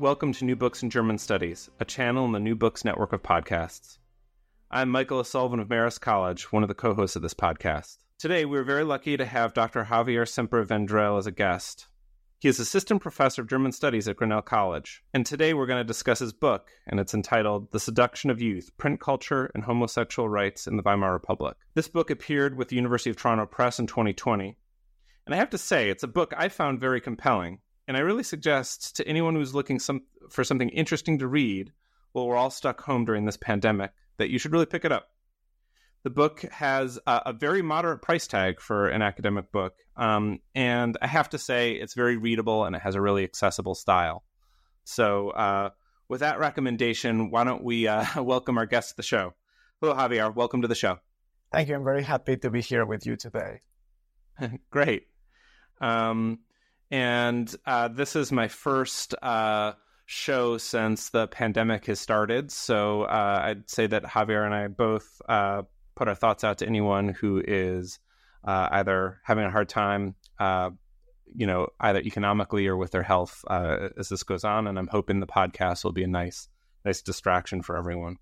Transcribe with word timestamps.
Welcome 0.00 0.32
to 0.32 0.46
New 0.46 0.56
Books 0.56 0.82
in 0.82 0.88
German 0.88 1.18
Studies, 1.18 1.68
a 1.78 1.84
channel 1.84 2.24
in 2.24 2.32
the 2.32 2.40
New 2.40 2.54
Books 2.54 2.86
network 2.86 3.12
of 3.12 3.22
podcasts. 3.22 3.98
I'm 4.70 4.88
Michael 4.88 5.18
O'Sullivan 5.18 5.60
of 5.60 5.68
Marist 5.68 6.00
College, 6.00 6.50
one 6.50 6.62
of 6.62 6.70
the 6.70 6.74
co 6.74 6.94
hosts 6.94 7.16
of 7.16 7.22
this 7.22 7.34
podcast. 7.34 7.98
Today, 8.18 8.46
we're 8.46 8.64
very 8.64 8.82
lucky 8.82 9.18
to 9.18 9.26
have 9.26 9.52
Dr. 9.52 9.84
Javier 9.84 10.26
Samper 10.26 10.64
Vendrell 10.64 11.18
as 11.18 11.26
a 11.26 11.30
guest. 11.30 11.86
He 12.38 12.48
is 12.48 12.58
assistant 12.58 13.02
professor 13.02 13.42
of 13.42 13.48
German 13.50 13.72
studies 13.72 14.08
at 14.08 14.16
Grinnell 14.16 14.40
College, 14.40 15.02
and 15.12 15.26
today 15.26 15.52
we're 15.52 15.66
going 15.66 15.82
to 15.82 15.84
discuss 15.84 16.20
his 16.20 16.32
book, 16.32 16.70
and 16.86 16.98
it's 16.98 17.12
entitled 17.12 17.70
The 17.70 17.78
Seduction 17.78 18.30
of 18.30 18.40
Youth 18.40 18.70
Print 18.78 19.00
Culture 19.00 19.50
and 19.54 19.64
Homosexual 19.64 20.30
Rights 20.30 20.66
in 20.66 20.78
the 20.78 20.82
Weimar 20.82 21.12
Republic. 21.12 21.58
This 21.74 21.88
book 21.88 22.08
appeared 22.08 22.56
with 22.56 22.68
the 22.68 22.76
University 22.76 23.10
of 23.10 23.16
Toronto 23.16 23.44
Press 23.44 23.78
in 23.78 23.86
2020, 23.86 24.56
and 25.26 25.34
I 25.34 25.36
have 25.36 25.50
to 25.50 25.58
say, 25.58 25.90
it's 25.90 26.04
a 26.04 26.08
book 26.08 26.32
I 26.34 26.48
found 26.48 26.80
very 26.80 27.02
compelling 27.02 27.58
and 27.90 27.96
I 27.96 28.02
really 28.02 28.22
suggest 28.22 28.94
to 28.98 29.08
anyone 29.08 29.34
who's 29.34 29.52
looking 29.52 29.80
some, 29.80 30.02
for 30.28 30.44
something 30.44 30.68
interesting 30.68 31.18
to 31.18 31.26
read 31.26 31.72
while 32.12 32.28
we're 32.28 32.36
all 32.36 32.48
stuck 32.48 32.80
home 32.80 33.04
during 33.04 33.24
this 33.24 33.36
pandemic 33.36 33.90
that 34.16 34.30
you 34.30 34.38
should 34.38 34.52
really 34.52 34.66
pick 34.66 34.84
it 34.84 34.92
up. 34.92 35.08
The 36.04 36.10
book 36.10 36.42
has 36.52 37.00
a, 37.04 37.22
a 37.26 37.32
very 37.32 37.62
moderate 37.62 38.00
price 38.00 38.28
tag 38.28 38.60
for 38.60 38.86
an 38.86 39.02
academic 39.02 39.50
book, 39.50 39.74
um, 39.96 40.38
and 40.54 40.96
I 41.02 41.08
have 41.08 41.30
to 41.30 41.38
say 41.38 41.72
it's 41.72 41.94
very 41.94 42.16
readable 42.16 42.64
and 42.64 42.76
it 42.76 42.82
has 42.82 42.94
a 42.94 43.00
really 43.00 43.24
accessible 43.24 43.74
style. 43.74 44.22
So, 44.84 45.30
uh, 45.30 45.70
with 46.08 46.20
that 46.20 46.38
recommendation, 46.38 47.32
why 47.32 47.42
don't 47.42 47.64
we 47.64 47.88
uh, 47.88 48.22
welcome 48.22 48.56
our 48.56 48.66
guest 48.66 48.90
to 48.90 48.96
the 48.98 49.02
show? 49.02 49.34
Hello, 49.80 49.96
Javier. 49.96 50.32
Welcome 50.32 50.62
to 50.62 50.68
the 50.68 50.76
show. 50.76 51.00
Thank 51.50 51.68
you. 51.68 51.74
I'm 51.74 51.82
very 51.82 52.04
happy 52.04 52.36
to 52.36 52.50
be 52.50 52.60
here 52.60 52.86
with 52.86 53.04
you 53.04 53.16
today. 53.16 53.62
Great. 54.70 55.08
Um, 55.80 56.38
and 56.90 57.54
uh, 57.66 57.88
this 57.88 58.16
is 58.16 58.32
my 58.32 58.48
first 58.48 59.14
uh, 59.22 59.72
show 60.06 60.58
since 60.58 61.10
the 61.10 61.28
pandemic 61.28 61.86
has 61.86 62.00
started. 62.00 62.50
So 62.50 63.02
uh, 63.02 63.40
I'd 63.44 63.70
say 63.70 63.86
that 63.86 64.04
Javier 64.04 64.44
and 64.44 64.54
I 64.54 64.68
both 64.68 65.22
uh, 65.28 65.62
put 65.94 66.08
our 66.08 66.14
thoughts 66.14 66.42
out 66.42 66.58
to 66.58 66.66
anyone 66.66 67.10
who 67.10 67.42
is 67.46 67.98
uh, 68.44 68.68
either 68.72 69.20
having 69.22 69.44
a 69.44 69.50
hard 69.50 69.68
time, 69.68 70.16
uh, 70.38 70.70
you 71.32 71.46
know, 71.46 71.68
either 71.78 72.00
economically 72.00 72.66
or 72.66 72.76
with 72.76 72.90
their 72.90 73.04
health 73.04 73.44
as 73.48 74.08
this 74.08 74.24
goes 74.24 74.42
on. 74.42 74.66
And 74.66 74.78
I'm 74.78 74.88
hoping 74.88 75.20
the 75.20 75.26
podcast 75.26 75.84
will 75.84 75.92
be 75.92 76.02
a 76.02 76.08
nice, 76.08 76.48
nice 76.84 77.02
distraction 77.02 77.62
for 77.62 77.76
everyone. 77.76 78.16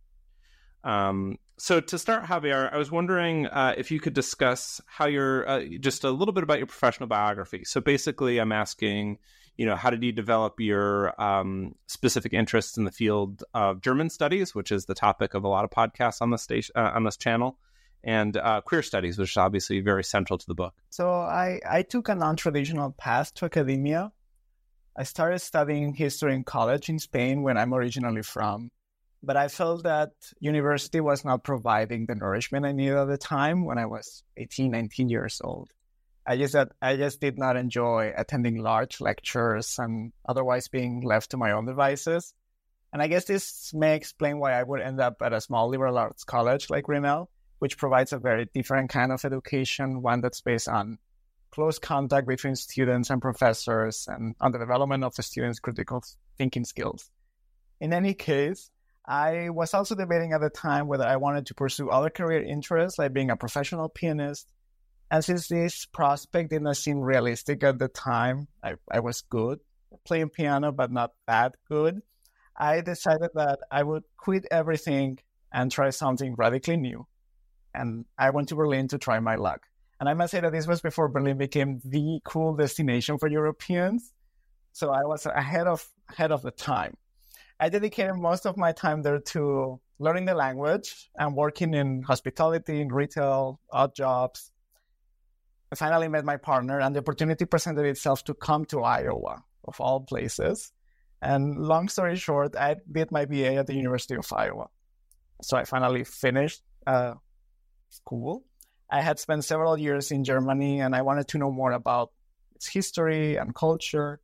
Um, 0.84 1.38
so 1.58 1.80
to 1.80 1.98
start, 1.98 2.24
Javier, 2.24 2.72
I 2.72 2.78
was 2.78 2.90
wondering 2.90 3.46
uh, 3.46 3.74
if 3.76 3.90
you 3.90 3.98
could 3.98 4.14
discuss 4.14 4.80
how 4.86 5.06
you're 5.06 5.48
uh, 5.48 5.64
just 5.80 6.04
a 6.04 6.10
little 6.10 6.32
bit 6.32 6.44
about 6.44 6.58
your 6.58 6.68
professional 6.68 7.08
biography. 7.08 7.64
So 7.64 7.80
basically, 7.80 8.38
I'm 8.38 8.52
asking, 8.52 9.18
you 9.56 9.66
know, 9.66 9.74
how 9.74 9.90
did 9.90 10.02
you 10.04 10.12
develop 10.12 10.60
your 10.60 11.20
um, 11.20 11.74
specific 11.86 12.32
interests 12.32 12.76
in 12.78 12.84
the 12.84 12.92
field 12.92 13.42
of 13.54 13.82
German 13.82 14.08
studies, 14.08 14.54
which 14.54 14.70
is 14.70 14.86
the 14.86 14.94
topic 14.94 15.34
of 15.34 15.42
a 15.42 15.48
lot 15.48 15.64
of 15.64 15.70
podcasts 15.70 16.22
on 16.22 16.30
this 16.30 16.42
station 16.42 16.72
uh, 16.76 16.92
on 16.94 17.02
this 17.02 17.16
channel, 17.16 17.58
and 18.04 18.36
uh, 18.36 18.60
queer 18.60 18.82
studies, 18.82 19.18
which 19.18 19.30
is 19.30 19.36
obviously 19.36 19.80
very 19.80 20.04
central 20.04 20.38
to 20.38 20.46
the 20.46 20.54
book. 20.54 20.74
So 20.90 21.10
I 21.10 21.60
I 21.68 21.82
took 21.82 22.08
a 22.08 22.14
non-traditional 22.14 22.92
path 22.92 23.34
to 23.34 23.46
academia. 23.46 24.12
I 24.96 25.02
started 25.02 25.40
studying 25.40 25.94
history 25.94 26.34
in 26.34 26.44
college 26.44 26.88
in 26.88 26.98
Spain, 26.98 27.42
when 27.42 27.58
I'm 27.58 27.74
originally 27.74 28.22
from 28.22 28.70
but 29.22 29.36
I 29.36 29.48
felt 29.48 29.82
that 29.82 30.10
university 30.40 31.00
was 31.00 31.24
not 31.24 31.44
providing 31.44 32.06
the 32.06 32.14
nourishment 32.14 32.66
I 32.66 32.72
needed 32.72 32.96
at 32.96 33.08
the 33.08 33.18
time 33.18 33.64
when 33.64 33.78
I 33.78 33.86
was 33.86 34.22
18, 34.36 34.70
19 34.70 35.08
years 35.08 35.40
old. 35.42 35.70
I 36.26 36.36
just 36.36 36.54
I 36.82 36.96
just 36.96 37.20
did 37.20 37.38
not 37.38 37.56
enjoy 37.56 38.12
attending 38.14 38.58
large 38.58 39.00
lectures 39.00 39.76
and 39.78 40.12
otherwise 40.28 40.68
being 40.68 41.00
left 41.00 41.30
to 41.30 41.38
my 41.38 41.52
own 41.52 41.64
devices. 41.64 42.34
And 42.92 43.00
I 43.02 43.06
guess 43.06 43.24
this 43.24 43.72
may 43.74 43.96
explain 43.96 44.38
why 44.38 44.52
I 44.52 44.62
would 44.62 44.80
end 44.80 45.00
up 45.00 45.16
at 45.22 45.32
a 45.32 45.40
small 45.40 45.68
liberal 45.68 45.96
arts 45.98 46.24
college 46.24 46.70
like 46.70 46.84
Grinnell, 46.84 47.30
which 47.58 47.78
provides 47.78 48.12
a 48.12 48.18
very 48.18 48.46
different 48.52 48.90
kind 48.90 49.10
of 49.10 49.24
education, 49.24 50.02
one 50.02 50.20
that's 50.20 50.42
based 50.42 50.68
on 50.68 50.98
close 51.50 51.78
contact 51.78 52.26
between 52.28 52.56
students 52.56 53.10
and 53.10 53.22
professors 53.22 54.06
and 54.06 54.34
on 54.40 54.52
the 54.52 54.58
development 54.58 55.04
of 55.04 55.14
the 55.14 55.22
students' 55.22 55.60
critical 55.60 56.02
thinking 56.36 56.64
skills. 56.64 57.10
In 57.80 57.92
any 57.92 58.12
case, 58.12 58.70
I 59.08 59.48
was 59.48 59.72
also 59.72 59.94
debating 59.94 60.34
at 60.34 60.42
the 60.42 60.50
time 60.50 60.86
whether 60.86 61.04
I 61.04 61.16
wanted 61.16 61.46
to 61.46 61.54
pursue 61.54 61.88
other 61.88 62.10
career 62.10 62.42
interests, 62.42 62.98
like 62.98 63.14
being 63.14 63.30
a 63.30 63.36
professional 63.36 63.88
pianist. 63.88 64.46
And 65.10 65.24
since 65.24 65.48
this 65.48 65.86
prospect 65.86 66.50
did 66.50 66.60
not 66.60 66.76
seem 66.76 67.00
realistic 67.00 67.64
at 67.64 67.78
the 67.78 67.88
time, 67.88 68.48
I, 68.62 68.74
I 68.92 69.00
was 69.00 69.22
good 69.22 69.60
playing 70.04 70.30
piano, 70.30 70.72
but 70.72 70.92
not 70.92 71.12
that 71.26 71.56
good. 71.68 72.02
I 72.56 72.80
decided 72.80 73.30
that 73.34 73.60
I 73.70 73.82
would 73.82 74.02
quit 74.16 74.46
everything 74.50 75.18
and 75.52 75.70
try 75.70 75.90
something 75.90 76.34
radically 76.36 76.76
new. 76.76 77.06
And 77.74 78.04
I 78.18 78.30
went 78.30 78.48
to 78.48 78.56
Berlin 78.56 78.88
to 78.88 78.98
try 78.98 79.20
my 79.20 79.36
luck. 79.36 79.62
And 80.00 80.08
I 80.08 80.14
must 80.14 80.32
say 80.32 80.40
that 80.40 80.52
this 80.52 80.66
was 80.66 80.80
before 80.80 81.08
Berlin 81.08 81.38
became 81.38 81.80
the 81.84 82.20
cool 82.24 82.54
destination 82.54 83.18
for 83.18 83.28
Europeans. 83.28 84.12
So 84.72 84.90
I 84.90 85.04
was 85.04 85.26
ahead 85.26 85.66
of 85.66 85.86
ahead 86.10 86.32
of 86.32 86.42
the 86.42 86.50
time. 86.50 86.96
I 87.60 87.68
dedicated 87.68 88.16
most 88.16 88.46
of 88.46 88.56
my 88.56 88.72
time 88.72 89.02
there 89.02 89.18
to 89.18 89.80
learning 89.98 90.26
the 90.26 90.34
language 90.34 91.10
and 91.18 91.34
working 91.34 91.74
in 91.74 92.02
hospitality, 92.02 92.80
in 92.80 92.88
retail, 92.88 93.60
odd 93.72 93.94
jobs. 93.94 94.52
I 95.72 95.74
finally 95.74 96.08
met 96.08 96.24
my 96.24 96.36
partner, 96.36 96.80
and 96.80 96.94
the 96.94 97.00
opportunity 97.00 97.44
presented 97.44 97.84
itself 97.84 98.24
to 98.24 98.34
come 98.34 98.64
to 98.66 98.82
Iowa, 98.82 99.42
of 99.64 99.80
all 99.80 100.00
places. 100.00 100.72
And 101.20 101.56
long 101.58 101.88
story 101.88 102.16
short, 102.16 102.54
I 102.56 102.76
did 102.90 103.10
my 103.10 103.24
BA 103.24 103.56
at 103.56 103.66
the 103.66 103.74
University 103.74 104.14
of 104.14 104.32
Iowa. 104.32 104.68
So 105.42 105.56
I 105.56 105.64
finally 105.64 106.04
finished 106.04 106.62
uh, 106.86 107.14
school. 107.90 108.44
I 108.90 109.02
had 109.02 109.18
spent 109.18 109.44
several 109.44 109.76
years 109.76 110.10
in 110.12 110.24
Germany, 110.24 110.80
and 110.80 110.94
I 110.94 111.02
wanted 111.02 111.28
to 111.28 111.38
know 111.38 111.50
more 111.50 111.72
about 111.72 112.12
its 112.54 112.68
history 112.68 113.36
and 113.36 113.54
culture. 113.54 114.20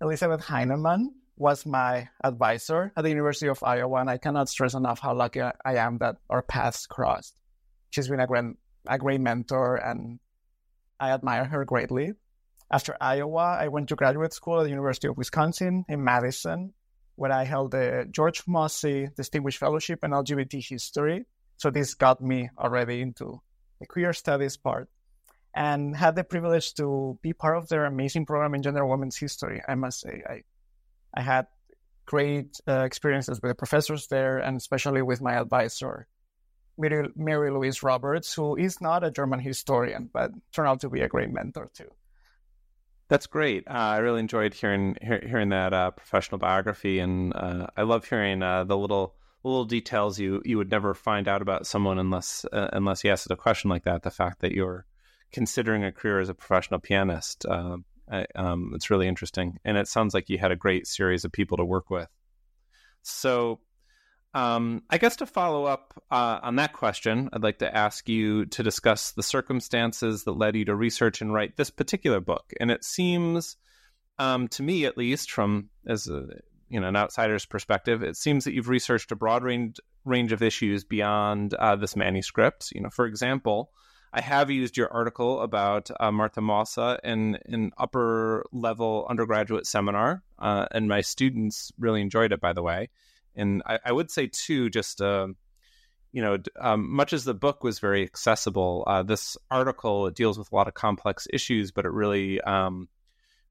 Elizabeth 0.00 0.40
Heinemann, 0.40 1.12
was 1.36 1.66
my 1.66 2.08
advisor 2.22 2.92
at 2.96 3.02
the 3.02 3.10
University 3.10 3.48
of 3.48 3.62
Iowa, 3.62 4.00
and 4.00 4.10
I 4.10 4.18
cannot 4.18 4.48
stress 4.48 4.74
enough 4.74 5.00
how 5.00 5.14
lucky 5.14 5.40
I 5.40 5.76
am 5.76 5.98
that 5.98 6.16
our 6.28 6.42
paths 6.42 6.86
crossed. 6.86 7.40
She's 7.90 8.08
been 8.08 8.20
a 8.20 8.26
great, 8.26 8.44
a 8.86 8.98
great 8.98 9.20
mentor, 9.20 9.76
and 9.76 10.18
I 11.00 11.10
admire 11.10 11.44
her 11.44 11.64
greatly. 11.64 12.12
After 12.70 12.96
Iowa, 13.00 13.58
I 13.60 13.68
went 13.68 13.88
to 13.88 13.96
graduate 13.96 14.32
school 14.32 14.60
at 14.60 14.64
the 14.64 14.70
University 14.70 15.08
of 15.08 15.16
Wisconsin 15.16 15.84
in 15.88 16.02
Madison, 16.04 16.72
where 17.16 17.32
I 17.32 17.44
held 17.44 17.72
the 17.72 18.06
George 18.10 18.44
Mosse 18.46 19.10
Distinguished 19.16 19.58
Fellowship 19.58 20.02
in 20.02 20.12
LGBT 20.12 20.66
History. 20.66 21.26
So 21.58 21.70
this 21.70 21.94
got 21.94 22.20
me 22.20 22.48
already 22.58 23.02
into 23.02 23.42
the 23.78 23.86
queer 23.86 24.12
studies 24.12 24.56
part 24.56 24.88
and 25.54 25.94
had 25.94 26.16
the 26.16 26.24
privilege 26.24 26.72
to 26.74 27.18
be 27.20 27.34
part 27.34 27.58
of 27.58 27.68
their 27.68 27.84
amazing 27.84 28.24
program 28.24 28.54
in 28.54 28.62
gender 28.62 28.86
women's 28.86 29.18
history. 29.18 29.60
I 29.68 29.74
must 29.74 30.00
say, 30.00 30.22
I 30.26 30.42
I 31.14 31.20
had 31.20 31.46
great 32.06 32.60
uh, 32.66 32.82
experiences 32.82 33.40
with 33.40 33.50
the 33.50 33.54
professors 33.54 34.06
there, 34.08 34.38
and 34.38 34.56
especially 34.56 35.02
with 35.02 35.20
my 35.20 35.34
advisor, 35.34 36.06
Mary, 36.78 37.08
Mary 37.14 37.50
Louise 37.50 37.82
Roberts, 37.82 38.34
who 38.34 38.56
is 38.56 38.80
not 38.80 39.04
a 39.04 39.10
German 39.10 39.40
historian, 39.40 40.10
but 40.12 40.30
turned 40.52 40.68
out 40.68 40.80
to 40.80 40.90
be 40.90 41.00
a 41.00 41.08
great 41.08 41.30
mentor 41.30 41.70
too. 41.74 41.90
That's 43.08 43.26
great. 43.26 43.68
Uh, 43.68 43.72
I 43.72 43.98
really 43.98 44.20
enjoyed 44.20 44.54
hearing 44.54 44.96
hear, 45.02 45.22
hearing 45.26 45.50
that 45.50 45.74
uh, 45.74 45.90
professional 45.90 46.38
biography, 46.38 46.98
and 46.98 47.34
uh, 47.36 47.66
I 47.76 47.82
love 47.82 48.06
hearing 48.06 48.42
uh, 48.42 48.64
the 48.64 48.76
little 48.76 49.16
little 49.44 49.66
details 49.66 50.18
you 50.18 50.40
you 50.46 50.56
would 50.56 50.70
never 50.70 50.94
find 50.94 51.28
out 51.28 51.42
about 51.42 51.66
someone 51.66 51.98
unless 51.98 52.46
uh, 52.52 52.68
unless 52.72 53.04
you 53.04 53.10
asked 53.10 53.30
a 53.30 53.36
question 53.36 53.68
like 53.68 53.84
that. 53.84 54.02
The 54.02 54.10
fact 54.10 54.40
that 54.40 54.52
you're 54.52 54.86
considering 55.30 55.84
a 55.84 55.92
career 55.92 56.20
as 56.20 56.30
a 56.30 56.34
professional 56.34 56.80
pianist, 56.80 57.44
uh, 57.44 57.76
I, 58.12 58.26
um, 58.36 58.72
it's 58.74 58.90
really 58.90 59.08
interesting, 59.08 59.58
and 59.64 59.76
it 59.78 59.88
sounds 59.88 60.12
like 60.12 60.28
you 60.28 60.38
had 60.38 60.52
a 60.52 60.56
great 60.56 60.86
series 60.86 61.24
of 61.24 61.32
people 61.32 61.56
to 61.56 61.64
work 61.64 61.88
with. 61.88 62.08
So 63.02 63.60
um, 64.34 64.82
I 64.88 64.98
guess 64.98 65.16
to 65.16 65.26
follow 65.26 65.64
up 65.64 65.92
uh, 66.10 66.40
on 66.42 66.56
that 66.56 66.72
question, 66.72 67.28
I'd 67.32 67.42
like 67.42 67.58
to 67.58 67.76
ask 67.76 68.08
you 68.08 68.46
to 68.46 68.62
discuss 68.62 69.12
the 69.12 69.22
circumstances 69.22 70.24
that 70.24 70.32
led 70.32 70.56
you 70.56 70.64
to 70.66 70.74
research 70.74 71.20
and 71.20 71.32
write 71.32 71.56
this 71.56 71.70
particular 71.70 72.20
book. 72.20 72.52
And 72.58 72.70
it 72.70 72.82
seems, 72.84 73.56
um, 74.18 74.48
to 74.48 74.62
me 74.62 74.86
at 74.86 74.96
least, 74.96 75.30
from 75.30 75.68
as 75.86 76.08
a, 76.08 76.26
you 76.70 76.80
know 76.80 76.88
an 76.88 76.96
outsider's 76.96 77.44
perspective, 77.44 78.02
it 78.02 78.16
seems 78.16 78.44
that 78.44 78.54
you've 78.54 78.70
researched 78.70 79.12
a 79.12 79.16
broad 79.16 79.42
range 79.42 79.78
range 80.06 80.32
of 80.32 80.42
issues 80.42 80.84
beyond 80.84 81.52
uh, 81.54 81.76
this 81.76 81.94
manuscript. 81.94 82.72
You 82.74 82.80
know, 82.80 82.90
for 82.90 83.04
example, 83.04 83.70
I 84.12 84.20
have 84.20 84.50
used 84.50 84.76
your 84.76 84.92
article 84.92 85.40
about 85.40 85.90
uh, 85.98 86.12
Martha 86.12 86.40
Mossa 86.40 86.98
in 87.02 87.38
an 87.46 87.72
upper 87.78 88.44
level 88.52 89.06
undergraduate 89.08 89.66
seminar, 89.66 90.22
uh, 90.38 90.66
and 90.70 90.88
my 90.88 91.00
students 91.00 91.72
really 91.78 92.00
enjoyed 92.00 92.32
it. 92.32 92.40
By 92.40 92.52
the 92.52 92.62
way 92.62 92.90
and 93.34 93.62
I, 93.66 93.78
I 93.86 93.92
would 93.92 94.10
say 94.10 94.28
too, 94.28 94.70
just 94.70 95.00
uh, 95.00 95.28
you 96.12 96.22
know, 96.22 96.38
um, 96.60 96.94
much 96.94 97.12
as 97.12 97.24
the 97.24 97.34
book 97.34 97.64
was 97.64 97.78
very 97.78 98.02
accessible, 98.02 98.84
uh, 98.86 99.02
this 99.02 99.36
article 99.50 100.06
it 100.06 100.14
deals 100.14 100.38
with 100.38 100.52
a 100.52 100.54
lot 100.54 100.68
of 100.68 100.74
complex 100.74 101.26
issues, 101.32 101.70
but 101.70 101.86
it 101.86 101.92
really 101.92 102.40
um, 102.42 102.88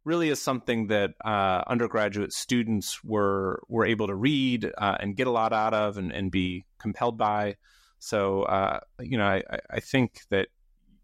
really 0.03 0.29
is 0.29 0.41
something 0.41 0.87
that 0.87 1.11
uh, 1.23 1.63
undergraduate 1.67 2.33
students 2.33 3.03
were 3.03 3.61
were 3.67 3.85
able 3.85 4.07
to 4.07 4.15
read 4.15 4.71
uh, 4.77 4.97
and 4.99 5.15
get 5.15 5.27
a 5.27 5.31
lot 5.31 5.53
out 5.53 5.73
of 5.73 5.97
and, 5.97 6.11
and 6.11 6.31
be 6.31 6.65
compelled 6.79 7.17
by. 7.17 7.55
So 8.01 8.43
uh, 8.43 8.79
you 8.99 9.17
know, 9.17 9.25
I, 9.25 9.43
I, 9.69 9.79
think 9.79 10.21
that 10.31 10.47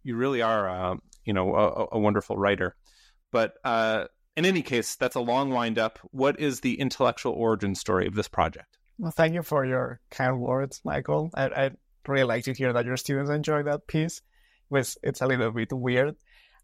you 0.04 0.16
really 0.16 0.42
are 0.42 0.68
uh, 0.68 0.96
you 1.26 1.34
know 1.34 1.56
a, 1.56 1.96
a, 1.96 2.00
wonderful 2.00 2.36
writer. 2.36 2.76
But 3.32 3.54
uh, 3.64 4.06
in 4.36 4.46
any 4.46 4.64
case, 4.64 4.96
that's 4.96 5.16
a 5.16 5.20
long 5.20 5.52
wind 5.52 5.78
up. 5.78 6.00
What 6.10 6.40
is 6.40 6.62
the 6.62 6.80
intellectual 6.80 7.34
origin 7.34 7.76
story 7.76 8.08
of 8.08 8.16
this 8.16 8.28
project? 8.28 8.80
Well, 8.98 9.12
thank 9.12 9.36
you 9.36 9.44
for 9.44 9.64
your 9.64 10.00
kind 10.10 10.42
words, 10.42 10.82
Michael. 10.84 11.30
I, 11.36 11.46
I 11.46 11.72
really 12.08 12.24
like 12.24 12.46
to 12.46 12.54
hear 12.54 12.74
that 12.74 12.86
your 12.86 12.98
students 12.98 13.30
enjoy 13.30 13.62
that 13.64 13.86
piece. 13.86 14.22
Which 14.70 14.98
it's 15.04 15.22
a 15.22 15.28
little 15.28 15.52
bit 15.52 15.72
weird. 15.72 16.16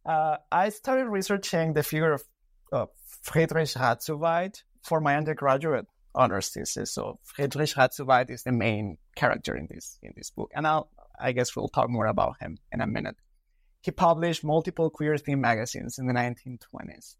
Uh, 0.03 0.37
I 0.51 0.69
started 0.69 1.05
researching 1.09 1.73
the 1.73 1.83
figure 1.83 2.13
of 2.13 2.23
uh, 2.71 2.85
Friedrich 3.21 3.69
Radszuweit 3.69 4.63
for 4.81 4.99
my 4.99 5.15
undergraduate 5.15 5.85
honors 6.15 6.49
thesis. 6.49 6.91
So 6.91 7.19
Friedrich 7.23 7.69
Radszuweit 7.75 8.31
is 8.31 8.43
the 8.43 8.51
main 8.51 8.97
character 9.15 9.55
in 9.55 9.67
this 9.69 9.97
in 10.01 10.13
this 10.15 10.29
book, 10.31 10.51
and 10.55 10.67
I'll 10.67 10.89
I 11.19 11.31
guess 11.31 11.55
we'll 11.55 11.69
talk 11.69 11.89
more 11.89 12.07
about 12.07 12.39
him 12.39 12.57
in 12.71 12.81
a 12.81 12.87
minute. 12.87 13.15
He 13.81 13.91
published 13.91 14.43
multiple 14.43 14.89
queer 14.89 15.15
themed 15.15 15.39
magazines 15.39 15.99
in 15.99 16.07
the 16.07 16.13
1920s 16.13 17.17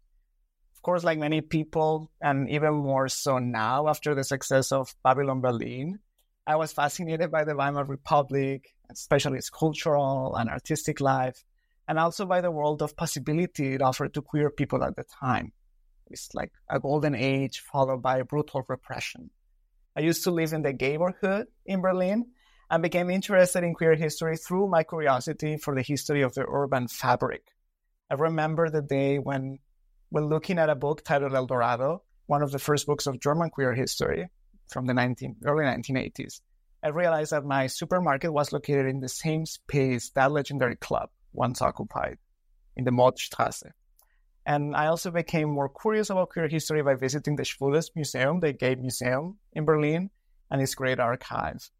Of 0.74 0.82
course, 0.82 1.04
like 1.04 1.18
many 1.18 1.40
people, 1.40 2.10
and 2.20 2.48
even 2.48 2.74
more 2.74 3.08
so 3.08 3.38
now 3.38 3.88
after 3.88 4.14
the 4.14 4.24
success 4.24 4.72
of 4.72 4.94
Babylon 5.04 5.40
Berlin, 5.40 5.98
I 6.46 6.56
was 6.56 6.72
fascinated 6.72 7.30
by 7.30 7.44
the 7.44 7.54
Weimar 7.54 7.84
Republic, 7.84 8.74
especially 8.90 9.38
its 9.38 9.50
cultural 9.50 10.36
and 10.36 10.50
artistic 10.50 11.00
life, 11.00 11.44
and 11.88 11.98
also 11.98 12.26
by 12.26 12.40
the 12.40 12.50
world 12.50 12.82
of 12.82 12.96
possibility 12.96 13.74
it 13.74 13.82
offered 13.82 14.14
to 14.14 14.22
queer 14.22 14.50
people 14.50 14.82
at 14.84 14.96
the 14.96 15.04
time. 15.04 15.52
It's 16.10 16.34
like 16.34 16.52
a 16.68 16.80
golden 16.80 17.14
age 17.14 17.60
followed 17.60 18.02
by 18.02 18.22
brutal 18.22 18.62
repression. 18.68 19.30
I 19.96 20.00
used 20.00 20.24
to 20.24 20.30
live 20.30 20.52
in 20.52 20.62
the 20.62 20.72
neighborhood 20.72 21.46
in 21.64 21.80
Berlin 21.80 22.26
and 22.70 22.82
became 22.82 23.10
interested 23.10 23.62
in 23.62 23.74
queer 23.74 23.94
history 23.94 24.36
through 24.36 24.68
my 24.68 24.82
curiosity 24.82 25.56
for 25.56 25.74
the 25.74 25.82
history 25.82 26.22
of 26.22 26.34
the 26.34 26.44
urban 26.48 26.88
fabric. 26.88 27.44
I 28.10 28.14
remember 28.14 28.70
the 28.70 28.82
day 28.82 29.18
when 29.18 29.58
when 30.10 30.26
looking 30.26 30.58
at 30.58 30.70
a 30.70 30.74
book 30.74 31.02
titled 31.04 31.34
El 31.34 31.46
Dorado, 31.46 32.02
one 32.26 32.42
of 32.42 32.52
the 32.52 32.58
first 32.58 32.86
books 32.86 33.06
of 33.06 33.20
German 33.20 33.50
queer 33.50 33.74
history 33.74 34.28
from 34.68 34.86
the 34.86 34.94
19, 34.94 35.36
early 35.44 35.64
1980s, 35.64 36.40
I 36.82 36.88
realized 36.88 37.32
that 37.32 37.44
my 37.44 37.66
supermarket 37.66 38.32
was 38.32 38.52
located 38.52 38.86
in 38.86 39.00
the 39.00 39.08
same 39.08 39.46
space 39.46 40.10
that 40.10 40.30
legendary 40.30 40.76
club 40.76 41.10
once 41.32 41.62
occupied, 41.62 42.18
in 42.76 42.84
the 42.84 42.90
Motzstrasse. 42.90 43.70
And 44.46 44.76
I 44.76 44.86
also 44.86 45.10
became 45.10 45.48
more 45.48 45.68
curious 45.68 46.10
about 46.10 46.30
queer 46.30 46.48
history 46.48 46.82
by 46.82 46.94
visiting 46.94 47.36
the 47.36 47.44
Schwules 47.44 47.90
Museum, 47.94 48.40
the 48.40 48.52
gay 48.52 48.74
museum 48.74 49.38
in 49.52 49.64
Berlin, 49.64 50.10
and 50.50 50.60
its 50.60 50.74
great 50.74 51.00
archive. 51.00 51.70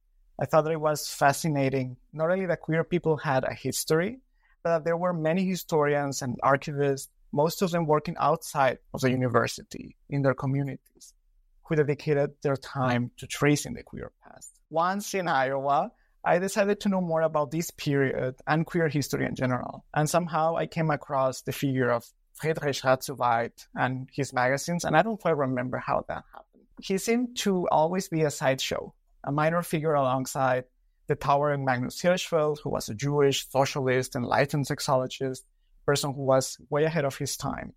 I 0.40 0.46
thought 0.46 0.62
that 0.62 0.72
it 0.72 0.81
was 0.81 1.08
fascinating, 1.08 1.96
not 2.12 2.31
only 2.31 2.46
that 2.46 2.61
queer 2.61 2.82
people 2.82 3.19
had 3.19 3.44
a 3.44 3.55
history, 3.55 4.20
but 4.62 4.70
that 4.70 4.84
there 4.84 4.96
were 4.96 5.12
many 5.12 5.44
historians 5.46 6.22
and 6.22 6.40
archivists 6.43 7.08
most 7.34 7.62
of 7.62 7.72
them 7.72 7.84
working 7.84 8.14
outside 8.19 8.78
of 8.94 9.00
the 9.00 9.11
university 9.11 9.96
in 10.08 10.22
their 10.22 10.34
communities, 10.34 11.14
who 11.64 11.75
dedicated 11.75 12.31
their 12.43 12.56
time 12.56 13.11
to 13.16 13.26
tracing 13.26 13.75
the 13.75 13.82
queer 13.82 14.12
past. 14.22 14.52
Once 14.70 15.14
in 15.14 15.26
Iowa, 15.26 15.90
I 16.25 16.38
decided 16.38 16.81
to 16.81 16.88
know 16.88 17.00
more 17.00 17.22
about 17.22 17.50
this 17.50 17.72
period 17.72 18.37
and 18.46 18.64
queer 18.64 18.88
history 18.88 19.26
in 19.26 19.34
general. 19.34 19.84
And 19.93 20.08
somehow 20.08 20.56
I 20.56 20.66
came 20.66 20.90
across 20.90 21.43
the 21.43 21.52
figure 21.52 21.90
of 21.90 22.05
Friedrich 22.35 22.77
Radszuweit 22.83 23.67
and 23.75 24.09
his 24.13 24.33
magazines, 24.33 24.85
and 24.85 24.97
I 24.97 25.03
don't 25.03 25.21
quite 25.21 25.37
remember 25.37 25.79
how 25.79 26.05
that 26.09 26.25
happened. 26.33 26.65
He 26.81 26.99
seemed 26.99 27.37
to 27.39 27.69
always 27.69 28.09
be 28.09 28.23
a 28.23 28.31
sideshow, 28.31 28.93
a 29.23 29.33
minor 29.33 29.63
figure 29.63 29.95
alongside 29.95 30.65
the 31.07 31.15
towering 31.15 31.65
Magnus 31.65 32.01
Hirschfeld, 32.03 32.59
who 32.63 32.71
was 32.71 32.89
a 32.89 32.95
Jewish 32.95 33.49
socialist, 33.49 34.17
enlightened 34.17 34.67
sexologist, 34.67 35.43
person 35.87 36.13
who 36.15 36.23
was 36.23 36.59
way 36.71 36.85
ahead 36.85 37.05
of 37.05 37.17
his 37.17 37.37
time. 37.37 37.75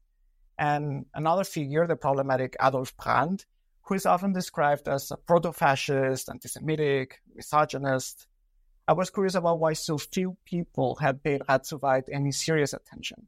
And 0.58 1.06
another 1.14 1.44
figure, 1.44 1.86
the 1.86 1.96
problematic 1.96 2.56
Adolf 2.62 2.96
Brand, 2.98 3.46
who 3.84 3.94
is 3.96 4.06
often 4.06 4.34
described 4.34 4.88
as 4.88 5.12
a 5.12 5.18
proto-fascist, 5.18 6.30
anti-Semitic, 6.30 7.22
misogynist. 7.36 8.28
I 8.88 8.94
was 8.94 9.10
curious 9.10 9.36
about 9.36 9.60
why 9.60 9.74
so 9.74 9.98
few 9.98 10.38
people 10.46 10.96
had 10.96 11.22
paid 11.22 11.42
Radszuweit 11.42 12.10
any 12.12 12.32
serious 12.32 12.74
attention. 12.74 13.28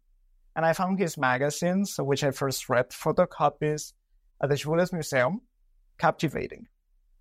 And 0.59 0.65
I 0.65 0.73
found 0.73 1.00
his 1.00 1.17
magazines, 1.17 1.95
which 1.97 2.21
I 2.21 2.31
first 2.31 2.67
read 2.67 2.89
photocopies 2.89 3.94
at 4.44 4.50
the 4.50 4.56
Schwules 4.56 4.91
Museum, 4.91 5.39
captivating. 5.97 6.68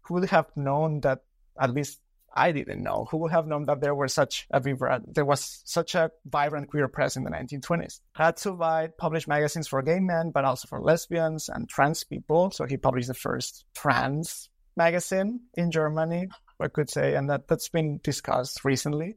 Who 0.02 0.14
would 0.14 0.28
have 0.30 0.48
known 0.56 1.02
that 1.02 1.20
at 1.56 1.70
least 1.70 2.00
I 2.34 2.50
didn't 2.50 2.82
know. 2.82 3.06
Who 3.08 3.18
would 3.18 3.30
have 3.30 3.46
known 3.46 3.66
that 3.66 3.80
there 3.80 3.94
such 4.08 4.48
a 4.50 4.58
vibrant, 4.58 5.14
there 5.14 5.24
was 5.24 5.62
such 5.64 5.94
a 5.94 6.10
vibrant 6.26 6.68
queer 6.68 6.88
press 6.88 7.16
in 7.16 7.22
the 7.22 7.30
1920s? 7.30 8.00
Radszuweit 8.18 8.96
published 8.98 9.28
magazines 9.28 9.68
for 9.68 9.82
gay 9.82 10.00
men, 10.00 10.32
but 10.32 10.44
also 10.44 10.66
for 10.66 10.80
lesbians 10.80 11.48
and 11.48 11.68
trans 11.68 12.02
people. 12.02 12.50
So 12.50 12.64
he 12.64 12.76
published 12.76 13.06
the 13.06 13.14
first 13.14 13.66
trans 13.72 14.50
magazine 14.76 15.42
in 15.54 15.70
Germany, 15.70 16.26
I 16.58 16.66
could 16.66 16.90
say, 16.90 17.14
and 17.14 17.30
that, 17.30 17.46
that's 17.46 17.68
been 17.68 18.00
discussed 18.02 18.64
recently. 18.64 19.14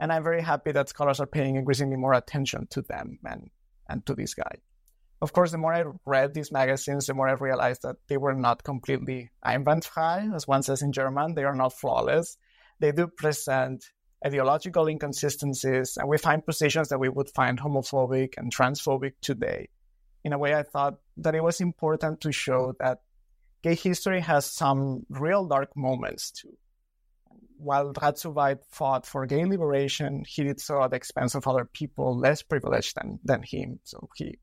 And 0.00 0.12
I'm 0.12 0.22
very 0.22 0.42
happy 0.42 0.72
that 0.72 0.88
scholars 0.88 1.20
are 1.20 1.26
paying 1.26 1.56
increasingly 1.56 1.96
more 1.96 2.14
attention 2.14 2.66
to 2.70 2.82
them 2.82 3.18
and, 3.24 3.50
and 3.88 4.04
to 4.06 4.14
this 4.14 4.34
guy 4.34 4.58
of 5.20 5.32
course, 5.32 5.50
the 5.50 5.58
more 5.58 5.74
I 5.74 5.84
read 6.06 6.34
these 6.34 6.52
magazines, 6.52 7.06
the 7.06 7.14
more 7.14 7.28
I 7.28 7.32
realized 7.32 7.82
that 7.82 7.96
they 8.08 8.16
were 8.16 8.34
not 8.34 8.62
completely 8.62 9.30
einwandfrei, 9.44 10.34
as 10.34 10.46
one 10.46 10.62
says 10.62 10.82
in 10.82 10.92
German. 10.92 11.34
They 11.34 11.44
are 11.44 11.56
not 11.56 11.72
flawless. 11.72 12.36
They 12.78 12.92
do 12.92 13.08
present 13.08 13.84
ideological 14.24 14.86
inconsistencies, 14.86 15.96
and 15.96 16.08
we 16.08 16.18
find 16.18 16.44
positions 16.44 16.88
that 16.88 17.00
we 17.00 17.08
would 17.08 17.30
find 17.30 17.58
homophobic 17.58 18.34
and 18.36 18.54
transphobic 18.54 19.14
today. 19.20 19.68
In 20.24 20.32
a 20.32 20.38
way, 20.38 20.54
I 20.54 20.62
thought 20.62 20.98
that 21.16 21.34
it 21.34 21.42
was 21.42 21.60
important 21.60 22.20
to 22.20 22.32
show 22.32 22.74
that 22.78 23.00
gay 23.62 23.74
history 23.74 24.20
has 24.20 24.46
some 24.46 25.04
real 25.08 25.46
dark 25.46 25.76
moments 25.76 26.30
too. 26.30 26.56
While 27.58 27.92
Radszuweit 27.92 28.60
fought 28.70 29.04
for 29.04 29.26
gay 29.26 29.44
liberation, 29.44 30.24
he 30.26 30.44
did 30.44 30.60
so 30.60 30.82
at 30.82 30.90
the 30.90 30.96
expense 30.96 31.34
of 31.34 31.46
other 31.46 31.64
people 31.64 32.16
less 32.16 32.42
privileged 32.42 32.94
than, 32.96 33.18
than 33.24 33.42
him. 33.42 33.80
So 33.84 34.08
he 34.16 34.38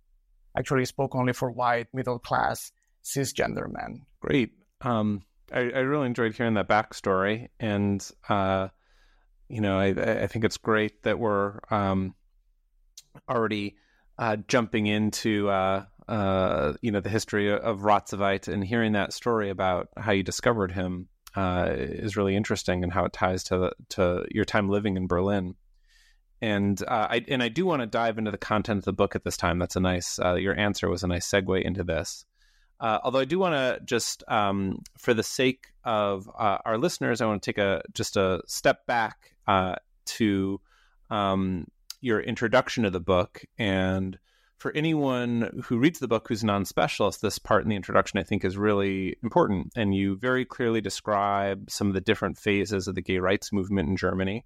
actually 0.57 0.85
spoke 0.85 1.15
only 1.15 1.33
for 1.33 1.49
white, 1.49 1.87
middle 1.93 2.19
class, 2.19 2.71
cisgender 3.03 3.71
men. 3.71 4.01
Great. 4.19 4.51
Um, 4.81 5.23
I, 5.53 5.59
I, 5.59 5.79
really 5.79 6.07
enjoyed 6.07 6.35
hearing 6.35 6.55
that 6.55 6.67
backstory, 6.67 7.49
and 7.59 8.05
uh, 8.27 8.69
you 9.47 9.61
know, 9.61 9.79
I, 9.79 10.23
I, 10.23 10.27
think 10.27 10.43
it's 10.43 10.57
great 10.57 11.03
that 11.03 11.17
we're 11.17 11.59
um, 11.69 12.15
already 13.29 13.77
uh, 14.17 14.37
jumping 14.47 14.87
into 14.87 15.49
uh, 15.49 15.85
uh 16.07 16.73
you 16.81 16.91
know 16.91 16.99
the 16.99 17.09
history 17.09 17.51
of 17.51 17.79
Radszuweit 17.81 18.47
and 18.47 18.63
hearing 18.63 18.93
that 18.93 19.13
story 19.13 19.49
about 19.49 19.89
how 19.97 20.11
you 20.11 20.23
discovered 20.23 20.71
him 20.71 21.07
uh, 21.35 21.67
is 21.69 22.15
really 22.15 22.35
interesting 22.35 22.83
and 22.83 22.93
how 22.93 23.05
it 23.05 23.13
ties 23.13 23.43
to 23.45 23.71
to 23.89 24.25
your 24.31 24.45
time 24.45 24.69
living 24.69 24.97
in 24.97 25.07
Berlin. 25.07 25.55
and 26.41 26.81
uh, 26.83 27.07
I 27.09 27.25
and 27.27 27.41
I 27.41 27.49
do 27.49 27.65
want 27.65 27.81
to 27.81 27.87
dive 27.87 28.17
into 28.17 28.31
the 28.31 28.37
content 28.37 28.79
of 28.79 28.85
the 28.85 28.93
book 28.93 29.15
at 29.15 29.23
this 29.23 29.37
time. 29.37 29.59
That's 29.59 29.75
a 29.75 29.79
nice. 29.79 30.19
Uh, 30.19 30.35
your 30.35 30.57
answer 30.57 30.89
was 30.89 31.03
a 31.03 31.07
nice 31.07 31.27
segue 31.29 31.61
into 31.63 31.83
this. 31.83 32.25
Uh, 32.79 32.99
although 33.03 33.19
I 33.19 33.25
do 33.25 33.39
want 33.39 33.53
to 33.55 33.79
just, 33.85 34.23
um, 34.27 34.79
for 34.97 35.13
the 35.13 35.23
sake 35.23 35.67
of 35.85 36.29
uh, 36.37 36.57
our 36.65 36.77
listeners, 36.77 37.21
I 37.21 37.25
want 37.25 37.41
to 37.41 37.51
take 37.51 37.57
a 37.57 37.81
just 37.93 38.17
a 38.17 38.41
step 38.47 38.85
back 38.85 39.31
uh, 39.47 39.75
to 40.05 40.59
um, 41.09 41.67
your 42.01 42.19
introduction 42.19 42.83
to 42.83 42.89
the 42.89 42.99
book. 42.99 43.43
And 43.57 44.19
for 44.65 44.75
anyone 44.75 45.61
who 45.65 45.77
reads 45.77 45.99
the 45.99 46.07
book 46.07 46.27
who's 46.27 46.41
a 46.41 46.45
non-specialist, 46.47 47.21
this 47.21 47.37
part 47.37 47.61
in 47.61 47.69
the 47.69 47.75
introduction 47.75 48.17
I 48.17 48.23
think 48.23 48.43
is 48.43 48.57
really 48.57 49.15
important. 49.21 49.71
And 49.75 49.93
you 49.93 50.15
very 50.15 50.43
clearly 50.43 50.81
describe 50.81 51.69
some 51.69 51.87
of 51.87 51.93
the 51.93 52.01
different 52.01 52.39
phases 52.39 52.87
of 52.87 52.95
the 52.95 53.03
gay 53.03 53.19
rights 53.19 53.53
movement 53.53 53.89
in 53.89 53.95
Germany 53.95 54.43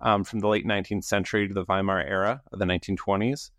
um, 0.00 0.22
from 0.22 0.38
the 0.38 0.46
late 0.46 0.64
19th 0.64 1.02
century 1.02 1.48
to 1.48 1.52
the 1.52 1.64
Weimar 1.64 2.00
era 2.00 2.42
of 2.52 2.60
the 2.60 2.64
1920s. 2.64 3.50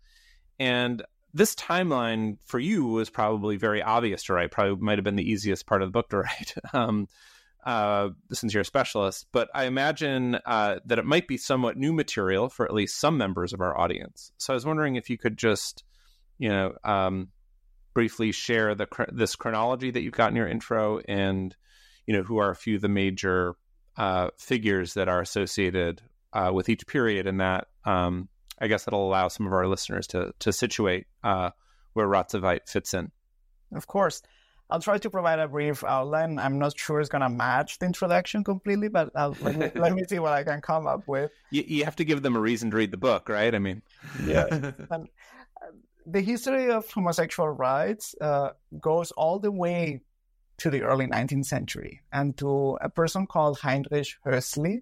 And 0.58 1.02
this 1.34 1.54
timeline 1.54 2.38
for 2.42 2.58
you 2.58 2.86
was 2.86 3.10
probably 3.10 3.58
very 3.58 3.82
obvious 3.82 4.22
to 4.22 4.32
write. 4.32 4.50
Probably 4.50 4.76
might 4.76 4.96
have 4.96 5.04
been 5.04 5.16
the 5.16 5.30
easiest 5.30 5.66
part 5.66 5.82
of 5.82 5.88
the 5.88 5.92
book 5.92 6.08
to 6.08 6.16
write, 6.20 6.54
um, 6.72 7.06
uh, 7.66 8.08
since 8.32 8.54
you're 8.54 8.62
a 8.62 8.64
specialist. 8.64 9.26
But 9.30 9.50
I 9.54 9.64
imagine 9.64 10.38
uh, 10.46 10.78
that 10.86 10.98
it 10.98 11.04
might 11.04 11.28
be 11.28 11.36
somewhat 11.36 11.76
new 11.76 11.92
material 11.92 12.48
for 12.48 12.64
at 12.64 12.72
least 12.72 12.98
some 12.98 13.18
members 13.18 13.52
of 13.52 13.60
our 13.60 13.78
audience. 13.78 14.32
So 14.38 14.54
I 14.54 14.56
was 14.56 14.64
wondering 14.64 14.96
if 14.96 15.10
you 15.10 15.18
could 15.18 15.36
just, 15.36 15.84
you 16.38 16.48
know, 16.48 16.74
um, 16.84 17.28
briefly 17.94 18.32
share 18.32 18.74
the 18.74 18.86
this 19.12 19.36
chronology 19.36 19.90
that 19.90 20.02
you've 20.02 20.14
got 20.14 20.30
in 20.30 20.36
your 20.36 20.48
intro, 20.48 21.00
and 21.08 21.54
you 22.06 22.16
know, 22.16 22.22
who 22.22 22.38
are 22.38 22.50
a 22.50 22.56
few 22.56 22.76
of 22.76 22.82
the 22.82 22.88
major 22.88 23.54
uh, 23.96 24.28
figures 24.38 24.94
that 24.94 25.08
are 25.08 25.20
associated 25.20 26.00
uh, 26.32 26.50
with 26.52 26.68
each 26.68 26.86
period, 26.86 27.26
and 27.26 27.40
that 27.40 27.66
um, 27.84 28.28
I 28.60 28.68
guess 28.68 28.84
that'll 28.84 29.06
allow 29.06 29.28
some 29.28 29.46
of 29.46 29.52
our 29.52 29.66
listeners 29.66 30.06
to 30.08 30.32
to 30.38 30.52
situate 30.52 31.06
uh, 31.24 31.50
where 31.92 32.06
Radszuweit 32.06 32.68
fits 32.68 32.94
in. 32.94 33.10
Of 33.74 33.86
course. 33.86 34.22
I'll 34.70 34.80
try 34.80 34.98
to 34.98 35.08
provide 35.08 35.38
a 35.38 35.48
brief 35.48 35.82
outline. 35.82 36.38
I'm 36.38 36.58
not 36.58 36.78
sure 36.78 37.00
it's 37.00 37.08
going 37.08 37.22
to 37.22 37.30
match 37.30 37.78
the 37.78 37.86
introduction 37.86 38.44
completely, 38.44 38.88
but 38.88 39.10
I'll, 39.16 39.34
let, 39.40 39.56
me, 39.56 39.70
let 39.74 39.94
me 39.94 40.04
see 40.06 40.18
what 40.18 40.32
I 40.32 40.44
can 40.44 40.60
come 40.60 40.86
up 40.86 41.08
with. 41.08 41.30
You, 41.50 41.64
you, 41.66 41.84
have 41.86 41.96
to 41.96 42.04
give 42.04 42.20
them 42.20 42.36
a 42.36 42.40
reason 42.40 42.70
to 42.70 42.76
read 42.76 42.90
the 42.90 42.98
book, 42.98 43.30
right? 43.30 43.54
I 43.54 43.58
mean, 43.58 43.80
yeah. 44.26 44.44
and, 44.90 45.08
the 46.10 46.20
history 46.22 46.70
of 46.70 46.90
homosexual 46.90 47.50
rights 47.50 48.14
uh, 48.20 48.50
goes 48.80 49.10
all 49.12 49.38
the 49.38 49.52
way 49.52 50.00
to 50.56 50.70
the 50.70 50.82
early 50.82 51.06
19th 51.06 51.44
century 51.44 52.00
and 52.12 52.36
to 52.38 52.78
a 52.80 52.88
person 52.88 53.26
called 53.26 53.58
Heinrich 53.58 54.08
Hössli. 54.26 54.78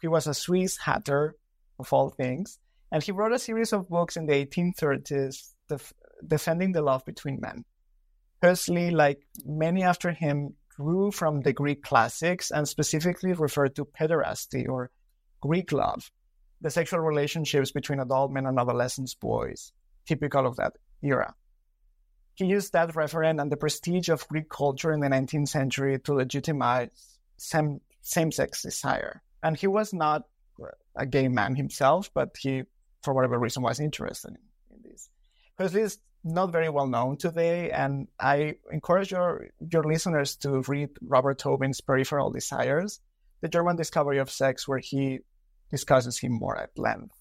He 0.00 0.08
was 0.08 0.26
a 0.26 0.34
Swiss 0.34 0.78
hatter, 0.78 1.36
of 1.78 1.92
all 1.92 2.08
things, 2.08 2.58
and 2.90 3.02
he 3.02 3.12
wrote 3.12 3.32
a 3.32 3.38
series 3.38 3.72
of 3.72 3.88
books 3.88 4.16
in 4.16 4.26
the 4.26 4.46
1830s 4.46 5.52
def- 5.68 5.92
defending 6.26 6.72
the 6.72 6.82
love 6.82 7.04
between 7.04 7.40
men. 7.40 7.64
Hössli, 8.42 8.92
like 8.92 9.26
many 9.44 9.82
after 9.82 10.10
him, 10.10 10.54
drew 10.76 11.10
from 11.10 11.42
the 11.42 11.52
Greek 11.52 11.82
classics 11.82 12.50
and 12.50 12.66
specifically 12.66 13.32
referred 13.32 13.76
to 13.76 13.84
pederasty 13.84 14.68
or 14.68 14.90
Greek 15.40 15.72
love, 15.72 16.10
the 16.60 16.70
sexual 16.70 17.00
relationships 17.00 17.70
between 17.70 18.00
adult 18.00 18.30
men 18.30 18.46
and 18.46 18.58
adolescent 18.58 19.14
boys, 19.20 19.72
typical 20.06 20.46
of 20.46 20.56
that 20.56 20.74
era. 21.02 21.34
He 22.34 22.46
used 22.46 22.72
that 22.72 22.90
referent 22.94 23.40
and 23.40 23.50
the 23.50 23.56
prestige 23.56 24.08
of 24.08 24.26
Greek 24.28 24.48
culture 24.48 24.92
in 24.92 25.00
the 25.00 25.08
19th 25.08 25.48
century 25.48 25.98
to 26.00 26.14
legitimize 26.14 26.90
same, 27.36 27.80
same-sex 28.02 28.62
desire. 28.62 29.22
And 29.42 29.56
he 29.56 29.66
was 29.66 29.92
not 29.92 30.24
a 30.96 31.06
gay 31.06 31.28
man 31.28 31.54
himself, 31.54 32.10
but 32.12 32.36
he 32.38 32.64
for 33.04 33.14
whatever 33.14 33.38
reason, 33.38 33.62
was 33.62 33.78
interested 33.78 34.30
in, 34.30 34.76
in 34.76 34.90
this. 34.90 35.10
Because 35.56 35.72
this 35.72 35.92
is 35.92 35.98
not 36.24 36.50
very 36.50 36.70
well 36.70 36.86
known 36.86 37.18
today, 37.18 37.70
and 37.70 38.08
I 38.18 38.56
encourage 38.72 39.12
your, 39.12 39.48
your 39.70 39.84
listeners 39.84 40.36
to 40.36 40.62
read 40.62 40.88
Robert 41.02 41.38
Tobin's 41.38 41.80
Peripheral 41.80 42.30
Desires, 42.30 43.00
the 43.42 43.48
German 43.48 43.76
discovery 43.76 44.18
of 44.18 44.30
sex, 44.30 44.66
where 44.66 44.78
he 44.78 45.20
discusses 45.70 46.18
him 46.18 46.32
more 46.32 46.58
at 46.58 46.76
length. 46.78 47.14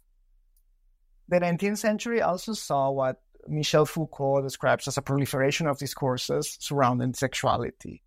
The 1.34 1.40
19th 1.40 1.80
century 1.80 2.22
also 2.22 2.54
saw 2.54 2.92
what 2.92 3.20
Michel 3.48 3.88
Foucault 3.88 4.44
describes 4.44 4.88
as 4.88 5.00
a 5.00 5.02
proliferation 5.02 5.66
of 5.66 5.80
discourses 5.80 6.58
surrounding 6.60 7.16
sexuality. 7.16 8.04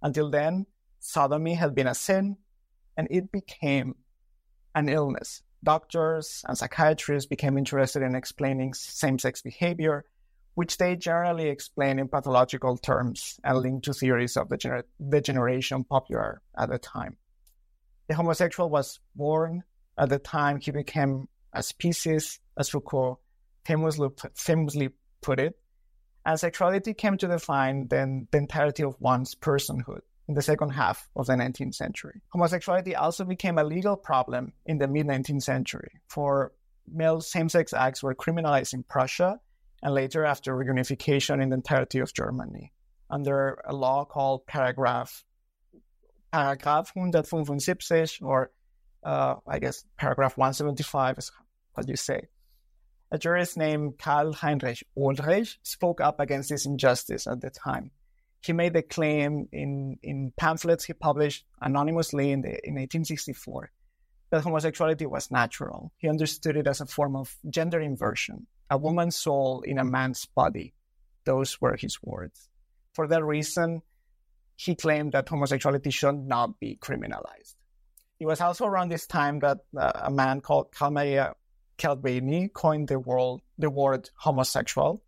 Until 0.00 0.30
then, 0.30 0.64
sodomy 0.98 1.52
had 1.52 1.74
been 1.74 1.86
a 1.86 1.94
sin, 1.94 2.38
and 2.96 3.06
it 3.10 3.30
became 3.30 3.96
an 4.74 4.88
illness 4.88 5.42
doctors 5.62 6.42
and 6.48 6.56
psychiatrists 6.56 7.28
became 7.28 7.58
interested 7.58 8.02
in 8.02 8.14
explaining 8.14 8.72
same 8.72 9.18
sex 9.18 9.42
behavior, 9.42 10.06
which 10.54 10.78
they 10.78 10.96
generally 10.96 11.50
explain 11.50 11.98
in 11.98 12.08
pathological 12.08 12.78
terms 12.78 13.38
and 13.44 13.58
link 13.58 13.82
to 13.82 13.92
theories 13.92 14.38
of 14.38 14.48
degener- 14.48 14.84
degeneration 15.10 15.84
popular 15.84 16.40
at 16.56 16.70
the 16.70 16.78
time. 16.78 17.18
The 18.08 18.14
homosexual 18.14 18.70
was 18.70 19.00
born 19.14 19.64
at 19.98 20.08
the 20.08 20.18
time 20.18 20.58
he 20.58 20.70
became 20.70 21.28
a 21.52 21.62
species, 21.62 22.40
as 22.56 22.68
Foucault 22.68 23.18
famously, 23.64 24.08
famously 24.34 24.90
put 25.20 25.40
it, 25.40 25.58
and 26.24 26.38
sexuality 26.38 26.94
came 26.94 27.16
to 27.18 27.28
define 27.28 27.88
the, 27.88 28.26
the 28.30 28.38
entirety 28.38 28.82
of 28.82 28.96
one's 29.00 29.34
personhood 29.34 30.00
in 30.28 30.34
the 30.34 30.42
second 30.42 30.70
half 30.70 31.08
of 31.16 31.26
the 31.26 31.32
19th 31.32 31.74
century. 31.74 32.20
Homosexuality 32.28 32.94
also 32.94 33.24
became 33.24 33.58
a 33.58 33.64
legal 33.64 33.96
problem 33.96 34.52
in 34.66 34.78
the 34.78 34.86
mid 34.86 35.06
19th 35.06 35.42
century, 35.42 36.00
for 36.08 36.52
male 36.86 37.20
same 37.20 37.48
sex 37.48 37.72
acts 37.72 38.02
were 38.02 38.14
criminalized 38.14 38.74
in 38.74 38.82
Prussia 38.82 39.40
and 39.82 39.94
later 39.94 40.24
after 40.24 40.54
reunification 40.54 41.42
in 41.42 41.48
the 41.48 41.56
entirety 41.56 42.00
of 42.00 42.12
Germany 42.12 42.72
under 43.08 43.60
a 43.64 43.74
law 43.74 44.04
called 44.04 44.46
Paragraph 44.46 45.24
Paragraph 46.32 46.92
175 46.94 48.18
or 48.22 48.52
uh, 49.02 49.36
I 49.46 49.58
guess 49.58 49.84
paragraph 49.96 50.36
175 50.36 51.18
is 51.18 51.32
what 51.74 51.88
you 51.88 51.96
say. 51.96 52.28
A 53.12 53.18
jurist 53.18 53.56
named 53.56 53.98
Karl 53.98 54.32
Heinrich 54.32 54.84
Ulrich 54.96 55.58
spoke 55.62 56.00
up 56.00 56.20
against 56.20 56.48
this 56.48 56.66
injustice 56.66 57.26
at 57.26 57.40
the 57.40 57.50
time 57.50 57.90
he 58.42 58.52
made 58.52 58.72
the 58.72 58.82
claim 58.82 59.48
in, 59.52 59.98
in 60.02 60.32
pamphlets 60.36 60.84
he 60.84 60.92
published 60.92 61.44
anonymously 61.60 62.32
in, 62.32 62.40
the, 62.40 62.48
in 62.48 62.74
1864 62.74 63.70
that 64.30 64.42
homosexuality 64.42 65.06
was 65.06 65.30
natural. 65.30 65.92
He 65.98 66.08
understood 66.08 66.56
it 66.56 66.66
as 66.66 66.80
a 66.80 66.86
form 66.86 67.16
of 67.16 67.36
gender 67.48 67.80
inversion, 67.80 68.46
a 68.70 68.78
woman's 68.78 69.16
soul 69.16 69.62
in 69.62 69.78
a 69.78 69.84
man's 69.84 70.24
body. 70.24 70.72
Those 71.24 71.60
were 71.60 71.76
his 71.76 71.98
words. 72.02 72.48
For 72.94 73.08
that 73.08 73.24
reason, 73.24 73.82
he 74.56 74.74
claimed 74.74 75.12
that 75.12 75.28
homosexuality 75.28 75.90
should 75.90 76.14
not 76.14 76.60
be 76.60 76.78
criminalized. 76.80 77.56
It 78.20 78.26
was 78.26 78.42
also 78.42 78.66
around 78.66 78.90
this 78.90 79.06
time 79.06 79.38
that 79.38 79.60
uh, 79.74 79.92
a 79.94 80.10
man 80.10 80.42
called 80.42 80.72
Karl 80.72 80.90
Maria 80.90 81.32
Kertbeny 81.78 82.52
coined 82.52 82.88
the, 82.88 83.38
the 83.58 83.70
word 83.70 84.10
homosexual 84.14 85.02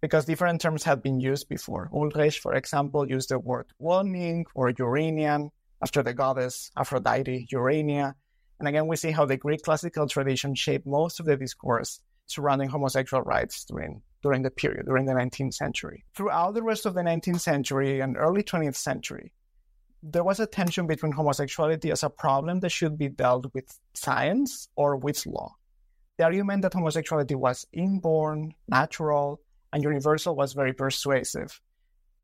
because 0.00 0.24
different 0.24 0.60
terms 0.60 0.84
had 0.84 1.02
been 1.02 1.18
used 1.18 1.48
before. 1.48 1.90
Ulrich, 1.92 2.38
for 2.38 2.54
example, 2.54 3.08
used 3.08 3.30
the 3.30 3.40
word 3.40 3.66
Wollning 3.80 4.44
or 4.54 4.70
Uranian 4.70 5.50
after 5.82 6.04
the 6.04 6.14
goddess 6.14 6.70
Aphrodite, 6.76 7.48
Urania. 7.50 8.14
And 8.60 8.68
again, 8.68 8.86
we 8.86 8.94
see 8.94 9.10
how 9.10 9.24
the 9.24 9.36
Greek 9.36 9.62
classical 9.62 10.06
tradition 10.06 10.54
shaped 10.54 10.86
most 10.86 11.18
of 11.18 11.26
the 11.26 11.36
discourse 11.36 12.00
surrounding 12.26 12.68
homosexual 12.68 13.24
rights 13.24 13.64
during, 13.64 14.02
during 14.22 14.42
the 14.42 14.50
period, 14.52 14.86
during 14.86 15.06
the 15.06 15.12
19th 15.12 15.54
century. 15.54 16.04
Throughout 16.14 16.54
the 16.54 16.62
rest 16.62 16.86
of 16.86 16.94
the 16.94 17.00
19th 17.00 17.40
century 17.40 17.98
and 17.98 18.16
early 18.16 18.44
20th 18.44 18.76
century, 18.76 19.32
there 20.02 20.24
was 20.24 20.40
a 20.40 20.46
tension 20.46 20.86
between 20.86 21.12
homosexuality 21.12 21.90
as 21.90 22.02
a 22.02 22.10
problem 22.10 22.60
that 22.60 22.70
should 22.70 22.96
be 22.96 23.08
dealt 23.08 23.46
with 23.54 23.78
science 23.94 24.68
or 24.76 24.96
with 24.96 25.26
law. 25.26 25.54
The 26.16 26.24
argument 26.24 26.62
that 26.62 26.74
homosexuality 26.74 27.34
was 27.34 27.66
inborn, 27.72 28.52
natural, 28.68 29.40
and 29.72 29.82
Universal 29.82 30.36
was 30.36 30.52
very 30.52 30.72
persuasive. 30.72 31.60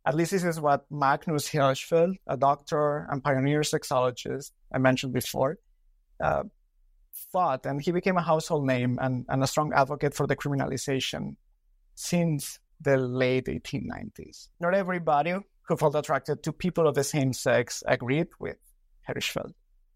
At 0.06 0.14
least 0.14 0.32
this 0.32 0.44
is 0.44 0.60
what 0.60 0.84
Magnus 0.90 1.48
Hirschfeld, 1.48 2.16
a 2.26 2.36
doctor 2.36 3.06
and 3.10 3.22
pioneer 3.22 3.60
sexologist 3.60 4.52
I 4.72 4.78
mentioned 4.78 5.12
before, 5.12 5.58
uh, 6.22 6.44
thought, 7.32 7.66
and 7.66 7.80
he 7.80 7.92
became 7.92 8.16
a 8.16 8.22
household 8.22 8.66
name 8.66 8.98
and, 9.00 9.24
and 9.28 9.42
a 9.42 9.46
strong 9.46 9.72
advocate 9.72 10.14
for 10.14 10.26
the 10.26 10.36
criminalization 10.36 11.36
since 11.94 12.58
the 12.80 12.96
late 12.96 13.46
1890s. 13.46 14.48
Not 14.60 14.74
everybody 14.74 15.36
who 15.66 15.76
felt 15.76 15.94
attracted 15.94 16.42
to 16.42 16.52
people 16.52 16.86
of 16.86 16.94
the 16.94 17.04
same 17.04 17.32
sex 17.32 17.82
agreed 17.86 18.28
with 18.38 18.56
Hirschfeld. 19.08 19.52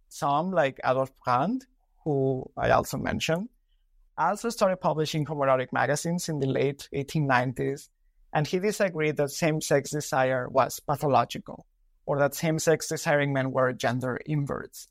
Some, 0.09 0.51
like 0.51 0.81
Adolf 0.85 1.11
Brand, 1.25 1.67
who 2.05 2.51
I 2.57 2.71
also 2.71 2.97
mentioned, 2.97 3.49
also 4.17 4.49
started 4.49 4.79
publishing 4.79 5.27
homoerotic 5.27 5.73
magazines 5.73 6.29
in 6.29 6.39
the 6.39 6.47
late 6.47 6.89
1890s, 6.95 7.89
and 8.33 8.47
he 8.47 8.59
disagreed 8.59 9.17
that 9.17 9.31
same 9.31 9.61
sex 9.61 9.91
desire 9.91 10.49
was 10.49 10.81
pathological 10.81 11.67
or 12.07 12.19
that 12.19 12.35
same 12.35 12.59
sex 12.59 12.89
desiring 12.89 13.33
men 13.33 13.53
were 13.53 13.73
gender 13.73 14.19
inverts. 14.27 14.89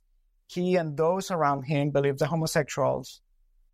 he 0.47 0.75
and 0.77 0.95
those 0.95 1.29
around 1.29 1.63
him 1.63 1.91
believed 1.91 2.19
that 2.19 2.27
homosexuals, 2.27 3.21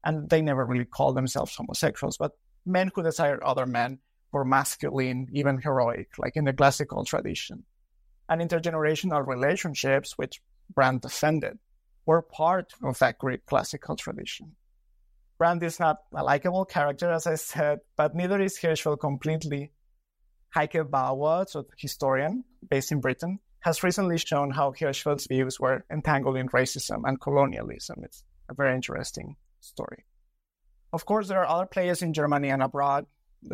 and 0.04 0.30
they 0.30 0.42
never 0.42 0.66
really 0.66 0.86
called 0.86 1.16
themselves 1.16 1.56
homosexuals, 1.56 2.18
but 2.18 2.32
men 2.66 2.92
who 2.94 3.04
desired 3.04 3.42
other 3.44 3.66
men 3.66 4.00
were 4.34 4.44
masculine, 4.44 5.30
even 5.32 5.62
heroic, 5.62 6.10
like 6.18 6.36
in 6.36 6.44
the 6.44 6.54
classical 6.54 7.06
tradition. 7.06 7.64
And 8.28 8.42
intergenerational 8.42 9.26
relationships, 9.26 10.18
which 10.18 10.42
Brand 10.74 11.02
defended, 11.02 11.60
were 12.06 12.22
part 12.22 12.74
of 12.84 13.00
that 13.00 13.20
Greek 13.20 13.46
classical 13.46 13.96
tradition. 13.96 14.56
Brand 15.38 15.64
is 15.64 15.80
not 15.80 16.00
a 16.14 16.24
likable 16.24 16.66
character, 16.66 17.12
as 17.12 17.28
I 17.28 17.36
said, 17.36 17.80
but 17.96 18.16
neither 18.16 18.42
is 18.42 18.58
Hirschfeld 18.58 19.00
completely. 19.00 19.72
Heike 20.50 20.90
Bauer, 20.90 21.46
a 21.56 21.64
historian 21.78 22.44
based 22.70 22.92
in 22.92 23.02
Britain, 23.02 23.40
has 23.62 23.84
recently 23.84 24.18
shown 24.18 24.52
how 24.52 24.72
Hirschfeld's 24.72 25.28
views 25.28 25.60
were 25.60 25.86
entangled 25.90 26.38
in 26.38 26.50
racism 26.50 27.02
and 27.06 27.20
colonialism. 27.20 28.02
It's 28.04 28.24
a 28.50 28.54
very 28.54 28.76
interesting 28.76 29.36
story. 29.62 30.06
Of 30.92 31.06
course, 31.06 31.28
there 31.28 31.40
are 31.40 31.48
other 31.48 31.66
players 31.66 32.02
in 32.02 32.14
Germany 32.14 32.50
and 32.50 32.62
abroad. 32.62 33.08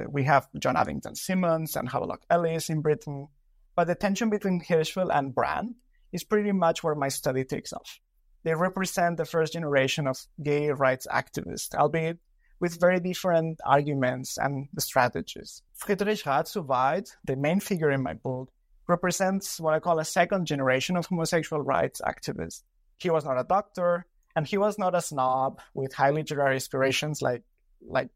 We 0.08 0.24
have 0.24 0.48
John 0.60 0.78
Addington 0.78 1.16
Symonds 1.16 1.76
and 1.76 1.90
Havelock 1.90 2.22
Ellis 2.30 2.70
in 2.70 2.82
Britain. 2.82 3.28
But 3.76 3.88
the 3.88 3.96
tension 3.96 4.30
between 4.30 4.62
Hirschfeld 4.62 5.10
and 5.14 5.34
Brand 5.34 5.76
is 6.12 6.24
pretty 6.24 6.52
much 6.52 6.84
where 6.84 6.96
my 6.96 7.10
study 7.10 7.44
takes 7.44 7.74
off. 7.74 8.00
They 8.44 8.54
represent 8.54 9.18
the 9.18 9.26
first 9.26 9.54
generation 9.54 10.08
of 10.08 10.20
gay 10.42 10.70
rights 10.70 11.08
activists, 11.12 11.74
albeit 11.76 12.20
with 12.60 12.80
very 12.80 13.00
different 13.00 13.60
arguments 13.66 14.38
and 14.38 14.68
strategies. 14.78 15.62
Friedrich 15.74 16.24
Radszuweit, 16.24 17.10
the 17.26 17.36
main 17.36 17.60
figure 17.60 17.92
in 17.92 18.04
my 18.04 18.14
book, 18.14 18.52
represents 18.88 19.60
what 19.60 19.74
I 19.74 19.80
call 19.80 20.00
a 20.00 20.06
second 20.06 20.46
generation 20.46 20.98
of 20.98 21.06
homosexual 21.06 21.62
rights 21.62 22.02
activists. 22.02 22.64
He 22.98 23.10
was 23.10 23.24
not 23.24 23.40
a 23.40 23.44
doctor, 23.44 24.06
and 24.36 24.46
he 24.46 24.58
was 24.58 24.78
not 24.78 24.96
a 24.96 25.02
snob 25.02 25.62
with 25.74 25.94
high 25.94 26.10
literary 26.10 26.58
aspirations 26.58 27.22
like 27.22 27.44
like 27.82 28.10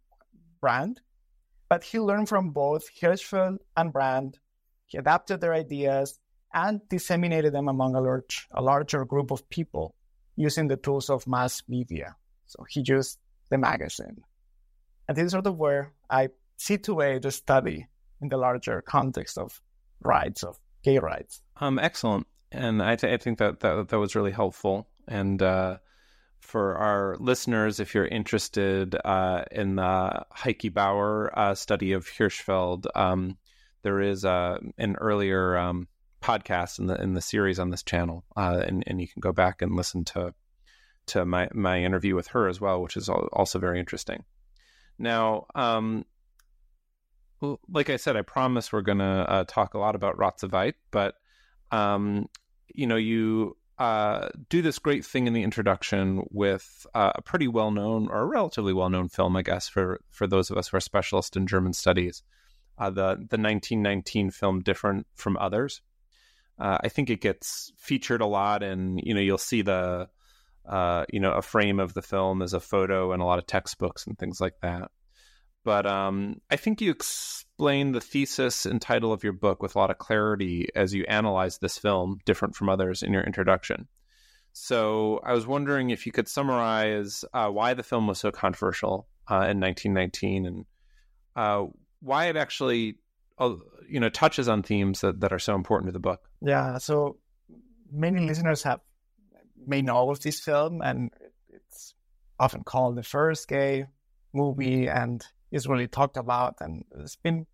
Brand, 0.59 0.99
but 1.69 1.83
he 1.83 1.99
learned 1.99 2.29
from 2.29 2.51
both 2.51 2.89
Hirschfeld 2.99 3.57
and 3.75 3.91
Brand. 3.91 4.39
He 4.85 4.97
adapted 4.97 5.41
their 5.41 5.53
ideas 5.53 6.19
and 6.53 6.81
disseminated 6.89 7.53
them 7.53 7.67
among 7.67 7.95
a 7.95 8.01
large 8.01 8.47
a 8.51 8.61
larger 8.61 9.05
group 9.05 9.31
of 9.31 9.47
people 9.49 9.95
using 10.35 10.67
the 10.67 10.77
tools 10.77 11.09
of 11.09 11.27
mass 11.27 11.63
media. 11.67 12.15
So 12.45 12.63
he 12.69 12.83
used 12.85 13.19
the 13.49 13.57
magazine. 13.57 14.23
And 15.07 15.17
this 15.17 15.25
is 15.25 15.31
sort 15.31 15.47
of 15.47 15.57
where 15.57 15.93
I 16.09 16.29
situate 16.57 17.23
the 17.23 17.31
study 17.31 17.87
in 18.21 18.29
the 18.29 18.37
larger 18.37 18.81
context 18.81 19.37
of 19.37 19.61
rights, 20.01 20.43
of 20.43 20.59
gay 20.83 20.97
rights. 20.99 21.41
Um, 21.57 21.79
excellent. 21.79 22.27
And 22.51 22.81
I, 22.81 22.95
th- 22.95 23.11
I 23.11 23.17
think 23.17 23.39
that, 23.39 23.59
that 23.61 23.89
that 23.89 23.99
was 23.99 24.15
really 24.15 24.31
helpful. 24.31 24.87
And 25.07 25.41
uh, 25.41 25.77
for 26.43 26.75
our 26.75 27.15
listeners, 27.19 27.79
if 27.79 27.95
you're 27.95 28.05
interested 28.05 28.95
uh, 29.05 29.45
in 29.49 29.77
the 29.77 30.25
Heike 30.31 30.73
Bauer 30.73 31.31
uh, 31.33 31.55
study 31.55 31.93
of 31.93 32.05
Hirschfeld, 32.05 32.85
um, 32.95 33.37
there 33.81 34.01
is 34.01 34.25
uh, 34.25 34.57
an 34.77 34.95
earlier 34.97 35.57
um, 35.57 35.87
podcast 36.21 36.79
in 36.79 36.87
the 36.87 37.01
in 37.01 37.13
the 37.13 37.21
series 37.21 37.59
on 37.59 37.69
this 37.69 37.81
channel, 37.81 38.25
uh, 38.35 38.61
and 38.67 38.83
and 38.87 38.99
you 39.01 39.07
can 39.07 39.21
go 39.21 39.31
back 39.31 39.61
and 39.61 39.75
listen 39.75 40.03
to 40.05 40.33
to 41.07 41.25
my 41.25 41.47
my 41.53 41.81
interview 41.81 42.13
with 42.13 42.27
her 42.27 42.47
as 42.47 42.59
well, 42.59 42.81
which 42.81 42.97
is 42.97 43.09
also 43.09 43.57
very 43.57 43.79
interesting. 43.79 44.23
Now, 44.99 45.47
um, 45.55 46.05
like 47.69 47.89
I 47.89 47.95
said, 47.95 48.15
I 48.17 48.21
promise 48.21 48.71
we're 48.71 48.81
going 48.81 48.99
to 48.99 49.05
uh, 49.05 49.45
talk 49.47 49.73
a 49.73 49.79
lot 49.79 49.95
about 49.95 50.17
Radszuweit, 50.17 50.73
but 50.91 51.15
um, 51.71 52.27
you 52.67 52.85
know, 52.85 52.97
you 52.97 53.55
uh, 53.79 54.29
do 54.49 54.61
this 54.61 54.79
great 54.79 55.05
thing 55.05 55.27
in 55.27 55.33
the 55.33 55.43
introduction 55.43 56.25
with 56.31 56.85
uh, 56.93 57.11
a 57.15 57.21
pretty 57.21 57.47
well 57.47 57.71
known 57.71 58.07
or 58.09 58.21
a 58.21 58.25
relatively 58.25 58.73
well 58.73 58.89
known 58.89 59.09
film, 59.09 59.35
I 59.35 59.41
guess, 59.41 59.67
for 59.67 59.99
for 60.09 60.27
those 60.27 60.51
of 60.51 60.57
us 60.57 60.67
who 60.67 60.77
are 60.77 60.81
specialists 60.81 61.35
in 61.35 61.47
German 61.47 61.73
studies. 61.73 62.23
Uh, 62.77 62.89
the 62.89 63.15
the 63.15 63.37
1919 63.37 64.31
film, 64.31 64.61
different 64.61 65.07
from 65.15 65.37
others. 65.37 65.81
Uh, 66.59 66.77
I 66.83 66.89
think 66.89 67.09
it 67.09 67.21
gets 67.21 67.71
featured 67.77 68.21
a 68.21 68.27
lot, 68.27 68.61
and 68.63 68.99
you 69.01 69.13
know, 69.13 69.21
you'll 69.21 69.37
see 69.37 69.63
the 69.63 70.07
uh, 70.65 71.05
you 71.11 71.19
know, 71.19 71.33
a 71.33 71.41
frame 71.41 71.79
of 71.79 71.93
the 71.93 72.01
film 72.01 72.41
as 72.41 72.53
a 72.53 72.59
photo 72.59 73.11
and 73.11 73.21
a 73.21 73.25
lot 73.25 73.39
of 73.39 73.45
textbooks 73.45 74.07
and 74.07 74.17
things 74.17 74.39
like 74.39 74.55
that. 74.61 74.89
But 75.65 75.85
um, 75.85 76.41
I 76.49 76.55
think 76.57 76.81
you 76.81 76.91
explain 77.63 77.93
the 77.93 78.01
thesis 78.01 78.65
and 78.65 78.81
title 78.81 79.13
of 79.13 79.23
your 79.23 79.31
book 79.31 79.61
with 79.61 79.73
a 79.73 79.79
lot 79.79 79.89
of 79.89 79.97
clarity 79.97 80.67
as 80.75 80.93
you 80.93 81.05
analyze 81.07 81.59
this 81.59 81.77
film, 81.77 82.19
different 82.25 82.57
from 82.57 82.67
others, 82.67 83.01
in 83.01 83.13
your 83.13 83.23
introduction. 83.23 83.87
So 84.51 85.21
I 85.23 85.31
was 85.31 85.47
wondering 85.47 85.89
if 85.89 86.05
you 86.05 86.11
could 86.11 86.27
summarize 86.27 87.23
uh, 87.33 87.47
why 87.47 87.73
the 87.73 87.81
film 87.81 88.05
was 88.05 88.19
so 88.19 88.33
controversial 88.33 89.07
uh, 89.31 89.47
in 89.47 89.61
1919 89.61 90.45
and 90.45 90.65
uh, 91.37 91.67
why 92.01 92.25
it 92.25 92.35
actually, 92.35 92.97
uh, 93.37 93.55
you 93.89 94.01
know, 94.01 94.09
touches 94.09 94.49
on 94.49 94.61
themes 94.61 94.99
that, 94.99 95.21
that 95.21 95.31
are 95.31 95.39
so 95.39 95.55
important 95.55 95.87
to 95.87 95.93
the 95.93 95.99
book. 95.99 96.19
Yeah. 96.41 96.79
So 96.79 97.15
many 97.89 98.27
listeners 98.27 98.63
have 98.63 98.81
may 99.65 99.81
know 99.81 100.09
of 100.09 100.19
this 100.19 100.41
film, 100.41 100.81
and 100.81 101.11
it's 101.47 101.95
often 102.37 102.65
called 102.65 102.97
the 102.97 103.03
first 103.03 103.47
gay 103.47 103.85
movie 104.33 104.89
and 104.89 105.25
is 105.49 105.65
really 105.65 105.87
talked 105.87 106.17
about. 106.17 106.55
And 106.59 106.83
it's 106.99 107.15
been 107.15 107.47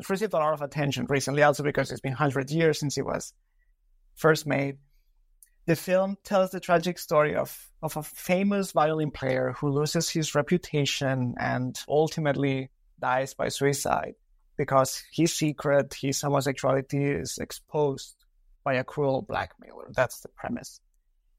it's 0.00 0.08
received 0.08 0.32
a 0.32 0.38
lot 0.38 0.54
of 0.54 0.62
attention 0.62 1.04
recently, 1.10 1.42
also 1.42 1.62
because 1.62 1.90
it's 1.90 2.00
been 2.00 2.12
100 2.12 2.50
years 2.50 2.80
since 2.80 2.96
it 2.96 3.04
was 3.04 3.34
first 4.16 4.46
made. 4.46 4.78
The 5.66 5.76
film 5.76 6.16
tells 6.24 6.50
the 6.50 6.58
tragic 6.58 6.98
story 6.98 7.36
of, 7.36 7.68
of 7.82 7.98
a 7.98 8.02
famous 8.02 8.72
violin 8.72 9.10
player 9.10 9.54
who 9.58 9.68
loses 9.68 10.08
his 10.08 10.34
reputation 10.34 11.34
and 11.38 11.78
ultimately 11.86 12.70
dies 12.98 13.34
by 13.34 13.48
suicide 13.48 14.14
because 14.56 15.02
his 15.12 15.34
secret, 15.34 15.92
his 16.00 16.22
homosexuality, 16.22 17.20
is 17.20 17.36
exposed 17.36 18.16
by 18.64 18.74
a 18.74 18.84
cruel 18.84 19.20
blackmailer. 19.20 19.90
That's 19.94 20.20
the 20.20 20.28
premise. 20.28 20.80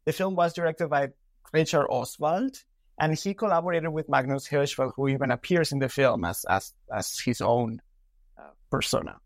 The 0.06 0.14
film 0.14 0.36
was 0.36 0.54
directed 0.54 0.90
by 0.90 1.10
Richard 1.52 1.88
Oswald, 1.90 2.58
and 3.00 3.18
he 3.18 3.34
collaborated 3.34 3.90
with 3.90 4.08
Magnus 4.08 4.48
Hirschfeld, 4.48 4.94
who 4.96 5.08
even 5.08 5.32
appears 5.32 5.72
in 5.72 5.80
the 5.80 5.90
film 5.90 6.26
as 6.26 6.46
as, 6.46 6.74
as 6.96 7.20
his 7.20 7.42
own 7.42 7.82
persona. 8.72 9.18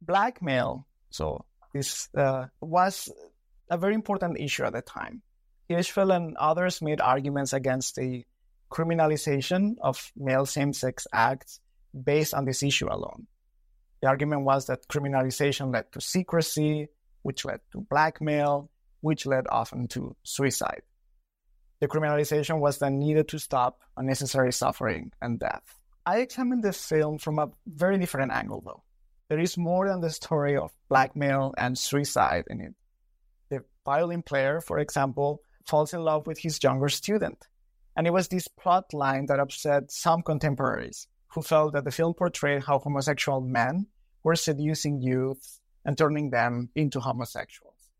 Blackmail, 0.00 0.86
so 1.10 1.44
this 1.72 2.08
uh, 2.16 2.46
was 2.60 3.10
a 3.70 3.78
very 3.78 3.94
important 3.94 4.40
issue 4.40 4.64
at 4.64 4.72
the 4.72 4.82
time. 4.82 5.22
Hirschfeld 5.70 6.14
and 6.14 6.36
others 6.36 6.82
made 6.82 7.00
arguments 7.00 7.52
against 7.52 7.96
the 7.96 8.24
criminalization 8.70 9.76
of 9.80 10.10
male 10.16 10.46
same-sex 10.46 11.06
acts 11.12 11.60
based 11.94 12.34
on 12.34 12.44
this 12.44 12.62
issue 12.62 12.88
alone. 12.90 13.26
The 14.02 14.08
argument 14.08 14.42
was 14.42 14.66
that 14.66 14.88
criminalization 14.88 15.72
led 15.72 15.92
to 15.92 16.00
secrecy, 16.00 16.88
which 17.22 17.44
led 17.44 17.60
to 17.72 17.80
blackmail, 17.80 18.68
which 19.00 19.26
led 19.26 19.46
often 19.48 19.88
to 19.88 20.16
suicide. 20.24 20.82
The 21.80 21.88
criminalization 21.88 22.60
was 22.60 22.78
then 22.78 22.98
needed 22.98 23.28
to 23.28 23.38
stop 23.38 23.80
unnecessary 23.96 24.52
suffering 24.52 25.12
and 25.20 25.38
death. 25.38 25.62
I 26.06 26.18
examine 26.18 26.60
this 26.60 26.84
film 26.84 27.16
from 27.16 27.38
a 27.38 27.48
very 27.66 27.96
different 27.96 28.32
angle, 28.32 28.62
though. 28.64 28.82
There 29.28 29.38
is 29.38 29.56
more 29.56 29.88
than 29.88 30.02
the 30.02 30.10
story 30.10 30.54
of 30.54 30.70
blackmail 30.90 31.54
and 31.56 31.78
suicide 31.78 32.44
in 32.50 32.60
it. 32.60 32.74
The 33.48 33.64
violin 33.86 34.22
player, 34.22 34.60
for 34.60 34.78
example, 34.78 35.40
falls 35.64 35.94
in 35.94 36.04
love 36.04 36.26
with 36.26 36.38
his 36.38 36.62
younger 36.62 36.90
student. 36.90 37.46
And 37.96 38.06
it 38.06 38.12
was 38.12 38.28
this 38.28 38.48
plot 38.48 38.92
line 38.92 39.26
that 39.26 39.40
upset 39.40 39.90
some 39.90 40.20
contemporaries 40.20 41.06
who 41.28 41.40
felt 41.40 41.72
that 41.72 41.84
the 41.84 41.90
film 41.90 42.12
portrayed 42.12 42.64
how 42.64 42.80
homosexual 42.80 43.40
men 43.40 43.86
were 44.22 44.36
seducing 44.36 45.00
youth 45.00 45.60
and 45.86 45.96
turning 45.96 46.28
them 46.28 46.68
into 46.74 47.00
homosexuals. 47.00 47.92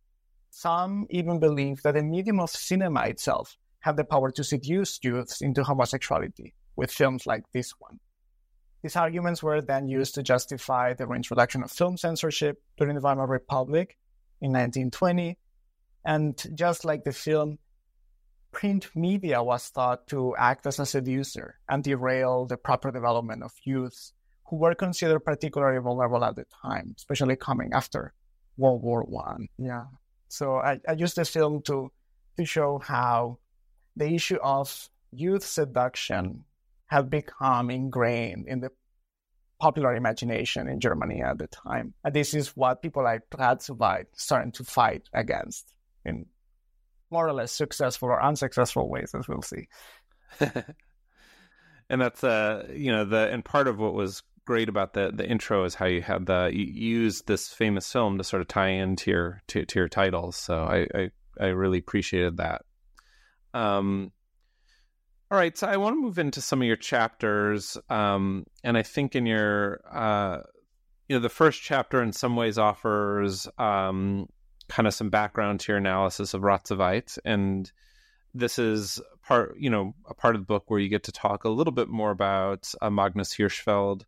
Some 0.51 1.07
even 1.09 1.41
believe 1.41 1.81
that 1.83 1.95
the 1.95 2.03
medium 2.03 2.39
of 2.39 2.51
cinema 2.51 3.05
itself 3.05 3.57
had 3.81 3.97
the 3.97 4.05
power 4.05 4.31
to 4.33 4.45
seduce 4.45 5.01
youths 5.03 5.41
into 5.41 5.65
homosexuality 5.65 6.55
with 6.77 6.91
films 6.91 7.27
like 7.27 7.45
this 7.53 7.73
one. 7.79 8.01
These 8.83 8.97
arguments 8.97 9.43
were 9.43 9.63
then 9.63 9.89
used 9.89 10.15
to 10.17 10.23
justify 10.23 10.93
the 10.93 11.07
reintroduction 11.07 11.63
of 11.63 11.71
film 11.71 11.97
censorship 11.97 12.63
during 12.77 12.95
the 12.95 13.01
Weimar 13.01 13.27
Republic 13.27 13.97
in 14.43 14.51
1920. 14.53 15.39
And 16.05 16.43
just 16.55 16.85
like 16.85 17.05
the 17.05 17.13
film, 17.13 17.59
print 18.53 18.91
media 18.95 19.43
was 19.43 19.69
thought 19.69 20.07
to 20.09 20.37
act 20.37 20.67
as 20.67 20.79
a 20.79 20.87
seducer 20.87 21.59
and 21.69 21.83
derail 21.83 22.47
the 22.47 22.57
proper 22.57 22.91
development 22.91 23.43
of 23.43 23.53
youths 23.65 24.13
who 24.47 24.57
were 24.57 24.75
considered 24.75 25.21
particularly 25.21 25.81
vulnerable 25.81 26.25
at 26.25 26.37
the 26.37 26.45
time, 26.63 26.95
especially 26.97 27.37
coming 27.37 27.73
after 27.73 28.13
World 28.57 28.83
War 28.83 29.03
One. 29.03 29.49
Yeah. 29.59 29.85
So 30.29 30.57
I, 30.57 30.81
I 30.87 30.93
use 30.93 31.15
this 31.15 31.31
film 31.31 31.63
to 31.63 31.91
to 32.37 32.45
show 32.45 32.79
how 32.79 33.39
the 33.97 34.13
issue 34.13 34.39
of 34.43 34.89
youth 35.11 35.45
seduction 35.45 36.45
have 36.95 37.11
become 37.11 37.71
ingrained 37.71 38.47
in 38.47 38.61
the 38.61 38.71
popular 39.61 39.97
imagination 39.97 40.69
in 40.69 40.79
Germany 40.79 41.23
at 41.23 41.39
the 41.39 41.49
time. 41.49 41.93
And 42.05 42.15
this 42.15 42.35
is 42.35 42.57
what 42.57 42.83
people 42.83 43.03
like 43.03 43.23
Radszuweit 43.31 44.07
starting 44.15 44.53
to 44.53 44.65
fight 44.65 45.09
against 45.13 45.75
in 46.05 46.27
more 47.11 47.27
or 47.27 47.33
less 47.33 47.51
successful 47.51 48.11
or 48.11 48.23
unsuccessful 48.23 48.89
ways, 48.89 49.13
as 49.13 49.27
we'll 49.27 49.43
see. 49.43 49.67
and 51.91 52.01
that's 52.01 52.23
uh 52.23 52.67
you 52.73 52.91
know 52.93 53.05
the 53.05 53.29
and 53.33 53.45
part 53.45 53.67
of 53.67 53.79
what 53.79 53.95
was 53.95 54.23
great 54.45 54.69
about 54.69 54.95
the 54.95 55.11
the 55.13 55.29
intro 55.29 55.65
is 55.65 55.75
how 55.75 55.87
you 55.87 56.01
had 56.01 56.27
the 56.27 56.51
you 56.53 56.65
used 56.65 57.27
this 57.27 57.49
famous 57.49 57.91
film 57.91 58.19
to 58.19 58.25
sort 58.25 58.41
of 58.41 58.47
tie 58.47 58.69
into 58.69 59.11
your 59.11 59.43
to, 59.49 59.65
to 59.65 59.81
your 59.81 59.89
titles. 59.89 60.37
So 60.37 60.63
I, 60.63 60.87
I 60.95 61.11
I 61.41 61.47
really 61.47 61.79
appreciated 61.79 62.37
that. 62.37 62.63
Um, 63.53 64.13
all 65.31 65.39
right, 65.39 65.57
so 65.57 65.67
I 65.67 65.79
want 65.79 65.97
to 65.97 66.01
move 66.01 66.19
into 66.19 66.41
some 66.41 66.61
of 66.61 66.67
your 66.67 66.77
chapters, 66.77 67.79
um, 67.89 68.47
and 68.63 68.77
I 68.77 68.83
think 68.83 69.17
in 69.17 69.27
your 69.27 69.81
uh, 69.91 70.41
you 71.09 71.17
know 71.17 71.21
the 71.21 71.29
first 71.29 71.63
chapter 71.63 72.03
in 72.03 72.13
some 72.13 72.37
ways 72.37 72.59
offers 72.59 73.49
um, 73.59 74.29
kind 74.69 74.87
of 74.87 74.95
some 74.95 75.11
background 75.11 75.61
to 75.61 75.73
your 75.73 75.79
analysis 75.79 76.35
of 76.35 76.43
Radszuweit, 76.43 77.19
and 77.25 77.71
this 78.35 78.59
is 78.59 79.01
part 79.23 79.57
you 79.59 79.71
know 79.71 79.95
a 80.07 80.15
part 80.15 80.35
of 80.35 80.43
the 80.43 80.47
book 80.47 80.65
where 80.67 80.81
you 80.81 80.89
get 80.89 81.05
to 81.05 81.13
talk 81.13 81.45
a 81.45 81.49
little 81.49 81.73
bit 81.73 81.89
more 81.89 82.11
about 82.11 82.73
uh, 82.83 82.91
Magnus 82.91 83.35
Hirschfeld, 83.35 84.03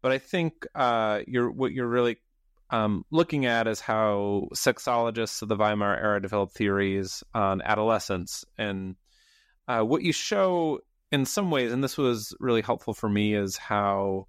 but 0.00 0.12
I 0.12 0.18
think 0.18 0.66
uh, 0.74 1.20
you're 1.26 1.50
what 1.50 1.72
you're 1.72 1.88
really 1.88 2.18
um, 2.70 3.04
looking 3.10 3.46
at 3.46 3.66
is 3.66 3.80
how 3.80 4.48
sexologists 4.54 5.42
of 5.42 5.48
the 5.48 5.56
Weimar 5.56 5.96
era 5.96 6.22
developed 6.22 6.54
theories 6.54 7.24
on 7.34 7.62
adolescence, 7.62 8.44
and 8.56 8.94
uh, 9.68 9.82
what 9.82 10.02
you 10.02 10.12
show 10.12 10.80
in 11.10 11.24
some 11.24 11.50
ways, 11.50 11.72
and 11.72 11.84
this 11.84 11.98
was 11.98 12.34
really 12.40 12.62
helpful 12.62 12.94
for 12.94 13.08
me, 13.08 13.34
is 13.34 13.56
how 13.56 14.26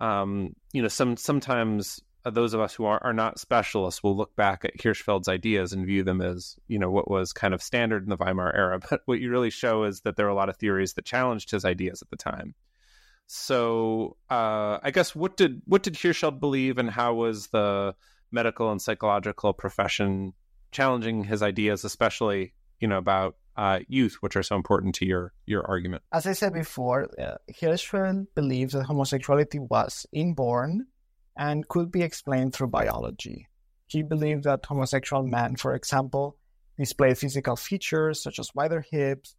um, 0.00 0.54
you 0.72 0.82
know 0.82 0.88
some 0.88 1.16
sometimes 1.16 2.00
uh, 2.24 2.30
those 2.30 2.52
of 2.52 2.60
us 2.60 2.74
who 2.74 2.84
are, 2.84 3.02
are 3.02 3.12
not 3.12 3.38
specialists 3.38 4.02
will 4.02 4.16
look 4.16 4.34
back 4.34 4.64
at 4.64 4.76
Hirschfeld's 4.76 5.28
ideas 5.28 5.72
and 5.72 5.86
view 5.86 6.02
them 6.02 6.20
as 6.20 6.56
you 6.66 6.78
know 6.78 6.90
what 6.90 7.10
was 7.10 7.32
kind 7.32 7.54
of 7.54 7.62
standard 7.62 8.02
in 8.02 8.10
the 8.10 8.16
Weimar 8.16 8.54
era. 8.54 8.80
But 8.90 9.02
what 9.06 9.20
you 9.20 9.30
really 9.30 9.50
show 9.50 9.84
is 9.84 10.00
that 10.00 10.16
there 10.16 10.26
are 10.26 10.30
a 10.30 10.34
lot 10.34 10.48
of 10.48 10.56
theories 10.56 10.94
that 10.94 11.04
challenged 11.04 11.50
his 11.50 11.64
ideas 11.64 12.02
at 12.02 12.10
the 12.10 12.16
time. 12.16 12.54
So 13.28 14.16
uh, 14.30 14.78
I 14.82 14.90
guess 14.92 15.14
what 15.14 15.36
did 15.36 15.62
what 15.64 15.82
did 15.82 15.94
Hirschfeld 15.94 16.40
believe, 16.40 16.78
and 16.78 16.90
how 16.90 17.14
was 17.14 17.48
the 17.48 17.94
medical 18.32 18.70
and 18.72 18.82
psychological 18.82 19.52
profession 19.52 20.32
challenging 20.72 21.24
his 21.24 21.42
ideas, 21.42 21.84
especially 21.84 22.52
you 22.80 22.88
know 22.88 22.98
about 22.98 23.36
uh, 23.56 23.80
youth, 23.88 24.16
which 24.20 24.36
are 24.36 24.42
so 24.42 24.56
important 24.56 24.94
to 24.96 25.06
your 25.06 25.32
your 25.46 25.66
argument? 25.66 26.02
As 26.12 26.26
I 26.26 26.32
said 26.32 26.52
before, 26.52 27.08
uh, 27.18 27.36
Hirschfeld 27.52 28.26
believes 28.34 28.74
that 28.74 28.84
homosexuality 28.84 29.58
was 29.58 30.06
inborn 30.12 30.86
and 31.36 31.68
could 31.68 31.90
be 31.90 32.02
explained 32.02 32.54
through 32.54 32.68
biology. 32.68 33.48
He 33.86 34.02
believed 34.02 34.44
that 34.44 34.66
homosexual 34.66 35.22
men, 35.22 35.56
for 35.56 35.74
example, 35.74 36.38
display 36.78 37.14
physical 37.14 37.56
features 37.56 38.22
such 38.22 38.38
as 38.38 38.54
wider 38.54 38.84
hips 38.90 39.36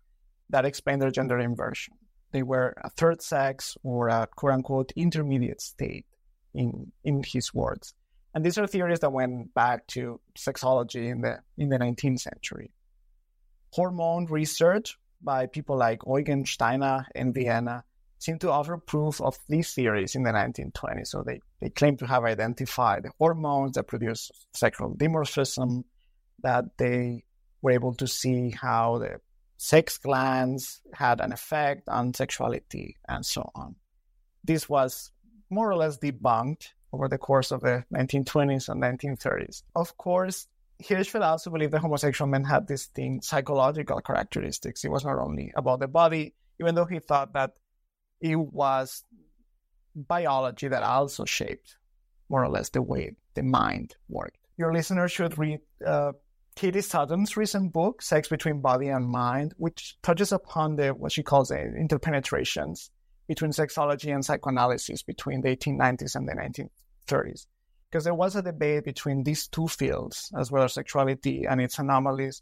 that 0.49 0.65
explain 0.65 0.99
their 0.99 1.11
gender 1.11 1.37
inversion 1.37 1.95
they 2.31 2.43
were 2.43 2.73
a 2.83 2.89
third 2.89 3.21
sex 3.21 3.77
or 3.83 4.09
a 4.09 4.27
quote 4.35 4.53
unquote 4.53 4.91
intermediate 4.95 5.61
state 5.61 6.05
in 6.53 6.91
in 7.03 7.23
his 7.25 7.53
words. 7.53 7.93
And 8.33 8.45
these 8.45 8.57
are 8.57 8.67
theories 8.67 8.99
that 8.99 9.11
went 9.11 9.53
back 9.53 9.87
to 9.87 10.19
sexology 10.37 11.09
in 11.09 11.21
the 11.21 11.39
in 11.57 11.69
the 11.69 11.79
19th 11.79 12.19
century. 12.19 12.71
Hormone 13.71 14.25
research 14.25 14.97
by 15.21 15.47
people 15.47 15.77
like 15.77 16.01
Eugen 16.05 16.45
Steinach 16.45 17.05
in 17.15 17.33
Vienna 17.33 17.83
seem 18.19 18.39
to 18.39 18.51
offer 18.51 18.77
proof 18.77 19.21
of 19.21 19.37
these 19.47 19.73
theories 19.73 20.15
in 20.15 20.23
the 20.23 20.31
1920s. 20.31 21.07
So 21.07 21.23
they, 21.23 21.39
they 21.59 21.69
claim 21.69 21.97
to 21.97 22.07
have 22.07 22.23
identified 22.23 23.05
hormones 23.19 23.73
that 23.73 23.83
produce 23.83 24.31
sexual 24.53 24.95
dimorphism, 24.95 25.83
that 26.43 26.65
they 26.77 27.23
were 27.61 27.71
able 27.71 27.93
to 27.95 28.07
see 28.07 28.51
how 28.51 28.99
the 28.99 29.19
sex 29.57 29.97
glands 29.97 30.81
had 30.93 31.19
an 31.19 31.31
effect 31.31 31.89
on 31.89 32.13
sexuality 32.13 32.97
and 33.07 33.25
so 33.25 33.49
on. 33.55 33.75
This 34.43 34.69
was 34.69 35.11
more 35.49 35.69
or 35.69 35.75
less 35.75 35.97
debunked 35.97 36.69
over 36.93 37.07
the 37.07 37.17
course 37.17 37.51
of 37.51 37.61
the 37.61 37.83
1920s 37.93 38.69
and 38.69 38.81
1930s. 38.81 39.63
Of 39.75 39.97
course, 39.97 40.47
Hirschfeld 40.83 41.21
also 41.21 41.49
believed 41.49 41.73
that 41.73 41.81
homosexual 41.81 42.29
men 42.29 42.43
had 42.43 42.67
distinct 42.67 43.25
psychological 43.25 43.99
characteristics. 44.01 44.83
It 44.83 44.91
was 44.91 45.05
not 45.05 45.17
only 45.17 45.51
about 45.55 45.79
the 45.79 45.87
body, 45.87 46.35
even 46.59 46.75
though 46.75 46.85
he 46.85 46.99
thought 46.99 47.33
that 47.33 47.53
it 48.21 48.35
was 48.35 49.03
biology 49.95 50.67
that 50.67 50.83
also 50.83 51.25
shaped 51.25 51.77
more 52.29 52.43
or 52.43 52.49
less 52.49 52.69
the 52.69 52.81
way 52.81 53.15
the 53.33 53.43
mind 53.43 53.95
worked. 54.09 54.37
Your 54.57 54.73
listeners 54.73 55.11
should 55.11 55.37
read 55.37 55.59
uh, 55.85 56.13
Katie 56.55 56.81
Sutton's 56.81 57.37
recent 57.37 57.71
book, 57.71 58.01
Sex 58.01 58.27
Between 58.27 58.61
Body 58.61 58.87
and 58.89 59.07
Mind, 59.07 59.53
which 59.57 59.95
touches 60.01 60.31
upon 60.31 60.75
the 60.75 60.89
what 60.89 61.11
she 61.11 61.23
calls 61.23 61.49
the 61.49 61.57
interpenetrations 61.57 62.89
between 63.27 63.51
sexology 63.51 64.13
and 64.13 64.25
psychoanalysis 64.25 65.03
between 65.03 65.41
the 65.41 65.55
1890s 65.55 66.15
and 66.15 66.27
the 66.27 66.33
1930s. 66.33 67.45
Because 67.89 68.03
there 68.03 68.13
was 68.13 68.35
a 68.35 68.41
debate 68.41 68.83
between 68.83 69.23
these 69.23 69.47
two 69.47 69.67
fields, 69.67 70.31
as 70.37 70.51
well 70.51 70.63
as 70.63 70.73
sexuality 70.73 71.45
and 71.45 71.61
its 71.61 71.79
anomalies, 71.79 72.41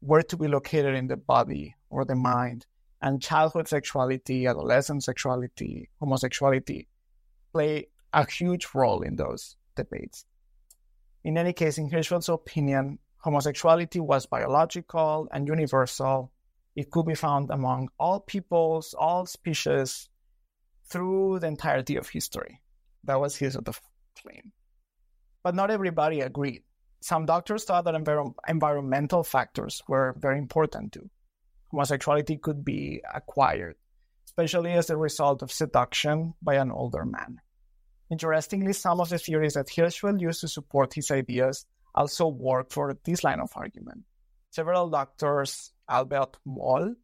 were 0.00 0.22
to 0.22 0.36
be 0.36 0.48
located 0.48 0.94
in 0.94 1.06
the 1.06 1.16
body 1.16 1.76
or 1.90 2.04
the 2.04 2.14
mind. 2.14 2.66
And 3.02 3.22
childhood 3.22 3.68
sexuality, 3.68 4.46
adolescent 4.46 5.04
sexuality, 5.04 5.88
homosexuality 6.00 6.88
play 7.52 7.88
a 8.12 8.30
huge 8.30 8.68
role 8.74 9.02
in 9.02 9.16
those 9.16 9.56
debates. 9.76 10.24
In 11.24 11.36
any 11.36 11.52
case, 11.52 11.78
in 11.78 11.90
Hirschfeld's 11.90 12.28
opinion, 12.28 12.98
homosexuality 13.18 14.00
was 14.00 14.26
biological 14.26 15.28
and 15.32 15.46
universal. 15.46 16.32
It 16.74 16.90
could 16.90 17.06
be 17.06 17.14
found 17.14 17.50
among 17.50 17.90
all 17.98 18.20
peoples, 18.20 18.94
all 18.98 19.26
species, 19.26 20.08
through 20.84 21.40
the 21.40 21.46
entirety 21.46 21.96
of 21.96 22.08
history. 22.08 22.60
That 23.04 23.20
was 23.20 23.36
his 23.36 23.52
sort 23.52 23.68
of 23.68 23.80
claim. 24.20 24.52
But 25.42 25.54
not 25.54 25.70
everybody 25.70 26.20
agreed. 26.20 26.62
Some 27.00 27.26
doctors 27.26 27.64
thought 27.64 27.84
that 27.84 27.94
envir- 27.94 28.34
environmental 28.46 29.24
factors 29.24 29.82
were 29.88 30.14
very 30.18 30.38
important 30.38 30.92
too. 30.92 31.08
Homosexuality 31.70 32.36
could 32.36 32.64
be 32.64 33.02
acquired, 33.14 33.76
especially 34.26 34.72
as 34.72 34.90
a 34.90 34.96
result 34.96 35.42
of 35.42 35.52
seduction 35.52 36.34
by 36.42 36.56
an 36.56 36.70
older 36.70 37.04
man. 37.04 37.40
Interestingly, 38.10 38.72
some 38.72 39.00
of 39.00 39.08
the 39.08 39.18
theories 39.18 39.54
that 39.54 39.68
Hirschfeld 39.68 40.20
used 40.20 40.40
to 40.40 40.48
support 40.48 40.94
his 40.94 41.10
ideas 41.10 41.64
also 41.94 42.26
work 42.26 42.72
for 42.72 42.96
this 43.04 43.22
line 43.22 43.40
of 43.40 43.50
argument. 43.54 44.02
Several 44.50 44.90
doctors, 44.90 45.72
Albert 45.88 46.36
Moll 46.44 46.94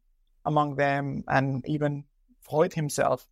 among 0.45 0.75
them, 0.75 1.23
and 1.27 1.63
even 1.67 2.05
Freud 2.41 2.73
himself, 2.73 3.27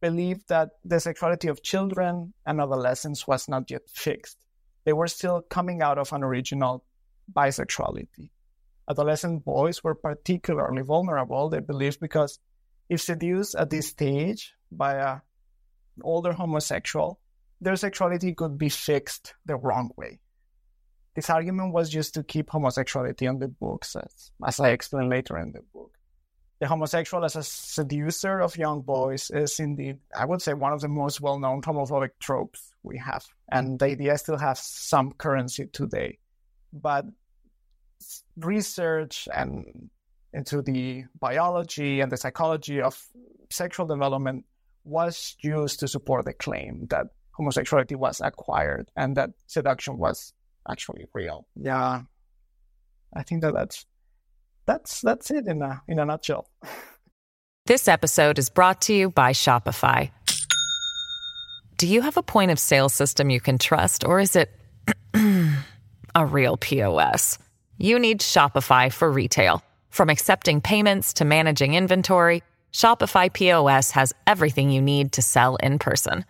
believed 0.00 0.48
that 0.48 0.70
the 0.84 1.00
sexuality 1.00 1.48
of 1.48 1.62
children 1.62 2.32
and 2.46 2.60
adolescents 2.60 3.26
was 3.26 3.48
not 3.48 3.70
yet 3.70 3.82
fixed. 3.92 4.38
They 4.84 4.92
were 4.92 5.08
still 5.08 5.42
coming 5.42 5.82
out 5.82 5.98
of 5.98 6.12
an 6.12 6.22
original 6.22 6.84
bisexuality. 7.32 8.30
Adolescent 8.88 9.44
boys 9.44 9.84
were 9.84 9.94
particularly 9.94 10.82
vulnerable, 10.82 11.50
they 11.50 11.60
believed, 11.60 12.00
because 12.00 12.38
if 12.88 13.02
seduced 13.02 13.54
at 13.54 13.68
this 13.68 13.88
stage 13.88 14.54
by 14.72 14.94
an 14.94 15.20
older 16.02 16.32
homosexual, 16.32 17.20
their 17.60 17.76
sexuality 17.76 18.34
could 18.34 18.56
be 18.56 18.68
fixed 18.68 19.34
the 19.44 19.56
wrong 19.56 19.90
way. 19.96 20.20
This 21.14 21.28
argument 21.28 21.74
was 21.74 21.92
used 21.92 22.14
to 22.14 22.22
keep 22.22 22.48
homosexuality 22.48 23.26
on 23.26 23.40
the 23.40 23.48
books, 23.48 23.96
as, 23.96 24.30
as 24.46 24.60
I 24.60 24.70
explain 24.70 25.08
later 25.08 25.36
in 25.36 25.52
the 25.52 25.62
book. 25.74 25.97
The 26.60 26.66
homosexual 26.66 27.24
as 27.24 27.36
a 27.36 27.42
seducer 27.42 28.40
of 28.40 28.56
young 28.56 28.80
boys 28.80 29.30
is 29.30 29.60
indeed, 29.60 29.98
I 30.16 30.24
would 30.24 30.42
say, 30.42 30.54
one 30.54 30.72
of 30.72 30.80
the 30.80 30.88
most 30.88 31.20
well 31.20 31.38
known 31.38 31.62
homophobic 31.62 32.10
tropes 32.18 32.72
we 32.82 32.98
have. 32.98 33.24
And 33.50 33.78
the 33.78 33.86
idea 33.86 34.18
still 34.18 34.38
has 34.38 34.58
some 34.58 35.12
currency 35.12 35.66
today. 35.66 36.18
But 36.72 37.06
research 38.36 39.28
and 39.32 39.90
into 40.32 40.62
the 40.62 41.04
biology 41.18 42.00
and 42.00 42.10
the 42.12 42.16
psychology 42.16 42.80
of 42.80 43.00
sexual 43.50 43.86
development 43.86 44.44
was 44.84 45.36
used 45.40 45.80
to 45.80 45.88
support 45.88 46.24
the 46.24 46.32
claim 46.32 46.86
that 46.90 47.06
homosexuality 47.32 47.94
was 47.94 48.20
acquired 48.20 48.90
and 48.96 49.16
that 49.16 49.30
seduction 49.46 49.96
was 49.96 50.32
actually 50.68 51.06
real. 51.14 51.46
Yeah, 51.56 52.02
I 53.14 53.22
think 53.22 53.42
that 53.42 53.54
that's 53.54 53.86
that's 54.68 55.00
that's 55.00 55.30
it 55.30 55.46
in 55.48 55.62
a 55.62 55.82
in 55.88 55.98
a 55.98 56.04
nutshell. 56.04 56.46
This 57.66 57.88
episode 57.88 58.38
is 58.38 58.50
brought 58.50 58.82
to 58.82 58.94
you 58.94 59.10
by 59.10 59.32
Shopify. 59.32 60.10
Do 61.78 61.88
you 61.88 62.02
have 62.02 62.16
a 62.16 62.22
point 62.22 62.50
of 62.50 62.58
sale 62.58 62.88
system 62.88 63.30
you 63.30 63.40
can 63.40 63.58
trust, 63.58 64.04
or 64.04 64.18
is 64.20 64.36
it 64.36 64.50
a 66.14 66.26
real 66.26 66.56
POS? 66.56 67.38
You 67.78 67.98
need 67.98 68.20
Shopify 68.20 68.92
for 68.92 69.10
retail. 69.10 69.64
From 69.90 70.10
accepting 70.10 70.60
payments 70.60 71.14
to 71.14 71.24
managing 71.24 71.74
inventory, 71.74 72.42
Shopify 72.72 73.32
POS 73.32 73.92
has 73.92 74.12
everything 74.26 74.70
you 74.70 74.82
need 74.82 75.12
to 75.12 75.22
sell 75.22 75.56
in 75.56 75.78
person. 75.78 76.26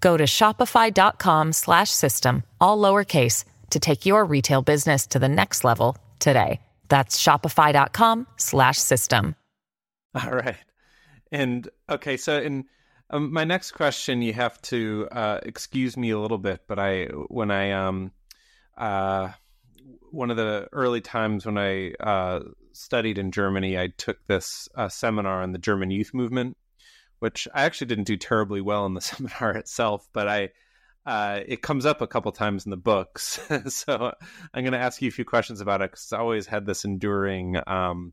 Go 0.00 0.16
to 0.16 0.24
shopify.com/system 0.24 2.42
all 2.60 2.78
lowercase 2.78 3.44
to 3.70 3.78
take 3.78 4.06
your 4.06 4.24
retail 4.24 4.62
business 4.62 5.06
to 5.08 5.18
the 5.18 5.28
next 5.28 5.64
level 5.64 5.98
today. 6.18 6.60
That's 6.88 7.22
shopify.com 7.22 8.26
slash 8.36 8.78
system. 8.78 9.34
All 10.14 10.30
right. 10.30 10.56
And 11.30 11.68
okay, 11.90 12.16
so 12.16 12.40
in 12.40 12.64
um, 13.10 13.32
my 13.32 13.44
next 13.44 13.72
question, 13.72 14.22
you 14.22 14.32
have 14.32 14.60
to 14.62 15.08
uh, 15.12 15.40
excuse 15.42 15.96
me 15.96 16.10
a 16.10 16.18
little 16.18 16.38
bit, 16.38 16.62
but 16.66 16.78
I 16.78 17.04
when 17.28 17.50
I 17.50 17.72
um 17.72 18.12
uh 18.76 19.30
one 20.10 20.30
of 20.30 20.36
the 20.36 20.68
early 20.72 21.00
times 21.00 21.46
when 21.46 21.58
I 21.58 21.92
uh, 22.00 22.40
studied 22.72 23.18
in 23.18 23.30
Germany, 23.30 23.78
I 23.78 23.88
took 23.88 24.24
this 24.26 24.68
uh, 24.74 24.88
seminar 24.88 25.42
on 25.42 25.52
the 25.52 25.58
German 25.58 25.90
youth 25.90 26.12
movement, 26.14 26.56
which 27.18 27.48
I 27.54 27.62
actually 27.62 27.88
didn't 27.88 28.04
do 28.04 28.16
terribly 28.16 28.60
well 28.60 28.86
in 28.86 28.94
the 28.94 29.00
seminar 29.02 29.52
itself, 29.52 30.08
but 30.12 30.28
I 30.28 30.50
uh, 31.06 31.40
it 31.46 31.62
comes 31.62 31.86
up 31.86 32.00
a 32.00 32.06
couple 32.06 32.30
times 32.32 32.66
in 32.66 32.70
the 32.70 32.76
books. 32.76 33.40
so 33.68 34.12
I'm 34.54 34.62
going 34.62 34.72
to 34.72 34.78
ask 34.78 35.00
you 35.00 35.08
a 35.08 35.12
few 35.12 35.24
questions 35.24 35.60
about 35.60 35.80
it 35.80 35.90
because 35.90 36.04
it's 36.04 36.12
always 36.12 36.46
had 36.46 36.66
this 36.66 36.84
enduring, 36.84 37.56
um, 37.66 38.12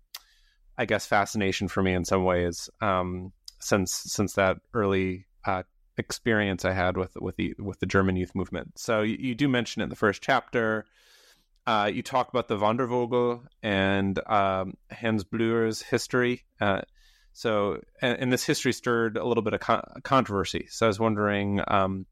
I 0.78 0.86
guess, 0.86 1.06
fascination 1.06 1.68
for 1.68 1.84
me 1.84 1.94
in 1.94 2.06
some 2.06 2.24
ways 2.24 2.70
um, 2.82 3.34
since 3.60 3.94
since 3.94 4.34
that 4.34 4.58
early 4.74 5.26
uh, 5.46 5.64
experience 5.98 6.66
I 6.66 6.72
had 6.74 6.98
with 6.98 7.16
with 7.20 7.36
the 7.36 7.56
with 7.60 7.80
the 7.80 7.86
German 7.86 8.16
youth 8.16 8.34
movement. 8.36 8.78
So 8.78 9.02
you, 9.02 9.18
you 9.20 9.36
do 9.36 9.48
mention 9.48 9.82
it 9.82 9.86
in 9.86 9.90
the 9.90 9.96
first 9.96 10.22
chapter. 10.22 10.86
Uh, 11.68 11.90
you 11.92 12.04
talk 12.04 12.30
about 12.30 12.48
the 12.48 12.58
Wandervogel 12.58 13.44
and 13.64 14.20
um, 14.28 14.76
Hans 14.92 15.24
Blüher's 15.24 15.82
history. 15.82 16.46
Uh, 16.62 16.82
so, 17.34 17.82
and, 18.02 18.20
and, 18.20 18.32
this 18.32 18.46
history 18.46 18.72
stirred 18.72 19.18
a 19.18 19.26
little 19.26 19.42
bit 19.42 19.54
of 19.54 19.62
con- 19.62 19.84
controversy. 20.04 20.68
So, 20.70 20.86
I 20.86 20.88
was 20.88 21.00
wondering 21.00 21.60
um, 21.68 22.06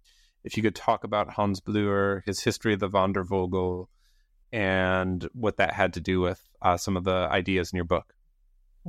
if 0.43 0.57
you 0.57 0.63
could 0.63 0.75
talk 0.75 1.03
about 1.03 1.33
Hans 1.33 1.61
Blüher, 1.61 2.21
his 2.25 2.41
history 2.41 2.73
of 2.73 2.79
the 2.79 2.89
Wandervogel, 2.89 3.87
and 4.51 5.27
what 5.33 5.57
that 5.57 5.73
had 5.73 5.93
to 5.93 6.01
do 6.01 6.21
with 6.21 6.41
uh, 6.61 6.77
some 6.77 6.95
of 6.95 7.03
the 7.03 7.27
ideas 7.31 7.71
in 7.71 7.77
your 7.77 7.85
book. 7.85 8.13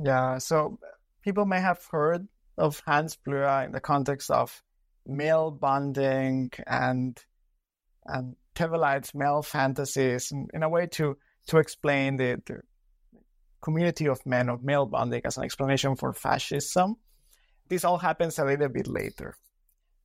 Yeah, 0.01 0.37
so 0.37 0.79
people 1.23 1.45
may 1.45 1.59
have 1.59 1.83
heard 1.89 2.27
of 2.57 2.81
Hans 2.85 3.17
Blüher 3.25 3.65
in 3.65 3.71
the 3.71 3.79
context 3.79 4.29
of 4.29 4.61
male 5.05 5.51
bonding 5.51 6.51
and 6.67 7.17
and 8.05 8.35
Theweleit's 8.55 9.13
male 9.13 9.41
fantasies 9.41 10.31
in, 10.31 10.47
in, 10.53 10.63
a 10.63 10.69
way 10.69 10.87
to 10.87 11.17
to 11.47 11.57
explain 11.57 12.17
the, 12.17 12.41
the 12.45 12.61
community 13.61 14.07
of 14.07 14.25
men 14.25 14.49
of 14.49 14.63
male 14.63 14.85
bonding 14.85 15.21
as 15.25 15.37
an 15.37 15.43
explanation 15.43 15.95
for 15.95 16.13
fascism. 16.13 16.97
This 17.67 17.83
all 17.83 17.97
happens 17.97 18.37
a 18.37 18.45
little 18.45 18.69
bit 18.69 18.87
later. 18.87 19.35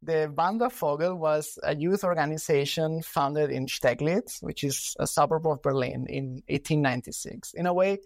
The 0.02 0.32
Wandervogel 0.34 1.16
was 1.18 1.58
a 1.62 1.76
youth 1.76 2.04
organization 2.04 3.02
founded 3.02 3.50
in 3.50 3.66
Steglitz, 3.66 4.42
which 4.42 4.64
is 4.64 4.96
a 4.98 5.06
suburb 5.06 5.46
of 5.46 5.60
Berlin, 5.60 6.06
in 6.08 6.42
1896. 6.48 7.52
In 7.52 7.66
a 7.66 7.74
way, 7.74 7.98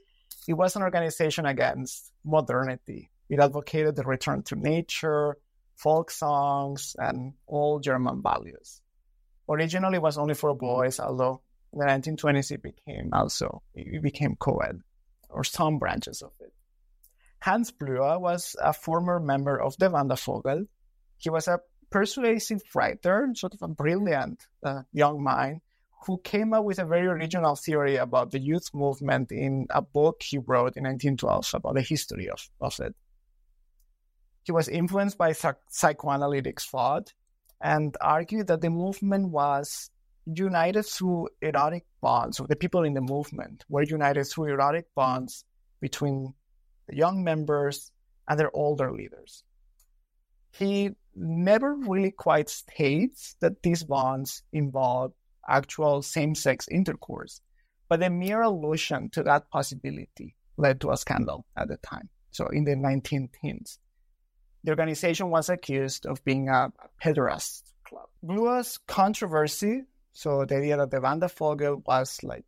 it 0.48 0.54
was 0.54 0.74
an 0.74 0.83
organization 0.83 1.46
against 1.46 2.12
modernity. 2.24 3.11
It 3.28 3.38
advocated 3.38 3.94
the 3.94 4.02
return 4.02 4.42
to 4.44 4.57
nature, 4.57 5.37
folk 5.76 6.11
songs, 6.11 6.96
and 6.98 7.35
all 7.46 7.78
German 7.78 8.22
values. 8.22 8.83
Originally, 9.48 9.96
it 9.96 10.02
was 10.02 10.18
only 10.18 10.35
for 10.35 10.54
boys, 10.54 10.98
although 10.98 11.42
in 11.72 11.78
the 11.78 11.87
1920s 11.87 12.50
it 12.50 12.62
became 12.62 13.11
also 13.12 13.62
it 13.74 14.02
became 14.02 14.35
co-ed, 14.37 14.80
or 15.28 15.44
some 15.44 15.78
branches 15.78 16.22
of 16.22 16.33
it. 16.40 16.52
Hans 17.40 17.70
Blüher 17.70 18.20
was 18.20 18.57
a 18.61 18.72
former 18.72 19.20
member 19.20 19.61
of 19.61 19.76
the 19.76 19.90
Wandervogel. 19.90 20.66
He 21.18 21.30
was 21.30 21.46
a 21.46 21.61
persuasive 21.94 22.62
writer, 22.74 23.30
sort 23.37 23.54
of 23.54 23.62
a 23.62 23.68
brilliant 23.68 24.48
uh, 24.64 24.83
young 24.92 25.22
mind, 25.22 25.61
who 26.04 26.18
came 26.24 26.52
up 26.52 26.64
with 26.64 26.80
a 26.80 26.85
very 26.85 27.07
original 27.07 27.54
theory 27.54 27.94
about 27.94 28.33
the 28.33 28.40
youth 28.40 28.68
movement 28.74 29.30
in 29.30 29.68
a 29.70 29.80
book 29.80 30.20
he 30.20 30.38
wrote 30.38 30.76
in 30.76 30.83
1912 30.83 31.52
about 31.54 31.74
the 31.74 31.80
history 31.80 32.28
of, 32.28 32.50
of 32.61 32.80
it. 32.80 32.96
He 34.42 34.50
was 34.50 34.68
influenced 34.68 35.16
by 35.16 35.30
psych- 35.35 35.70
psychoanalytic 35.70 36.61
thought 36.61 37.14
and 37.61 37.96
argued 38.00 38.48
that 38.48 38.61
the 38.61 38.70
movement 38.70 39.28
was 39.28 39.88
united 40.26 40.83
through 40.83 41.28
erotic 41.40 41.85
bonds, 42.00 42.40
or 42.40 42.48
the 42.48 42.57
people 42.57 42.83
in 42.83 42.94
the 42.94 43.00
movement 43.02 43.64
were 43.68 43.85
united 43.85 44.24
through 44.24 44.46
erotic 44.46 44.87
bonds 44.96 45.44
between 45.80 46.35
the 46.88 46.96
young 46.96 47.22
members 47.22 47.92
and 48.26 48.40
their 48.40 48.50
older 48.52 48.90
leaders. 48.92 49.44
He 50.50 50.96
never 51.16 51.74
really 51.74 52.11
quite 52.11 52.48
states 52.48 53.37
that 53.40 53.62
these 53.62 53.85
bonds 53.85 54.42
involve 54.53 55.12
actual 55.48 56.03
same 56.03 56.35
sex 56.35 56.66
intercourse, 56.70 57.40
but 57.88 58.00
the 58.00 58.11
mere 58.11 58.42
allusion 58.42 59.11
to 59.11 59.22
that 59.22 59.50
possibility 59.50 60.37
led 60.57 60.81
to 60.81 60.90
a 60.90 60.96
scandal 60.96 61.44
at 61.57 61.68
the 61.68 61.77
time. 61.79 62.09
So 62.31 62.46
in 62.48 62.64
the 62.64 62.77
19 62.77 63.29
teens, 63.40 63.79
the 64.64 64.70
organization 64.70 65.31
was 65.31 65.48
accused 65.48 66.07
of 66.07 66.24
being 66.24 66.48
a, 66.48 66.72
pederast 67.03 67.62
club. 67.87 68.09
Blüher's 68.24 68.79
controversy, 68.87 69.83
so 70.12 70.44
the 70.44 70.57
idea 70.57 70.77
that 70.79 70.90
the 70.90 71.00
Vanda 71.00 71.27
Wandervogel 71.27 71.83
was 71.87 72.18
like 72.22 72.44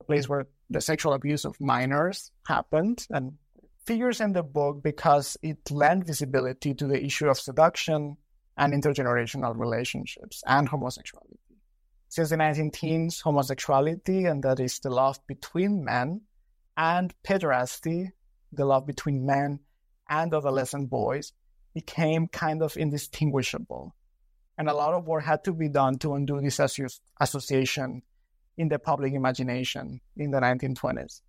a 0.00 0.04
place 0.04 0.28
where 0.28 0.46
the 0.70 0.80
sexual 0.80 1.14
abuse 1.14 1.44
of 1.44 1.60
minors 1.60 2.30
happened 2.46 3.06
and 3.10 3.32
figures 3.88 4.20
in 4.20 4.34
the 4.34 4.42
book 4.42 4.82
because 4.82 5.38
it 5.42 5.70
lent 5.70 6.06
visibility 6.06 6.74
to 6.74 6.86
the 6.86 7.02
issue 7.02 7.26
of 7.26 7.38
seduction 7.38 8.18
and 8.58 8.74
intergenerational 8.74 9.56
relationships 9.56 10.42
and 10.46 10.68
homosexuality. 10.68 11.38
Since 12.10 12.28
the 12.28 12.36
19 12.36 12.70
teens, 12.70 13.22
homosexuality, 13.22 14.26
and 14.26 14.42
that 14.42 14.60
is 14.60 14.78
the 14.80 14.90
love 14.90 15.18
between 15.26 15.86
men, 15.86 16.20
and 16.76 17.14
pederasty, 17.26 18.10
the 18.52 18.66
love 18.66 18.86
between 18.86 19.24
men 19.24 19.60
and 20.10 20.34
adolescent 20.34 20.90
boys, 20.90 21.32
became 21.72 22.28
kind 22.28 22.62
of 22.62 22.76
indistinguishable. 22.76 23.94
And 24.58 24.68
a 24.68 24.74
lot 24.74 24.92
of 24.92 25.06
work 25.06 25.24
had 25.24 25.44
to 25.44 25.54
be 25.54 25.70
done 25.70 25.96
to 26.00 26.12
undo 26.12 26.42
this 26.42 26.60
association 27.20 28.02
in 28.58 28.68
the 28.68 28.78
public 28.78 29.14
imagination 29.14 30.02
in 30.14 30.30
the 30.30 30.40
1920s 30.40 31.22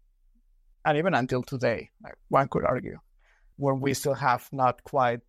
and 0.86 0.98
even 0.98 1.14
until 1.14 1.44
today, 1.44 1.90
like 2.04 2.16
one 2.30 2.48
could 2.48 2.66
argue, 2.66 2.98
where 3.58 3.76
we 3.76 3.94
still 3.94 4.14
have 4.14 4.48
not 4.52 4.84
quite, 4.84 5.22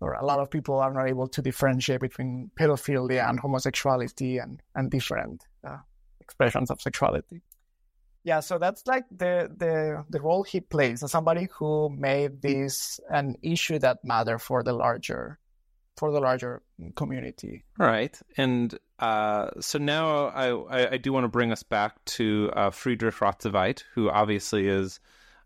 or 0.00 0.14
a 0.14 0.24
lot 0.24 0.38
of 0.38 0.50
people 0.50 0.78
are 0.78 0.92
not 0.92 1.08
able 1.08 1.28
to 1.28 1.42
differentiate 1.42 2.00
between 2.00 2.50
pedophilia 2.58 3.28
and 3.28 3.40
homosexuality 3.40 4.38
and, 4.38 4.62
and 4.74 4.90
different 4.90 5.44
uh, 5.66 5.78
expressions 6.20 6.70
of 6.70 6.80
sexuality. 6.80 7.42
Yeah, 8.24 8.40
so 8.40 8.58
that's 8.58 8.86
like 8.86 9.04
the, 9.10 9.50
the 9.56 10.04
the 10.10 10.20
role 10.20 10.42
he 10.42 10.60
plays 10.60 11.02
as 11.02 11.12
somebody 11.12 11.48
who 11.50 11.88
made 11.88 12.42
this 12.42 13.00
an 13.10 13.36
issue 13.42 13.78
that 13.78 14.04
matter 14.04 14.38
for 14.38 14.62
the 14.62 14.72
larger 14.72 15.38
for 15.96 16.12
the 16.12 16.20
larger 16.20 16.62
community. 16.94 17.64
Right. 17.78 18.18
and 18.36 18.78
uh, 18.98 19.50
so 19.60 19.78
now 19.78 20.26
I, 20.26 20.48
I, 20.48 20.92
I, 20.92 20.96
do 20.96 21.12
want 21.12 21.22
to 21.22 21.28
bring 21.28 21.52
us 21.52 21.62
back 21.62 22.04
to 22.04 22.50
uh, 22.54 22.70
Friedrich 22.70 23.14
Radszuweit, 23.14 23.84
who 23.94 24.10
obviously 24.10 24.66
is 24.66 24.98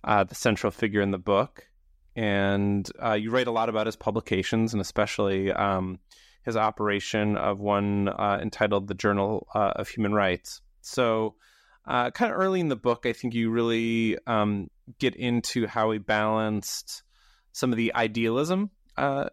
uh, 0.04 0.24
the 0.24 0.34
central 0.34 0.70
figure 0.70 1.02
in 1.02 1.10
the 1.10 1.18
book, 1.18 1.68
and 2.16 2.88
uh, 3.02 3.12
you 3.12 3.30
write 3.30 3.48
a 3.48 3.52
lot 3.52 3.68
about 3.68 3.84
his 3.84 3.96
publications 3.96 4.72
and 4.72 4.80
especially 4.80 5.52
um, 5.52 5.98
his 6.44 6.56
operation 6.56 7.36
of 7.36 7.60
one 7.60 8.08
uh, 8.08 8.38
entitled 8.40 8.88
"The 8.88 8.94
Journal 8.94 9.46
uh, 9.54 9.72
of 9.76 9.88
Human 9.88 10.14
Rights." 10.14 10.62
So. 10.80 11.34
kind 11.86 12.32
of 12.32 12.38
early 12.38 12.60
in 12.60 12.68
the 12.68 12.76
book, 12.76 13.04
I 13.04 13.12
think 13.12 13.34
you 13.34 13.50
really 13.50 14.16
um, 14.26 14.70
get 14.98 15.14
into 15.14 15.66
how 15.66 15.90
he 15.90 15.98
balanced 15.98 17.02
some 17.52 17.70
of 17.70 17.76
the 17.76 17.92
idealism 17.94 18.70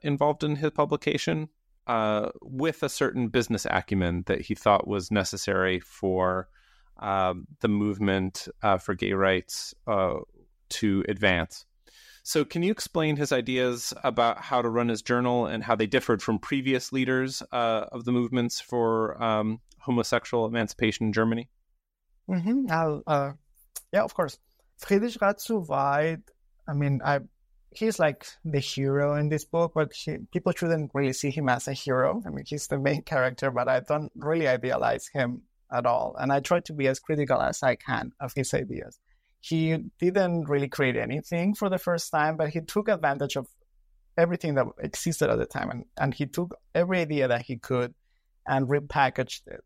involved 0.01 0.43
in 0.43 0.57
his 0.57 0.71
publication 0.71 1.47
uh, 1.89 2.29
with 2.43 2.83
a 2.83 2.89
certain 2.89 3.29
business 3.29 3.65
acumen 3.67 4.23
that 4.27 4.41
he 4.41 4.53
thought 4.53 4.87
was 4.87 5.09
necessary 5.09 5.79
for 5.79 6.47
um, 6.99 7.47
the 7.61 7.67
movement 7.67 8.47
uh, 8.61 8.77
for 8.77 8.93
gay 8.93 9.13
rights 9.13 9.73
uh, 9.87 10.13
to 10.69 11.03
advance. 11.09 11.65
So, 12.21 12.45
can 12.45 12.61
you 12.61 12.71
explain 12.71 13.15
his 13.15 13.31
ideas 13.31 13.91
about 14.03 14.39
how 14.39 14.61
to 14.61 14.69
run 14.69 14.89
his 14.89 15.01
journal 15.01 15.47
and 15.47 15.63
how 15.63 15.75
they 15.75 15.87
differed 15.87 16.21
from 16.21 16.37
previous 16.37 16.93
leaders 16.93 17.41
uh, 17.51 17.85
of 17.91 18.05
the 18.05 18.11
movements 18.11 18.61
for 18.61 19.21
um, 19.21 19.59
homosexual 19.79 20.45
emancipation 20.45 21.07
in 21.07 21.13
Germany? 21.13 21.49
Mm-hmm. 22.29 22.67
Uh, 23.07 23.31
yeah, 23.91 24.03
of 24.03 24.13
course. 24.13 24.37
Friedrich 24.77 25.13
Radszuweit, 25.13 26.21
I 26.67 26.73
mean, 26.73 27.01
I 27.03 27.21
he's 27.71 27.99
like 27.99 28.25
the 28.43 28.59
hero 28.59 29.15
in 29.15 29.29
this 29.29 29.45
book, 29.45 29.73
but 29.75 29.93
he, 29.93 30.17
people 30.31 30.53
shouldn't 30.55 30.91
really 30.93 31.13
see 31.13 31.29
him 31.29 31.49
as 31.49 31.67
a 31.67 31.73
hero. 31.73 32.21
I 32.25 32.29
mean, 32.29 32.45
he's 32.47 32.67
the 32.67 32.79
main 32.79 33.03
character, 33.03 33.51
but 33.51 33.67
I 33.67 33.81
don't 33.81 34.11
really 34.15 34.47
idealize 34.47 35.07
him 35.07 35.43
at 35.71 35.85
all. 35.85 36.15
And 36.19 36.31
I 36.31 36.39
try 36.39 36.61
to 36.61 36.73
be 36.73 36.87
as 36.87 36.99
critical 36.99 37.41
as 37.41 37.61
I 37.63 37.75
can 37.75 38.11
of 38.19 38.33
his 38.35 38.53
ideas. 38.53 38.99
He 39.41 39.77
didn't 39.99 40.49
really 40.49 40.67
create 40.67 40.97
anything 40.97 41.55
for 41.55 41.69
the 41.69 41.77
first 41.77 42.11
time, 42.11 42.35
but 42.37 42.49
he 42.49 42.61
took 42.61 42.89
advantage 42.89 43.37
of 43.37 43.47
everything 44.17 44.55
that 44.55 44.65
existed 44.79 45.29
at 45.29 45.37
the 45.37 45.45
time. 45.45 45.69
And, 45.69 45.85
and 45.97 46.13
he 46.13 46.25
took 46.25 46.55
every 46.75 46.99
idea 46.99 47.27
that 47.29 47.43
he 47.43 47.57
could 47.57 47.93
and 48.45 48.67
repackaged 48.67 49.47
it. 49.47 49.63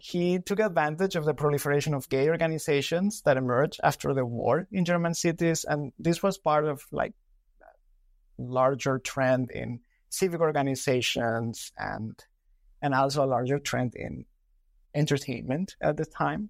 He 0.00 0.38
took 0.38 0.60
advantage 0.60 1.14
of 1.14 1.26
the 1.26 1.34
proliferation 1.34 1.92
of 1.92 2.08
gay 2.08 2.28
organizations 2.30 3.20
that 3.22 3.36
emerged 3.36 3.80
after 3.84 4.14
the 4.14 4.24
war 4.24 4.66
in 4.72 4.86
German 4.86 5.14
cities, 5.14 5.64
and 5.64 5.92
this 5.98 6.22
was 6.22 6.38
part 6.38 6.64
of 6.64 6.86
like 6.90 7.12
larger 8.38 8.98
trend 8.98 9.50
in 9.50 9.80
civic 10.08 10.40
organizations 10.40 11.70
and 11.76 12.24
and 12.80 12.94
also 12.94 13.24
a 13.24 13.26
larger 13.26 13.58
trend 13.58 13.94
in 13.94 14.24
entertainment 14.94 15.76
at 15.82 15.98
the 15.98 16.06
time. 16.06 16.48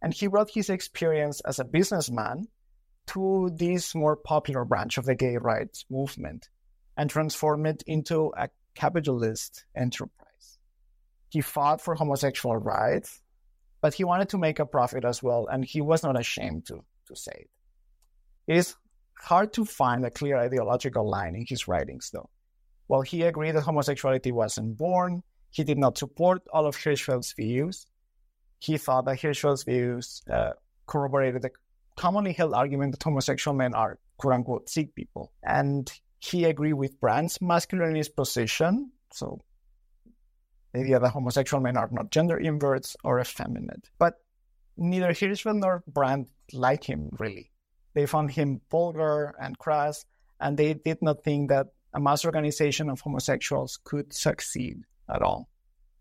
And 0.00 0.14
he 0.14 0.28
brought 0.28 0.50
his 0.50 0.70
experience 0.70 1.40
as 1.40 1.58
a 1.58 1.64
businessman 1.64 2.46
to 3.08 3.50
this 3.52 3.92
more 3.94 4.14
popular 4.14 4.64
branch 4.64 4.98
of 4.98 5.04
the 5.04 5.16
gay 5.16 5.36
rights 5.36 5.84
movement 5.90 6.48
and 6.96 7.10
transformed 7.10 7.66
it 7.66 7.82
into 7.88 8.32
a 8.36 8.48
capitalist 8.76 9.64
enterprise. 9.74 10.27
He 11.28 11.40
fought 11.40 11.80
for 11.80 11.94
homosexual 11.94 12.56
rights, 12.56 13.20
but 13.80 13.94
he 13.94 14.04
wanted 14.04 14.30
to 14.30 14.38
make 14.38 14.58
a 14.58 14.66
profit 14.66 15.04
as 15.04 15.22
well, 15.22 15.46
and 15.50 15.64
he 15.64 15.80
was 15.80 16.02
not 16.02 16.18
ashamed 16.18 16.66
to, 16.66 16.84
to 17.06 17.16
say 17.16 17.32
it. 17.34 17.50
It 18.46 18.56
is 18.56 18.74
hard 19.20 19.52
to 19.54 19.64
find 19.64 20.04
a 20.04 20.10
clear 20.10 20.38
ideological 20.38 21.08
line 21.08 21.34
in 21.34 21.44
his 21.46 21.68
writings, 21.68 22.10
though. 22.12 22.30
While 22.86 23.02
he 23.02 23.22
agreed 23.22 23.52
that 23.52 23.62
homosexuality 23.62 24.32
wasn't 24.32 24.78
born, 24.78 25.22
he 25.50 25.64
did 25.64 25.78
not 25.78 25.98
support 25.98 26.42
all 26.52 26.66
of 26.66 26.76
Hirschfeld's 26.76 27.32
views. 27.32 27.86
He 28.58 28.78
thought 28.78 29.04
that 29.04 29.20
Hirschfeld's 29.20 29.64
views 29.64 30.22
uh, 30.30 30.52
corroborated 30.86 31.42
the 31.42 31.50
commonly 31.96 32.32
held 32.32 32.54
argument 32.54 32.92
that 32.92 33.02
homosexual 33.02 33.56
men 33.56 33.74
are 33.74 33.98
quote 34.16 34.34
unquote 34.34 34.68
sick 34.68 34.94
people. 34.94 35.32
And 35.42 35.90
he 36.18 36.44
agreed 36.44 36.74
with 36.74 37.00
Brandt's 37.00 37.38
masculinist 37.38 38.16
position. 38.16 38.92
So 39.12 39.40
the 40.72 40.80
idea 40.80 41.00
that 41.00 41.10
homosexual 41.10 41.62
men 41.62 41.76
are 41.76 41.88
not 41.90 42.10
gender 42.10 42.36
inverts 42.36 42.96
or 43.04 43.20
effeminate. 43.20 43.90
But 43.98 44.14
neither 44.76 45.12
Hirschfeld 45.12 45.60
nor 45.60 45.82
Brandt 45.86 46.28
liked 46.52 46.84
him 46.84 47.10
really. 47.18 47.50
They 47.94 48.06
found 48.06 48.30
him 48.30 48.60
vulgar 48.70 49.34
and 49.40 49.58
crass, 49.58 50.04
and 50.40 50.56
they 50.56 50.74
did 50.74 51.02
not 51.02 51.24
think 51.24 51.48
that 51.48 51.68
a 51.94 52.00
mass 52.00 52.24
organization 52.24 52.90
of 52.90 53.00
homosexuals 53.00 53.78
could 53.82 54.12
succeed 54.12 54.82
at 55.08 55.22
all. 55.22 55.48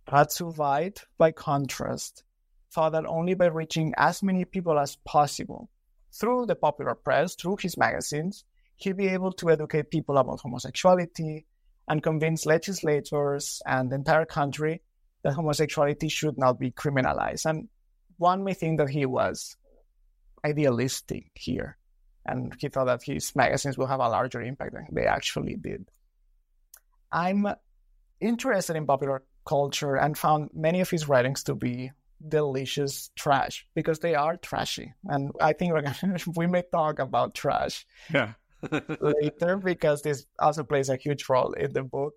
Radszuweit, 0.08 1.04
by 1.18 1.32
contrast, 1.32 2.24
thought 2.72 2.92
that 2.92 3.06
only 3.06 3.34
by 3.34 3.48
reaching 3.48 3.94
as 3.98 4.22
many 4.22 4.46
people 4.46 4.78
as 4.78 4.98
possible 4.98 5.70
through 6.12 6.46
the 6.46 6.56
popular 6.56 6.96
press, 6.96 7.36
through 7.36 7.58
his 7.62 7.78
magazines, 7.78 8.44
he'd 8.76 8.98
be 8.98 9.08
able 9.08 9.32
to 9.34 9.50
educate 9.50 9.90
people 9.90 10.18
about 10.18 10.40
homosexuality 10.40 11.46
and 11.88 12.04
convince 12.04 12.46
legislators 12.46 13.62
and 13.66 13.92
the 13.92 13.96
entire 13.96 14.26
country 14.26 14.82
that 15.24 15.34
homosexuality 15.34 16.10
should 16.10 16.38
not 16.38 16.60
be 16.60 16.72
criminalized. 16.72 17.46
And 17.46 17.70
one 18.18 18.44
may 18.44 18.54
think 18.54 18.80
that 18.80 18.90
he 18.90 19.06
was 19.06 19.56
idealistic 20.46 21.32
here, 21.36 21.78
and 22.26 22.54
he 22.60 22.70
thought 22.70 22.86
that 22.86 23.04
his 23.04 23.36
magazines 23.36 23.78
will 23.78 23.88
have 23.88 24.00
a 24.00 24.10
larger 24.10 24.42
impact 24.42 24.74
than 24.74 24.88
they 24.92 25.06
actually 25.06 25.56
did. 25.56 25.90
I'm 27.12 27.48
interested 28.20 28.76
in 28.76 28.86
popular 28.86 29.24
culture 29.46 29.96
and 29.96 30.18
found 30.18 30.50
many 30.54 30.82
of 30.82 30.90
his 30.90 31.08
writings 31.08 31.44
to 31.44 31.56
be 31.56 31.92
delicious 32.28 33.12
trash 33.16 33.66
because 33.76 34.00
they 34.00 34.16
are 34.16 34.38
trashy. 34.38 34.94
And 35.06 35.32
I 35.40 35.54
think 35.54 35.74
gonna, 35.74 35.96
we 36.36 36.48
may 36.48 36.64
talk 36.72 37.00
about 37.00 37.36
trash 37.36 37.86
yeah. 38.14 38.34
Later 38.62 39.58
because 39.58 40.02
this 40.02 40.26
also 40.40 40.64
plays 40.64 40.90
a 40.90 40.96
huge 40.96 41.28
role 41.30 41.54
in 41.54 41.74
the 41.74 41.84
book. 41.84 42.14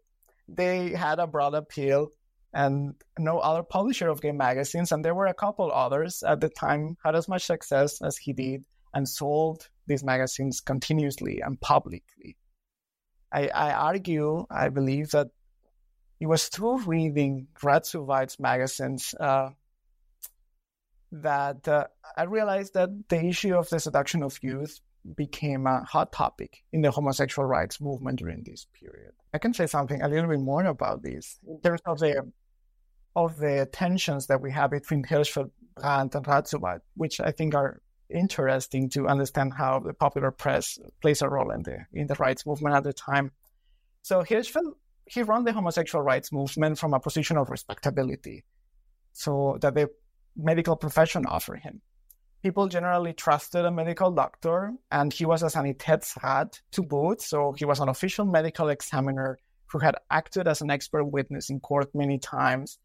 They 0.48 0.90
had 0.90 1.18
a 1.18 1.26
broad 1.26 1.55
appeal 1.55 2.09
and 2.53 2.94
no 3.18 3.38
other 3.38 3.62
publisher 3.62 4.09
of 4.09 4.20
gay 4.20 4.33
magazines, 4.33 4.90
and 4.90 5.05
there 5.05 5.14
were 5.14 5.26
a 5.26 5.35
couple 5.35 5.70
others 5.70 6.22
at 6.26 6.40
the 6.40 6.48
time, 6.48 6.96
had 7.05 7.14
as 7.14 7.29
much 7.29 7.44
success 7.44 8.03
as 8.03 8.16
he 8.16 8.33
did 8.33 8.64
and 8.92 9.09
sold 9.09 9.68
these 9.87 10.03
magazines 10.03 10.61
continuously 10.61 11.40
and 11.40 11.61
publicly. 11.61 12.37
I, 13.33 13.48
I 13.48 13.72
argue, 13.72 14.46
I 14.50 14.70
believe 14.70 15.11
that 15.12 15.29
it 16.18 16.26
was 16.26 16.48
through 16.48 16.83
reading 16.83 17.46
Ratzu 17.62 18.07
magazines 18.40 19.14
uh, 19.18 19.50
that 21.12 21.66
uh, 21.68 21.87
I 22.16 22.24
realized 22.24 22.74
that 22.74 22.90
the 23.09 23.24
issue 23.24 23.55
of 23.55 23.68
the 23.68 23.79
seduction 23.79 24.22
of 24.22 24.38
youth 24.42 24.81
became 25.16 25.66
a 25.66 25.84
hot 25.84 26.12
topic 26.12 26.62
in 26.72 26.82
the 26.82 26.90
homosexual 26.90 27.46
rights 27.46 27.80
movement 27.80 28.16
mm. 28.16 28.24
during 28.24 28.42
this 28.44 28.66
period. 28.78 29.12
I 29.32 29.38
can 29.38 29.54
say 29.54 29.66
something 29.66 30.02
a 30.02 30.08
little 30.08 30.28
bit 30.28 30.40
more 30.40 30.64
about 30.64 31.02
this 31.02 31.38
in 31.46 31.60
terms 31.60 31.80
of 31.86 31.98
the 31.98 32.30
of 33.16 33.38
the 33.38 33.68
tensions 33.72 34.26
that 34.28 34.40
we 34.40 34.52
have 34.52 34.70
between 34.70 35.02
Hirschfeld, 35.02 35.50
Brandt, 35.74 36.14
and 36.14 36.24
Ratzu 36.24 36.80
which 36.94 37.20
I 37.20 37.32
think 37.32 37.54
are 37.54 37.80
interesting 38.08 38.88
to 38.90 39.08
understand 39.08 39.54
how 39.54 39.80
the 39.80 39.92
popular 39.92 40.30
press 40.30 40.78
plays 41.00 41.22
a 41.22 41.28
role 41.28 41.50
in 41.50 41.62
the 41.62 41.78
in 41.92 42.06
the 42.06 42.14
rights 42.14 42.46
movement 42.46 42.76
at 42.76 42.84
the 42.84 42.92
time. 42.92 43.32
So 44.02 44.22
Hirschfeld 44.22 44.74
he 45.06 45.22
ran 45.22 45.42
the 45.44 45.52
homosexual 45.52 46.04
rights 46.04 46.30
movement 46.30 46.78
from 46.78 46.94
a 46.94 47.00
position 47.00 47.36
of 47.36 47.50
respectability, 47.50 48.44
so 49.12 49.58
that 49.60 49.74
the 49.74 49.90
medical 50.36 50.76
profession 50.76 51.26
offered 51.26 51.60
him. 51.60 51.82
People 52.42 52.68
generally 52.68 53.12
trusted 53.12 53.64
a 53.64 53.70
medical 53.70 54.11
doctor, 54.11 54.72
and 54.90 55.12
he 55.12 55.26
was 55.26 55.42
a 55.42 55.46
Sanitätsrat 55.46 56.61
to 56.72 56.83
boot, 56.83 57.20
so 57.20 57.53
he 57.53 57.66
was 57.66 57.81
an 57.81 57.88
official 57.88 58.24
medical 58.24 58.70
examiner 58.70 59.38
who 59.66 59.79
had 59.79 59.96
acted 60.11 60.48
as 60.48 60.62
an 60.62 60.70
expert 60.70 61.05
witness 61.05 61.50
in 61.50 61.61
court 61.61 61.94
many 61.94 62.18
times. 62.18 62.79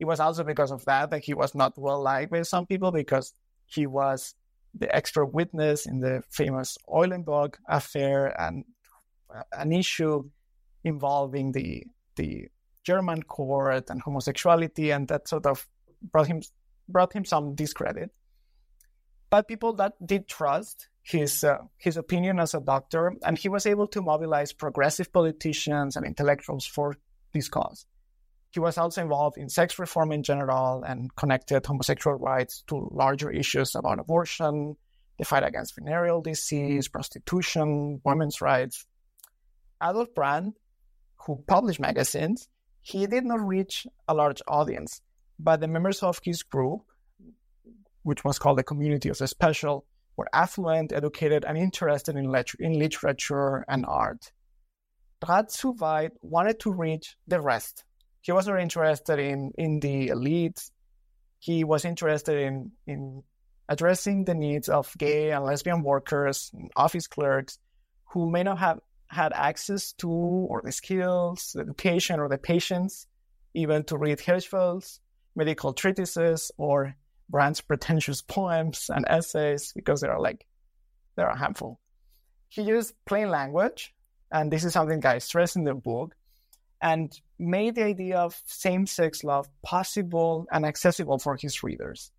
It 0.00 0.04
was 0.04 0.20
also 0.20 0.44
because 0.44 0.70
of 0.70 0.84
that 0.84 1.10
that 1.10 1.24
he 1.24 1.34
was 1.34 1.54
not 1.54 1.78
well 1.78 2.02
liked 2.02 2.32
by 2.32 2.42
some 2.42 2.66
people 2.66 2.90
because 2.90 3.32
he 3.66 3.86
was 3.86 4.34
the 4.74 4.94
expert 4.94 5.26
witness 5.26 5.86
in 5.86 6.00
the 6.00 6.22
famous 6.30 6.76
Eulenburg 6.88 7.56
affair 7.68 8.38
and 8.40 8.64
uh, 9.34 9.42
an 9.52 9.72
issue 9.72 10.28
involving 10.84 11.52
the 11.52 11.84
the 12.16 12.48
German 12.84 13.22
court 13.22 13.90
and 13.90 14.00
homosexuality, 14.00 14.90
and 14.90 15.08
that 15.08 15.28
sort 15.28 15.46
of 15.46 15.66
brought 16.12 16.26
him 16.26 16.42
brought 16.88 17.12
him 17.12 17.24
some 17.24 17.54
discredit. 17.54 18.10
But 19.30 19.48
people 19.48 19.74
that 19.74 19.94
did 20.04 20.28
trust 20.28 20.88
his 21.02 21.44
uh, 21.44 21.58
his 21.76 21.96
opinion 21.96 22.38
as 22.38 22.54
a 22.54 22.60
doctor, 22.60 23.14
and 23.24 23.38
he 23.38 23.48
was 23.48 23.66
able 23.66 23.86
to 23.88 24.02
mobilize 24.02 24.52
progressive 24.52 25.12
politicians 25.12 25.96
and 25.96 26.06
intellectuals 26.06 26.66
for 26.66 26.96
this 27.32 27.48
cause. 27.48 27.86
He 28.50 28.60
was 28.60 28.78
also 28.78 29.02
involved 29.02 29.36
in 29.36 29.48
sex 29.48 29.78
reform 29.78 30.12
in 30.12 30.22
general 30.22 30.82
and 30.82 31.14
connected 31.16 31.66
homosexual 31.66 32.16
rights 32.16 32.62
to 32.68 32.88
larger 32.92 33.30
issues 33.30 33.74
about 33.74 33.98
abortion, 33.98 34.76
the 35.18 35.24
fight 35.24 35.44
against 35.44 35.74
venereal 35.74 36.22
disease, 36.22 36.88
prostitution, 36.88 38.00
women's 38.04 38.40
rights. 38.40 38.86
Adolf 39.82 40.14
Brandt, 40.14 40.54
who 41.26 41.44
published 41.46 41.80
magazines, 41.80 42.48
he 42.80 43.06
did 43.06 43.24
not 43.24 43.40
reach 43.40 43.86
a 44.08 44.14
large 44.14 44.40
audience, 44.48 45.02
but 45.38 45.60
the 45.60 45.68
members 45.68 46.02
of 46.02 46.20
his 46.24 46.42
group 46.42 46.80
which 48.08 48.24
was 48.24 48.38
called 48.38 48.58
the 48.58 48.64
Community 48.64 49.10
of 49.10 49.18
the 49.18 49.28
Special, 49.28 49.84
were 50.16 50.28
affluent, 50.32 50.92
educated, 50.92 51.44
and 51.44 51.58
interested 51.58 52.16
in, 52.16 52.34
in 52.58 52.78
literature 52.78 53.64
and 53.68 53.84
art. 53.86 54.32
Weid 55.20 56.12
wanted 56.22 56.58
to 56.60 56.72
reach 56.72 57.16
the 57.26 57.40
rest. 57.40 57.84
He 58.22 58.32
was 58.32 58.48
not 58.48 58.60
interested 58.60 59.18
in, 59.18 59.52
in 59.58 59.80
the 59.80 60.08
elites. 60.08 60.70
He 61.38 61.64
was 61.64 61.84
interested 61.84 62.38
in, 62.38 62.72
in 62.86 63.22
addressing 63.68 64.24
the 64.24 64.34
needs 64.34 64.68
of 64.70 64.92
gay 64.96 65.30
and 65.32 65.44
lesbian 65.44 65.82
workers, 65.82 66.50
office 66.74 67.06
clerks, 67.06 67.58
who 68.12 68.30
may 68.30 68.42
not 68.42 68.58
have 68.58 68.80
had 69.08 69.32
access 69.34 69.92
to 69.94 70.08
or 70.08 70.62
the 70.64 70.72
skills, 70.72 71.52
the 71.54 71.60
education, 71.60 72.20
or 72.20 72.28
the 72.28 72.38
patience 72.38 73.06
even 73.54 73.84
to 73.84 73.98
read 73.98 74.18
Hirschfeld's 74.18 75.00
medical 75.34 75.72
treatises 75.72 76.50
or 76.56 76.94
Brandt's 77.28 77.60
pretentious 77.60 78.22
poems 78.22 78.90
and 78.94 79.04
essays 79.08 79.72
because 79.74 80.00
there 80.00 80.12
are 80.12 80.20
like 80.20 80.46
there 81.16 81.26
are 81.26 81.34
a 81.34 81.38
handful. 81.38 81.80
He 82.48 82.62
used 82.62 82.94
plain 83.04 83.28
language, 83.28 83.94
and 84.30 84.50
this 84.50 84.64
is 84.64 84.72
something 84.72 85.04
I 85.04 85.18
stress 85.18 85.56
in 85.56 85.64
the 85.64 85.74
book, 85.74 86.14
and 86.80 87.12
made 87.38 87.74
the 87.74 87.84
idea 87.84 88.18
of 88.18 88.40
same-sex 88.46 89.24
love 89.24 89.48
possible 89.62 90.46
and 90.50 90.64
accessible 90.64 91.18
for 91.18 91.36
his 91.36 91.62
readers. 91.62 92.12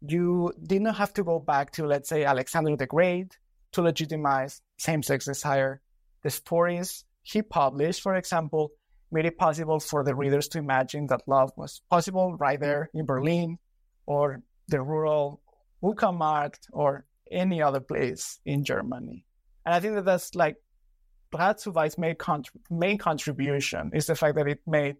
You 0.00 0.52
did 0.66 0.82
not 0.82 0.96
have 0.96 1.12
to 1.14 1.22
go 1.22 1.38
back 1.38 1.72
to, 1.72 1.86
let's 1.86 2.08
say, 2.08 2.24
Alexander 2.24 2.76
the 2.76 2.86
Great 2.86 3.36
to 3.72 3.82
legitimize 3.82 4.62
same-sex 4.78 5.26
desire. 5.26 5.82
The 6.22 6.30
stories 6.30 7.04
he 7.22 7.42
published, 7.42 8.00
for 8.00 8.16
example, 8.16 8.72
made 9.12 9.26
it 9.26 9.38
possible 9.38 9.80
for 9.80 10.02
the 10.02 10.14
readers 10.14 10.48
to 10.48 10.58
imagine 10.58 11.06
that 11.08 11.22
love 11.26 11.52
was 11.56 11.82
possible 11.90 12.36
right 12.36 12.58
there 12.58 12.90
in 12.94 13.04
Berlin 13.04 13.58
or 14.10 14.42
the 14.66 14.82
rural 14.82 15.40
Uckermark 15.84 16.56
or 16.72 17.04
any 17.30 17.62
other 17.62 17.78
place 17.78 18.40
in 18.44 18.64
Germany. 18.64 19.24
And 19.64 19.72
I 19.72 19.78
think 19.78 19.94
that 19.94 20.04
that's 20.04 20.34
like 20.34 20.56
Radszuweit's 21.32 21.96
main, 21.96 22.16
main 22.68 22.98
contribution 22.98 23.92
is 23.94 24.06
the 24.06 24.16
fact 24.16 24.34
that 24.34 24.48
it 24.48 24.58
made 24.66 24.96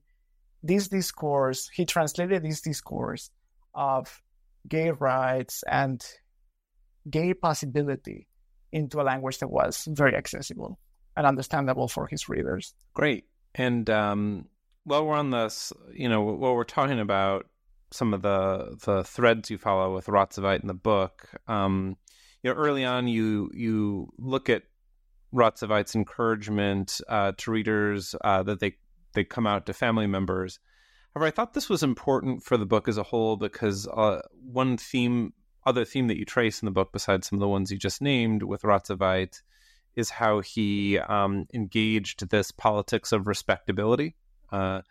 this 0.63 0.87
discourse, 0.87 1.69
he 1.75 1.85
translated 1.87 2.45
this 2.45 2.61
discourse 2.61 3.31
of 3.75 4.23
gay 4.69 4.93
rights 4.93 5.65
and 5.67 6.01
gay 7.09 7.35
possibility 7.35 8.29
into 8.71 9.01
a 9.01 9.03
language 9.03 9.39
that 9.39 9.51
was 9.51 9.89
very 9.91 10.15
accessible 10.15 10.79
and 11.17 11.27
understandable 11.27 11.89
for 11.89 12.07
his 12.07 12.29
readers. 12.29 12.75
Great. 12.95 13.25
And 13.57 13.91
um, 13.91 14.45
while 14.85 15.05
we're 15.05 15.17
on 15.17 15.31
this, 15.31 15.73
you 15.93 16.09
know, 16.09 16.23
while 16.23 16.55
we're 16.55 16.63
talking 16.63 17.01
about 17.01 17.47
some 17.93 18.15
of 18.15 18.23
the 18.23 18.77
the 18.85 19.05
threads 19.05 19.51
you 19.51 19.59
follow 19.59 19.95
with 19.95 20.07
Radszuweit 20.07 20.61
in 20.61 20.69
the 20.69 20.75
book, 20.75 21.29
um, 21.49 21.97
you 22.43 22.51
know, 22.51 22.57
early 22.57 22.85
on 22.85 23.09
you 23.09 23.51
you 23.55 24.13
look 24.19 24.49
at 24.49 24.63
Radszuweit's 25.35 25.95
encouragement 25.95 27.01
uh, 27.09 27.33
to 27.39 27.51
readers 27.51 28.15
uh, 28.23 28.43
that 28.45 28.61
they 28.61 28.77
they 29.15 29.25
come 29.25 29.47
out 29.47 29.67
to 29.67 29.73
family 29.73 30.07
members. 30.07 30.59
However, 31.15 31.27
I 31.27 31.31
thought 31.31 31.55
this 31.55 31.69
was 31.69 31.83
important 31.83 32.45
for 32.45 32.57
the 32.57 32.67
book 32.67 32.89
as 32.89 32.97
a 32.97 33.03
whole 33.03 33.37
because 33.37 33.89
uh, 33.89 34.21
one 34.45 34.77
theme, 34.77 35.33
other 35.67 35.85
theme 35.85 36.07
that 36.07 36.17
you 36.17 36.25
trace 36.25 36.63
in 36.63 36.67
the 36.67 36.73
book, 36.73 36.93
besides 36.93 37.29
some 37.29 37.39
of 37.39 37.41
the 37.41 37.49
ones 37.49 37.73
you 37.73 37.79
just 37.79 38.01
named 38.01 38.45
with 38.45 38.63
Radszuweit, 38.63 39.43
is 39.97 40.11
how 40.11 40.41
he 40.41 40.99
um, 40.99 41.47
engaged 41.53 42.31
this 42.31 42.53
politics 42.53 43.11
of 43.11 43.27
respectability. 43.27 44.15
Uh, 44.53 44.83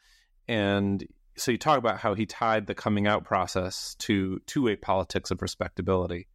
and 0.47 1.05
so 1.39 1.51
you 1.51 1.57
talk 1.57 1.77
about 1.77 1.99
how 1.99 2.13
he 2.13 2.25
tied 2.25 2.67
the 2.67 2.75
coming 2.75 3.07
out 3.07 3.23
process 3.23 3.95
to 3.99 4.39
to 4.47 4.67
a 4.67 4.75
politics 4.75 5.31
of 5.31 5.41
respectability. 5.41 6.27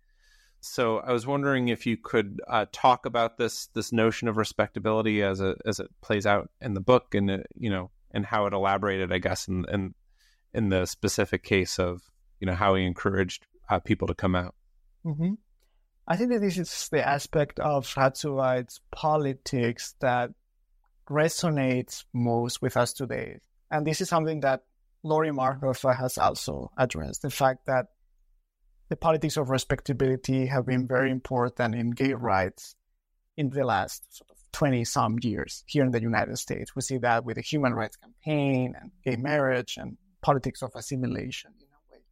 So 0.60 0.98
I 0.98 1.12
was 1.12 1.26
wondering 1.26 1.68
if 1.68 1.84
you 1.84 1.98
could 1.98 2.40
uh, 2.48 2.66
talk 2.72 3.04
about 3.04 3.36
this 3.36 3.66
this 3.74 3.92
notion 3.92 4.28
of 4.28 4.38
respectability 4.38 5.22
as 5.22 5.40
a, 5.40 5.56
as 5.66 5.78
it 5.78 5.88
plays 6.00 6.24
out 6.24 6.48
in 6.60 6.72
the 6.72 6.80
book, 6.80 7.14
and 7.14 7.30
uh, 7.30 7.38
you 7.54 7.68
know, 7.68 7.90
and 8.12 8.24
how 8.24 8.46
it 8.46 8.54
elaborated, 8.54 9.12
I 9.12 9.18
guess, 9.18 9.46
in 9.46 9.66
in, 9.70 9.94
in 10.54 10.70
the 10.70 10.86
specific 10.86 11.42
case 11.42 11.78
of 11.78 12.00
you 12.40 12.46
know 12.46 12.54
how 12.54 12.74
he 12.74 12.86
encouraged 12.86 13.46
uh, 13.68 13.80
people 13.80 14.08
to 14.08 14.14
come 14.14 14.34
out. 14.34 14.54
Mm-hmm. 15.04 15.34
I 16.08 16.16
think 16.16 16.32
that 16.32 16.40
this 16.40 16.56
is 16.56 16.88
the 16.90 17.06
aspect 17.06 17.60
of 17.60 17.86
Radszuweit's 17.94 18.80
politics 18.90 19.94
that 20.00 20.30
resonates 21.10 22.04
most 22.14 22.62
with 22.62 22.78
us 22.78 22.94
today, 22.94 23.38
and 23.70 23.86
this 23.86 24.00
is 24.00 24.08
something 24.08 24.40
that 24.40 24.62
Laurie 25.04 25.30
Marhoefer 25.30 25.90
mm-hmm. 25.90 26.02
has 26.02 26.18
also 26.18 26.72
addressed: 26.76 27.22
the 27.22 27.30
fact 27.30 27.66
that 27.66 27.86
the 28.88 28.96
politics 28.96 29.36
of 29.36 29.50
respectability 29.50 30.46
have 30.46 30.66
been 30.66 30.86
very 30.86 31.10
important 31.10 31.74
in 31.74 31.90
gay 31.90 32.14
rights 32.14 32.74
in 33.36 33.50
the 33.50 33.64
last 33.64 34.02
sort 34.16 34.30
of 34.30 34.36
20 34.52 34.84
some 34.84 35.18
years 35.22 35.64
here 35.66 35.84
in 35.84 35.90
the 35.90 36.00
United 36.00 36.38
States. 36.38 36.74
We 36.74 36.82
see 36.82 36.98
that 36.98 37.24
with 37.24 37.36
the 37.36 37.42
Human 37.42 37.74
Rights 37.74 37.96
Campaign 37.96 38.74
and 38.80 38.90
gay 39.04 39.16
marriage 39.16 39.76
and 39.78 39.96
politics 40.22 40.62
of 40.62 40.70
assimilation 40.74 41.52
in 41.58 41.66
a 41.66 41.92
way. 41.92 42.02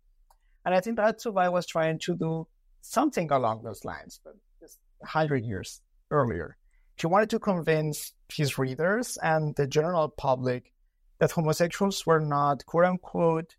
And 0.64 0.74
I 0.74 0.80
think 0.80 0.96
that's 0.96 1.24
why 1.24 1.46
I 1.46 1.50
was 1.50 1.66
trying 1.66 1.98
to 2.00 2.16
do 2.16 2.46
something 2.80 3.30
along 3.30 3.62
those 3.62 3.84
lines, 3.84 4.20
but 4.24 4.34
just 4.60 4.78
100 4.98 5.44
years 5.44 5.80
earlier. 6.10 6.56
He 6.96 7.06
wanted 7.06 7.30
to 7.30 7.38
convince 7.38 8.12
his 8.28 8.58
readers 8.58 9.18
and 9.22 9.54
the 9.56 9.66
general 9.66 10.08
public 10.08 10.72
that 11.22 11.30
homosexuals 11.30 12.04
were 12.04 12.18
not, 12.18 12.66
quote 12.66 12.84
unquote, 12.84 13.54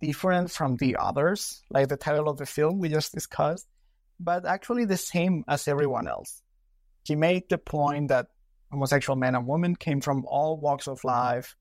different 0.00 0.50
from 0.50 0.74
the 0.78 0.96
others, 0.98 1.62
like 1.70 1.86
the 1.86 1.96
title 1.96 2.28
of 2.28 2.38
the 2.38 2.44
film 2.44 2.80
we 2.80 2.88
just 2.88 3.14
discussed, 3.14 3.68
but 4.18 4.44
actually 4.44 4.84
the 4.84 4.96
same 4.96 5.44
as 5.46 5.68
everyone 5.68 6.08
else. 6.08 6.42
He 7.04 7.14
made 7.14 7.44
the 7.48 7.56
point 7.56 8.08
that 8.08 8.26
homosexual 8.72 9.14
men 9.14 9.36
and 9.36 9.46
women 9.46 9.76
came 9.76 10.00
from 10.00 10.24
all 10.26 10.58
walks 10.58 10.88
of 10.88 11.04
life. 11.04 11.54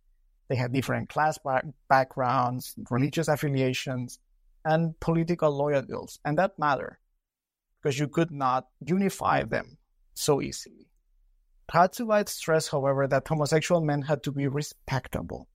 They 0.48 0.56
had 0.56 0.74
different 0.74 1.10
class 1.10 1.38
back- 1.38 1.66
backgrounds, 1.88 2.74
religious 2.90 3.28
affiliations, 3.28 4.18
and 4.66 5.00
political 5.00 5.52
loyalties, 5.52 6.18
and 6.26 6.36
that 6.40 6.58
mattered 6.58 6.98
because 7.80 8.00
you 8.00 8.08
could 8.08 8.32
not 8.32 8.66
unify 8.84 9.44
them 9.44 9.78
so 10.16 10.42
easily. 10.42 10.88
Radszuweit 11.74 12.30
stressed, 12.30 12.70
however, 12.72 13.08
that 13.08 13.28
homosexual 13.28 13.82
men 13.82 14.04
had 14.04 14.24
to 14.24 14.32
be 14.32 14.48
respectable 14.48 15.48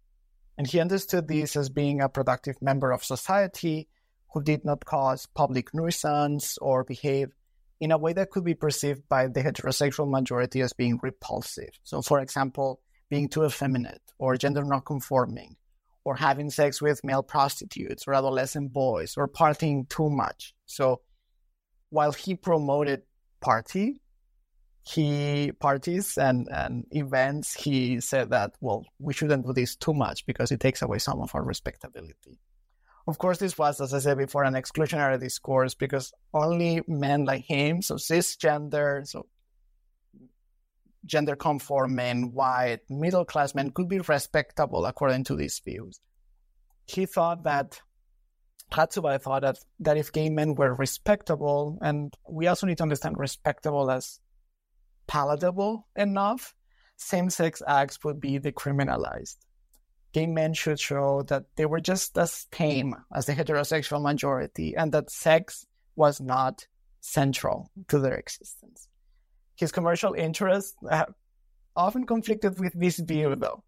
and 0.58 0.66
he 0.66 0.80
understood 0.80 1.28
this 1.28 1.54
as 1.54 1.70
being 1.70 2.00
a 2.00 2.08
productive 2.08 2.60
member 2.60 2.90
of 2.90 3.04
society 3.04 3.88
who 4.32 4.42
did 4.42 4.64
not 4.64 4.84
cause 4.84 5.24
public 5.24 5.72
nuisance 5.72 6.58
or 6.58 6.82
behave 6.82 7.28
in 7.80 7.92
a 7.92 7.96
way 7.96 8.12
that 8.12 8.30
could 8.30 8.44
be 8.44 8.54
perceived 8.54 9.08
by 9.08 9.28
the 9.28 9.40
heterosexual 9.40 10.10
majority 10.10 10.60
as 10.60 10.72
being 10.72 10.98
repulsive. 11.00 11.70
So, 11.84 12.02
for 12.02 12.18
example, 12.18 12.80
being 13.08 13.28
too 13.28 13.44
effeminate 13.44 14.02
or 14.18 14.36
gender 14.36 14.64
nonconforming 14.64 15.54
or 16.04 16.16
having 16.16 16.50
sex 16.50 16.82
with 16.82 17.04
male 17.04 17.22
prostitutes 17.22 18.08
or 18.08 18.14
adolescent 18.14 18.72
boys 18.72 19.14
or 19.16 19.28
partying 19.28 19.88
too 19.88 20.10
much. 20.10 20.54
So, 20.66 21.02
while 21.90 22.12
he 22.12 22.34
promoted 22.34 23.02
party, 23.40 24.02
he 24.88 25.52
parties 25.52 26.16
and, 26.16 26.48
and 26.50 26.86
events, 26.92 27.54
he 27.54 28.00
said 28.00 28.30
that, 28.30 28.52
well, 28.60 28.86
we 28.98 29.12
shouldn't 29.12 29.46
do 29.46 29.52
this 29.52 29.76
too 29.76 29.92
much 29.92 30.24
because 30.24 30.50
it 30.50 30.60
takes 30.60 30.82
away 30.82 30.98
some 30.98 31.20
of 31.20 31.34
our 31.34 31.42
respectability. 31.42 32.38
Of 33.06 33.18
course, 33.18 33.38
this 33.38 33.56
was, 33.56 33.80
as 33.80 33.92
I 33.92 33.98
said 33.98 34.18
before, 34.18 34.44
an 34.44 34.54
exclusionary 34.54 35.20
discourse 35.20 35.74
because 35.74 36.12
only 36.32 36.82
men 36.86 37.24
like 37.24 37.44
him, 37.44 37.82
so 37.82 37.96
cisgender, 37.96 39.06
so 39.06 39.26
gender 41.04 41.36
conforming, 41.36 42.32
white, 42.32 42.80
middle 42.88 43.24
class 43.24 43.54
men 43.54 43.70
could 43.70 43.88
be 43.88 44.00
respectable 44.00 44.86
according 44.86 45.24
to 45.24 45.36
these 45.36 45.60
views. 45.64 46.00
He 46.86 47.06
thought 47.06 47.44
that 47.44 47.80
Radszuweit 48.72 49.22
thought 49.22 49.42
that, 49.42 49.58
that 49.80 49.96
if 49.96 50.12
gay 50.12 50.28
men 50.28 50.54
were 50.54 50.74
respectable, 50.74 51.78
and 51.80 52.12
we 52.28 52.46
also 52.46 52.66
need 52.66 52.78
to 52.78 52.82
understand 52.82 53.16
respectable 53.18 53.90
as 53.90 54.20
palatable 55.08 55.88
enough, 55.96 56.54
same 56.96 57.30
sex 57.30 57.62
acts 57.66 58.04
would 58.04 58.20
be 58.20 58.38
decriminalized. 58.38 59.36
Gay 60.12 60.26
men 60.26 60.54
should 60.54 60.78
show 60.78 61.22
that 61.22 61.44
they 61.56 61.66
were 61.66 61.80
just 61.80 62.16
as 62.16 62.46
tame 62.52 62.94
as 63.12 63.26
the 63.26 63.34
heterosexual 63.34 64.02
majority 64.02 64.76
and 64.76 64.92
that 64.92 65.10
sex 65.10 65.66
was 65.96 66.20
not 66.20 66.66
central 67.00 67.70
to 67.88 67.98
their 67.98 68.14
existence. 68.14 68.88
His 69.56 69.72
commercial 69.72 70.14
interests 70.14 70.76
often 71.76 72.06
conflicted 72.06 72.58
with 72.58 72.72
this 72.78 72.98
view, 72.98 73.34
though. 73.36 73.64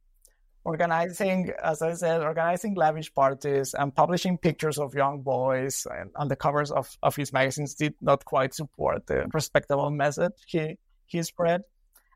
Organizing, 0.63 1.53
as 1.63 1.81
I 1.81 1.95
said, 1.95 2.21
organizing 2.23 2.75
lavish 2.75 3.13
parties 3.15 3.75
and 3.75 3.95
publishing 3.95 4.37
pictures 4.37 4.79
of 4.79 4.95
young 4.95 5.23
boys 5.23 5.87
and, 5.91 6.11
on 6.17 6.29
the 6.29 6.37
covers 6.37 6.71
of, 6.71 6.97
of 7.03 7.17
his 7.17 7.33
magazines 7.33 7.75
did 7.75 7.95
not 8.01 8.25
quite 8.25 8.55
support 8.55 9.07
the 9.07 9.27
respectable 9.33 9.91
message 9.91 10.33
he 10.47 10.77
he 11.11 11.23
spread. 11.23 11.63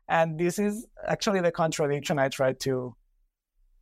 And 0.07 0.39
this 0.39 0.59
is 0.59 0.85
actually 1.05 1.41
the 1.41 1.51
contradiction 1.51 2.19
I 2.19 2.29
try 2.29 2.53
to 2.53 2.95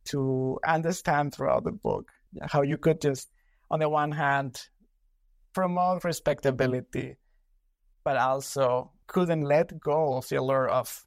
to 0.06 0.58
understand 0.66 1.34
throughout 1.34 1.64
the 1.64 1.72
book. 1.72 2.10
How 2.42 2.62
you 2.62 2.76
could 2.76 3.00
just, 3.00 3.30
on 3.70 3.80
the 3.80 3.88
one 3.88 4.12
hand, 4.12 4.68
promote 5.54 6.04
respectability, 6.04 7.16
but 8.04 8.16
also 8.16 8.92
couldn't 9.06 9.42
let 9.42 9.78
go 9.80 10.14
of 10.16 10.28
the 10.28 10.36
allure 10.36 10.68
of 10.68 11.06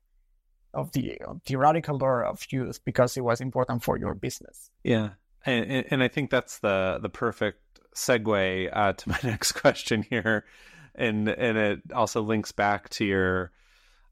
of 0.73 0.91
the 0.91 1.19
theoretical 1.45 1.95
allure 1.95 2.23
of 2.23 2.45
youth 2.51 2.79
because 2.85 3.17
it 3.17 3.21
was 3.21 3.41
important 3.41 3.83
for 3.83 3.97
your 3.97 4.13
business. 4.13 4.69
Yeah, 4.83 5.11
and, 5.45 5.85
and 5.89 6.03
I 6.03 6.07
think 6.07 6.29
that's 6.29 6.59
the 6.59 6.99
the 7.01 7.09
perfect 7.09 7.59
segue 7.95 8.69
uh, 8.71 8.93
to 8.93 9.09
my 9.09 9.19
next 9.23 9.53
question 9.53 10.03
here, 10.03 10.45
and 10.95 11.27
and 11.27 11.57
it 11.57 11.79
also 11.93 12.21
links 12.21 12.51
back 12.51 12.89
to 12.89 13.05
your 13.05 13.51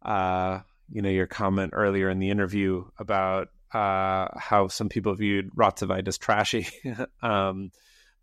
uh, 0.06 0.62
you 0.90 1.02
know, 1.02 1.10
your 1.10 1.28
comment 1.28 1.72
earlier 1.76 2.10
in 2.10 2.20
the 2.20 2.30
interview 2.30 2.86
about 2.98 3.50
uh, 3.74 4.28
how 4.38 4.68
some 4.70 4.88
people 4.88 5.14
viewed 5.16 5.52
Radszuweit 5.56 6.08
as 6.08 6.18
trashy. 6.18 6.68
um, 7.22 7.72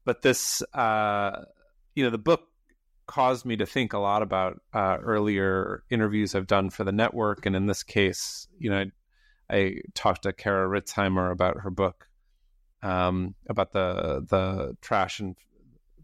but 0.05 0.23
this, 0.23 0.63
uh, 0.73 1.45
you 1.95 2.05
know, 2.05 2.11
the 2.11 2.19
book 2.19 2.43
caused 3.07 3.45
me 3.45 3.57
to 3.57 3.67
think 3.67 3.93
a 3.93 3.99
lot 3.99 4.23
about 4.23 4.61
uh, 4.73 4.97
earlier 5.03 5.83
interviews 5.91 6.35
I've 6.35 6.47
done 6.47 6.71
for 6.71 6.85
the 6.85 6.93
network, 6.93 7.45
and 7.47 7.55
in 7.55 7.67
this 7.67 7.83
case, 7.83 8.47
you 8.59 8.71
know, 8.71 8.85
I, 9.51 9.57
I 9.57 9.75
talked 9.95 10.23
to 10.23 10.33
Kara 10.33 10.69
Ritzheimer 10.69 11.31
about 11.31 11.61
her 11.61 11.71
book 11.71 12.09
um, 12.83 13.35
about 13.49 13.73
the 13.73 14.25
the 14.29 14.77
trash 14.81 15.21
and 15.21 15.37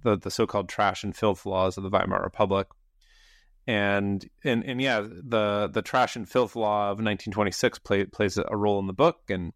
the 0.03 0.17
the 0.17 0.31
so-called 0.31 0.69
trash 0.69 1.03
and 1.05 1.17
filth 1.17 1.45
laws 1.47 1.77
of 1.77 1.83
the 1.85 1.91
Weimar 1.91 2.23
Republic, 2.23 2.69
and 3.69 4.27
and 4.43 4.65
and 4.65 4.81
yeah, 4.81 5.03
the 5.03 5.69
the 5.71 5.83
trash 5.83 6.17
and 6.17 6.27
filth 6.27 6.57
law 6.57 6.85
of 6.85 6.97
1926 6.97 7.79
play, 7.81 8.05
plays 8.07 8.39
a 8.39 8.57
role 8.57 8.79
in 8.79 8.87
the 8.87 8.95
book, 8.95 9.19
and 9.29 9.53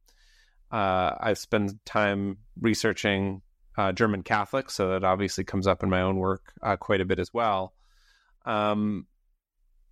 uh, 0.70 1.12
I've 1.18 1.38
spent 1.38 1.82
time 1.86 2.36
researching 2.60 3.40
uh, 3.78 3.92
German 3.92 4.22
Catholics, 4.22 4.74
so 4.74 4.90
that 4.90 5.02
obviously 5.02 5.44
comes 5.44 5.66
up 5.66 5.82
in 5.82 5.88
my 5.88 6.02
own 6.02 6.16
work 6.16 6.52
uh, 6.62 6.76
quite 6.76 7.00
a 7.00 7.06
bit 7.06 7.18
as 7.18 7.32
well. 7.32 7.72
Um, 8.44 9.06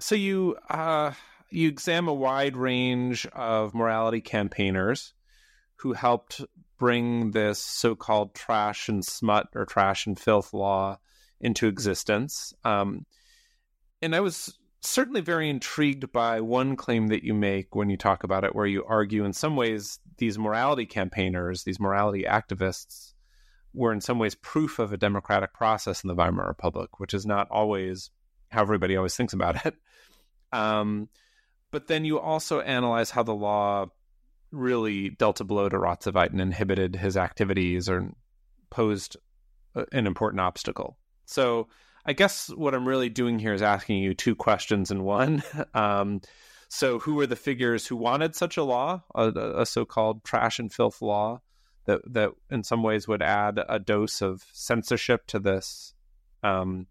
so 0.00 0.14
you 0.14 0.58
uh, 0.68 1.12
you 1.48 1.68
examine 1.68 2.10
a 2.10 2.14
wide 2.14 2.58
range 2.58 3.26
of 3.28 3.74
morality 3.74 4.20
campaigners 4.20 5.14
who 5.76 5.94
helped 5.94 6.42
bring 6.78 7.30
this 7.30 7.58
so 7.58 7.94
called 7.94 8.34
trash 8.34 8.90
and 8.90 9.02
smut 9.02 9.48
or 9.54 9.64
trash 9.64 10.06
and 10.06 10.20
filth 10.20 10.52
law 10.52 10.98
into 11.40 11.68
existence. 11.68 12.52
Um, 12.64 13.06
and 14.02 14.14
I 14.14 14.20
was 14.20 14.58
certainly 14.80 15.20
very 15.20 15.50
intrigued 15.50 16.10
by 16.12 16.40
one 16.40 16.74
claim 16.76 17.08
that 17.08 17.22
you 17.22 17.34
make 17.34 17.74
when 17.74 17.90
you 17.90 17.96
talk 17.96 18.24
about 18.24 18.44
it, 18.44 18.54
where 18.54 18.66
you 18.66 18.84
argue 18.84 19.24
in 19.24 19.32
some 19.32 19.56
ways 19.56 19.98
these 20.18 20.38
morality 20.38 20.86
campaigners, 20.86 21.64
these 21.64 21.80
morality 21.80 22.24
activists, 22.24 23.12
were 23.72 23.92
in 23.92 24.00
some 24.00 24.18
ways 24.18 24.34
proof 24.34 24.78
of 24.78 24.92
a 24.92 24.96
democratic 24.96 25.52
process 25.52 26.02
in 26.02 26.08
the 26.08 26.14
Weimar 26.14 26.46
Republic, 26.46 26.98
which 26.98 27.14
is 27.14 27.26
not 27.26 27.48
always 27.50 28.10
how 28.50 28.62
everybody 28.62 28.96
always 28.96 29.14
thinks 29.14 29.32
about 29.32 29.64
it. 29.66 29.74
Um, 30.52 31.08
but 31.70 31.86
then 31.86 32.04
you 32.04 32.18
also 32.18 32.58
analyze 32.58 33.10
how 33.10 33.22
the 33.22 33.32
law 33.32 33.86
really 34.50 35.10
dealt 35.10 35.40
a 35.40 35.44
blow 35.44 35.68
to 35.68 35.78
Radszuweit 35.78 36.30
and 36.30 36.40
inhibited 36.40 36.96
his 36.96 37.16
activities 37.16 37.88
or 37.88 38.10
posed 38.68 39.16
an 39.92 40.08
important 40.08 40.40
obstacle. 40.40 40.98
So 41.26 41.68
I 42.04 42.12
guess 42.12 42.48
what 42.48 42.74
I'm 42.74 42.88
really 42.88 43.08
doing 43.08 43.38
here 43.38 43.52
is 43.52 43.62
asking 43.62 43.98
you 43.98 44.14
two 44.14 44.34
questions 44.34 44.90
in 44.90 45.04
one. 45.04 45.42
Um, 45.74 46.20
so, 46.72 47.00
who 47.00 47.14
were 47.14 47.26
the 47.26 47.34
figures 47.34 47.86
who 47.86 47.96
wanted 47.96 48.36
such 48.36 48.56
a 48.56 48.62
law, 48.62 49.02
a, 49.12 49.30
a, 49.30 49.66
so-called 49.66 50.22
trash 50.22 50.60
and 50.60 50.72
filth 50.72 51.02
law, 51.02 51.42
that 51.86 52.00
that 52.12 52.30
in 52.48 52.62
some 52.62 52.84
ways 52.84 53.08
would 53.08 53.22
add 53.22 53.60
a 53.68 53.80
dose 53.80 54.22
of 54.22 54.44
censorship 54.52 55.26
to 55.28 55.40
this 55.40 55.94
um, 56.44 56.86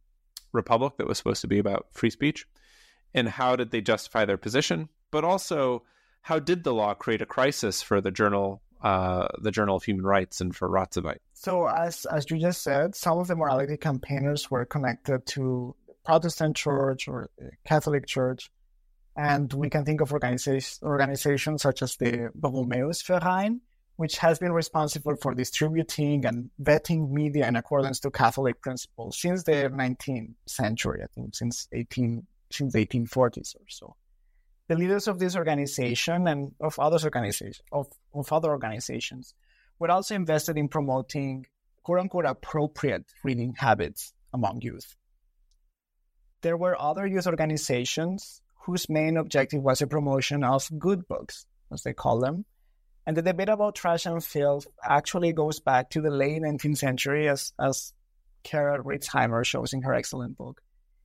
republic 0.51 0.97
that 0.97 1.07
was 1.07 1.17
supposed 1.17 1.41
to 1.41 1.47
be 1.47 1.59
about 1.59 1.87
free 1.93 2.09
speech? 2.09 2.45
And 3.13 3.29
how 3.29 3.55
did 3.55 3.71
they 3.71 3.79
justify 3.79 4.25
their 4.25 4.37
position? 4.37 4.89
But 5.11 5.23
also, 5.23 5.83
how 6.23 6.39
did 6.39 6.65
the 6.65 6.73
law 6.73 6.93
create 6.93 7.21
a 7.21 7.25
crisis 7.25 7.81
for 7.81 8.01
the 8.01 8.11
journal, 8.11 8.61
uh, 8.81 9.27
the 9.41 9.51
Journal 9.51 9.75
of 9.75 9.83
Human 9.83 10.05
Rights, 10.05 10.41
and 10.41 10.55
for 10.55 10.69
Radszuweit? 10.69 11.19
So, 11.33 11.67
as 11.67 12.05
as 12.05 12.29
you 12.29 12.37
just 12.37 12.61
said, 12.61 12.95
some 12.95 13.17
of 13.19 13.27
the 13.27 13.35
morality 13.35 13.77
campaigners 13.77 14.49
were 14.49 14.65
connected 14.65 15.25
to 15.27 15.75
Protestant 16.05 16.55
Church 16.55 17.07
or 17.07 17.29
Catholic 17.65 18.07
Church, 18.07 18.51
and 19.15 19.51
we 19.53 19.69
can 19.69 19.85
think 19.85 20.01
of 20.01 20.13
organizations 20.13 20.79
organizations 20.83 21.61
such 21.61 21.81
as 21.81 21.95
the 21.97 22.31
Verein, 22.35 23.61
which 23.97 24.17
has 24.17 24.39
been 24.39 24.53
responsible 24.53 25.15
for 25.17 25.33
distributing 25.33 26.25
and 26.25 26.49
vetting 26.61 27.11
media 27.11 27.47
in 27.47 27.55
accordance 27.55 27.99
to 27.99 28.11
Catholic 28.11 28.61
principles 28.61 29.19
since 29.19 29.43
the 29.43 29.69
19th 29.69 30.35
century. 30.45 31.01
I 31.03 31.07
think 31.13 31.35
since 31.35 31.67
18 31.71 32.25
since 32.51 32.73
the 32.73 32.85
1840s 32.85 33.55
or 33.55 33.65
so 33.67 33.95
the 34.69 34.75
leaders 34.75 35.07
of 35.07 35.17
this 35.17 35.35
organization 35.35 36.27
and 36.27 36.53
of 36.61 36.77
other 36.79 36.99
organizations 37.03 37.59
of, 37.71 37.87
of 38.13 38.31
other 38.31 38.49
organizations 38.49 39.33
were 39.79 39.89
also 39.89 40.13
invested 40.13 40.57
in 40.57 40.69
promoting 40.69 41.45
quote 41.83 41.99
unquote 41.99 42.25
appropriate 42.25 43.05
reading 43.23 43.55
habits 43.57 44.13
among 44.31 44.61
youth. 44.61 44.95
There 46.41 46.55
were 46.55 46.79
other 46.79 47.07
youth 47.07 47.25
organizations 47.25 48.41
whose 48.65 48.87
main 48.89 49.17
objective 49.17 49.63
was 49.63 49.79
the 49.79 49.87
promotion 49.87 50.43
of 50.43 50.69
good 50.77 51.07
books, 51.07 51.47
as 51.73 51.81
they 51.81 51.93
call 51.93 52.19
them. 52.19 52.45
And 53.07 53.17
the 53.17 53.23
debate 53.23 53.49
about 53.49 53.73
trash 53.73 54.05
and 54.05 54.23
filth 54.23 54.67
actually 54.83 55.33
goes 55.33 55.59
back 55.59 55.89
to 55.91 56.01
the 56.01 56.11
late 56.11 56.43
19th 56.43 56.77
century, 56.77 57.27
as, 57.27 57.53
as 57.59 57.93
Kara 58.43 58.83
Ritzheimer 58.83 59.43
shows 59.43 59.73
in 59.73 59.81
her 59.81 59.95
excellent 59.95 60.37
book 60.37 60.61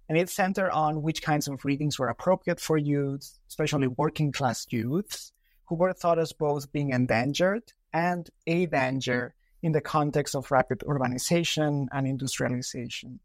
and 0.09 0.19
it 0.19 0.29
centered 0.29 0.71
on 0.71 1.03
which 1.03 1.23
kinds 1.23 1.49
of 1.49 1.65
readings 1.65 1.99
were 1.99 2.09
appropriate 2.09 2.61
for 2.61 2.77
youth, 2.77 3.39
especially 3.49 3.87
working 3.87 4.33
class 4.33 4.67
youths, 4.71 5.33
who 5.67 5.75
were 5.75 5.93
thought 5.93 6.19
as 6.19 6.33
both 6.33 6.73
being 6.73 6.91
endangered 6.91 7.73
and 7.93 8.29
a 8.47 8.67
danger 8.67 9.35
in 9.63 9.73
the 9.73 9.81
context 9.81 10.35
of 10.35 10.51
rapid 10.51 10.81
urbanization 10.81 11.87
and 11.93 12.07
industrialization. 12.07 13.19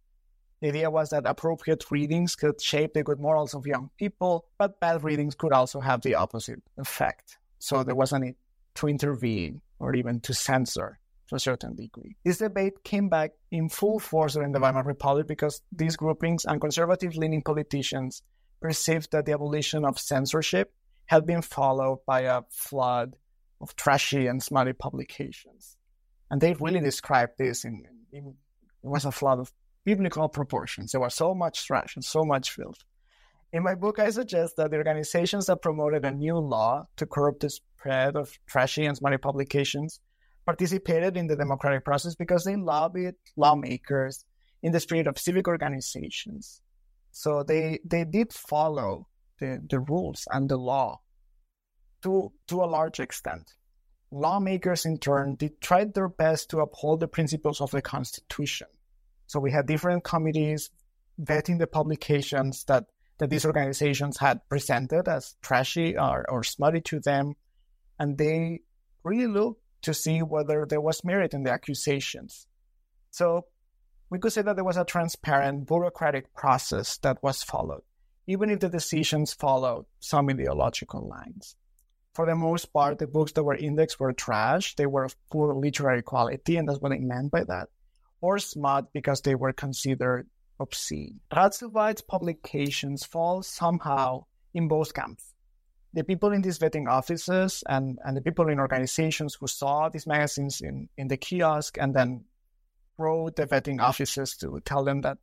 The 0.61 0.69
idea 0.69 0.89
was 0.89 1.09
that 1.09 1.25
appropriate 1.25 1.89
readings 1.89 2.36
could 2.36 2.61
shape 2.61 2.93
the 2.93 3.03
good 3.03 3.19
morals 3.19 3.53
of 3.53 3.65
young 3.65 3.89
people, 3.97 4.45
but 4.57 4.80
bad 4.80 5.03
readings 5.03 5.36
could 5.36 5.53
also 5.53 5.80
have 5.80 6.01
the 6.01 6.15
opposite 6.15 6.61
effect. 6.77 7.38
So 7.59 7.84
there 7.84 7.95
was 7.95 8.13
a 8.13 8.19
need 8.19 8.36
to 8.75 8.88
intervene 8.88 9.61
or 9.80 9.95
even 9.95 10.19
to 10.21 10.34
censor 10.34 10.99
to 11.30 11.36
a 11.36 11.39
certain 11.39 11.75
degree. 11.75 12.15
This 12.25 12.39
debate 12.39 12.84
came 12.84 13.07
back 13.07 13.32
in 13.51 13.69
full 13.69 13.99
force 13.99 14.34
during 14.34 14.51
the 14.51 14.59
Weimar 14.59 14.84
Republic 14.84 15.27
because 15.27 15.61
these 15.71 15.95
groupings 15.95 16.45
and 16.45 16.59
conservative 16.59 17.15
leaning 17.15 17.43
politicians 17.43 18.23
perceived 18.61 19.11
that 19.11 19.25
the 19.25 19.34
abolition 19.34 19.86
of 19.86 19.99
censorship 19.99 20.73
had 21.05 21.25
been 21.25 21.41
followed 21.41 21.99
by 22.05 22.21
a 22.21 22.41
flood 22.49 23.15
of 23.61 23.75
trashy 23.75 24.27
and 24.27 24.41
smutty 24.41 24.73
publications. 24.73 25.77
And 26.30 26.41
they 26.41 26.53
really 26.53 26.80
described 26.80 27.34
this 27.38 27.63
in, 27.63 27.84
in 28.11 28.36
it 28.84 28.88
was 28.88 29.05
a 29.05 29.11
flood 29.11 29.39
of 29.39 29.51
biblical 29.84 30.30
proportions. 30.30 30.91
There 30.91 31.01
was 31.01 31.13
so 31.13 31.34
much 31.34 31.65
trash 31.65 31.95
and 31.95 32.03
so 32.03 32.23
much 32.23 32.51
filth. 32.51 32.84
In 33.51 33.63
my 33.63 33.75
book, 33.75 33.97
I 33.99 34.11
suggest 34.11 34.55
that 34.57 34.69
the 34.69 34.77
organizations 34.77 35.47
that 35.47 35.61
promoted 35.61 36.05
a 36.05 36.11
new 36.11 36.38
law 36.38 36.86
to 36.97 37.05
curb 37.05 37.39
the 37.39 37.49
spread 37.49 38.15
of 38.15 38.38
trashy 38.45 38.86
and 38.86 38.95
smutty 38.95 39.17
publications 39.17 39.99
participated 40.49 41.15
in 41.15 41.27
the 41.27 41.35
democratic 41.35 41.85
process 41.85 42.15
because 42.15 42.43
they 42.43 42.55
lobbied 42.55 43.13
lawmakers 43.37 44.25
in 44.63 44.71
the 44.71 44.79
spirit 44.79 45.05
of 45.05 45.19
civic 45.19 45.47
organizations. 45.47 46.63
So 47.11 47.43
they 47.43 47.79
they 47.85 48.03
did 48.03 48.33
follow 48.33 49.07
the, 49.39 49.61
the 49.69 49.79
rules 49.79 50.27
and 50.31 50.49
the 50.49 50.57
law 50.57 51.01
to 52.01 52.31
to 52.47 52.63
a 52.63 52.71
large 52.77 52.99
extent. 52.99 53.53
Lawmakers 54.09 54.85
in 54.85 54.97
turn 54.97 55.35
did 55.35 55.61
tried 55.61 55.93
their 55.93 56.09
best 56.09 56.49
to 56.49 56.61
uphold 56.61 56.99
the 56.99 57.07
principles 57.07 57.61
of 57.61 57.69
the 57.69 57.83
Constitution. 57.83 58.67
So 59.27 59.39
we 59.39 59.51
had 59.51 59.67
different 59.67 60.03
committees 60.03 60.71
vetting 61.21 61.59
the 61.59 61.67
publications 61.67 62.63
that, 62.63 62.85
that 63.19 63.29
these 63.29 63.45
organizations 63.45 64.17
had 64.17 64.41
presented 64.49 65.07
as 65.07 65.35
trashy 65.43 65.95
or, 65.95 66.25
or 66.27 66.43
smutty 66.43 66.81
to 66.89 66.99
them. 66.99 67.35
And 67.99 68.17
they 68.17 68.61
really 69.03 69.27
looked 69.27 69.61
to 69.82 69.93
see 69.93 70.21
whether 70.21 70.65
there 70.65 70.82
was 70.82 71.03
merit 71.03 71.34
in 71.34 71.43
the 71.43 71.51
accusations. 71.51 72.47
So 73.11 73.45
we 74.09 74.19
could 74.19 74.34
say 74.34 74.41
that 74.41 74.55
there 74.55 74.65
was 74.65 74.77
a 74.77 74.86
transparent 74.86 75.67
bureaucratic 75.67 76.34
process 76.34 76.97
that 76.99 77.21
was 77.21 77.43
followed, 77.43 77.84
even 78.27 78.49
if 78.49 78.59
the 78.59 78.69
decisions 78.69 79.34
followed 79.34 79.86
some 79.99 80.30
ideological 80.30 81.07
lines. 81.07 81.55
For 82.13 82.25
the 82.25 82.36
most 82.36 82.73
part, 82.73 82.99
the 82.99 83.07
books 83.07 83.32
that 83.34 83.43
were 83.43 83.55
indexed 83.55 83.99
were 83.99 84.13
trash. 84.13 84.75
They 84.75 84.88
were 84.88 85.05
of 85.05 85.15
poor 85.32 85.53
literary 85.53 86.01
quality, 86.01 86.57
and 86.57 86.67
that's 86.67 86.80
what 86.80 86.89
they 86.89 86.99
meant 86.99 87.32
by 87.32 87.43
that. 87.45 87.69
Or 88.19 88.39
smut 88.39 88.91
because 88.91 89.21
they 89.21 89.36
were 89.36 89.53
considered 89.53 90.27
obscene. 90.59 91.21
Radszuweit's 91.32 92.01
publications 92.01 93.05
fall 93.05 93.43
somehow 93.43 94.25
in 94.53 94.67
both 94.67 94.93
camps 94.93 95.34
the 95.93 96.03
people 96.03 96.31
in 96.31 96.41
these 96.41 96.59
vetting 96.59 96.87
offices 96.87 97.63
and, 97.67 97.97
and 98.03 98.15
the 98.15 98.21
people 98.21 98.47
in 98.49 98.59
organizations 98.59 99.35
who 99.39 99.47
saw 99.47 99.89
these 99.89 100.05
magazines 100.05 100.61
in, 100.61 100.89
in 100.97 101.07
the 101.07 101.17
kiosk 101.17 101.77
and 101.79 101.93
then 101.95 102.25
wrote 102.97 103.35
the 103.35 103.47
vetting 103.47 103.81
offices 103.81 104.35
to 104.37 104.59
tell 104.65 104.83
them 104.83 105.01
that 105.01 105.17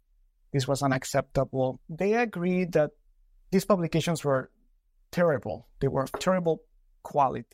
this 0.53 0.67
was 0.67 0.83
unacceptable, 0.83 1.81
they 1.89 2.15
agreed 2.15 2.73
that 2.73 2.91
these 3.51 3.65
publications 3.65 4.25
were 4.25 4.51
terrible. 5.13 5.69
They 5.81 5.89
were 5.89 6.07
terrible 6.19 6.63
quality. 7.03 7.45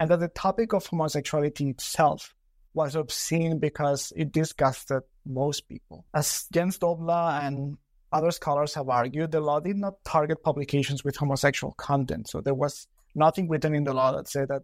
And 0.00 0.10
that 0.10 0.20
the 0.20 0.28
topic 0.28 0.72
of 0.72 0.86
homosexuality 0.86 1.68
itself 1.70 2.34
was 2.74 2.96
obscene 2.96 3.58
because 3.58 4.12
it 4.16 4.32
disgusted 4.32 5.02
most 5.26 5.68
people. 5.68 6.06
As 6.14 6.46
Jens 6.52 6.78
Dobler 6.78 7.40
and 7.42 7.76
other 8.12 8.30
scholars 8.30 8.74
have 8.74 8.88
argued 8.88 9.32
the 9.32 9.40
law 9.40 9.60
did 9.60 9.76
not 9.76 10.04
target 10.04 10.42
publications 10.42 11.04
with 11.04 11.16
homosexual 11.16 11.72
content. 11.74 12.28
So 12.28 12.40
there 12.40 12.54
was 12.54 12.86
nothing 13.14 13.48
written 13.48 13.74
in 13.74 13.84
the 13.84 13.94
law 13.94 14.12
that 14.12 14.28
said 14.28 14.48
that 14.48 14.62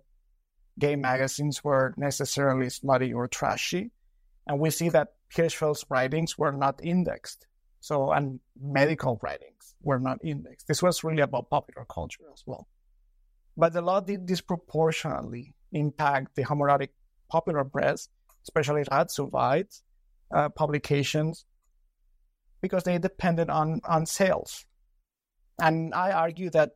gay 0.78 0.96
magazines 0.96 1.64
were 1.64 1.94
necessarily 1.96 2.70
smutty 2.70 3.12
or 3.12 3.26
trashy. 3.28 3.90
And 4.46 4.60
we 4.60 4.70
see 4.70 4.88
that 4.90 5.08
Hirschfeld's 5.34 5.84
writings 5.88 6.38
were 6.38 6.52
not 6.52 6.80
indexed. 6.82 7.46
So, 7.80 8.12
and 8.12 8.40
medical 8.60 9.18
writings 9.22 9.74
were 9.82 10.00
not 10.00 10.18
indexed. 10.24 10.66
This 10.66 10.82
was 10.82 11.04
really 11.04 11.22
about 11.22 11.50
popular 11.50 11.84
culture 11.88 12.24
as 12.32 12.42
well. 12.46 12.68
But 13.56 13.72
the 13.72 13.82
law 13.82 14.00
did 14.00 14.26
disproportionately 14.26 15.54
impact 15.72 16.34
the 16.34 16.44
homoerotic 16.44 16.90
popular 17.28 17.64
press, 17.64 18.08
especially 18.42 18.84
Radszuweit 18.84 19.82
uh, 20.34 20.48
publications, 20.50 21.44
because 22.60 22.84
they 22.84 22.98
depended 22.98 23.50
on, 23.50 23.80
on 23.84 24.06
sales. 24.06 24.64
And 25.60 25.94
I 25.94 26.12
argue 26.12 26.50
that 26.50 26.72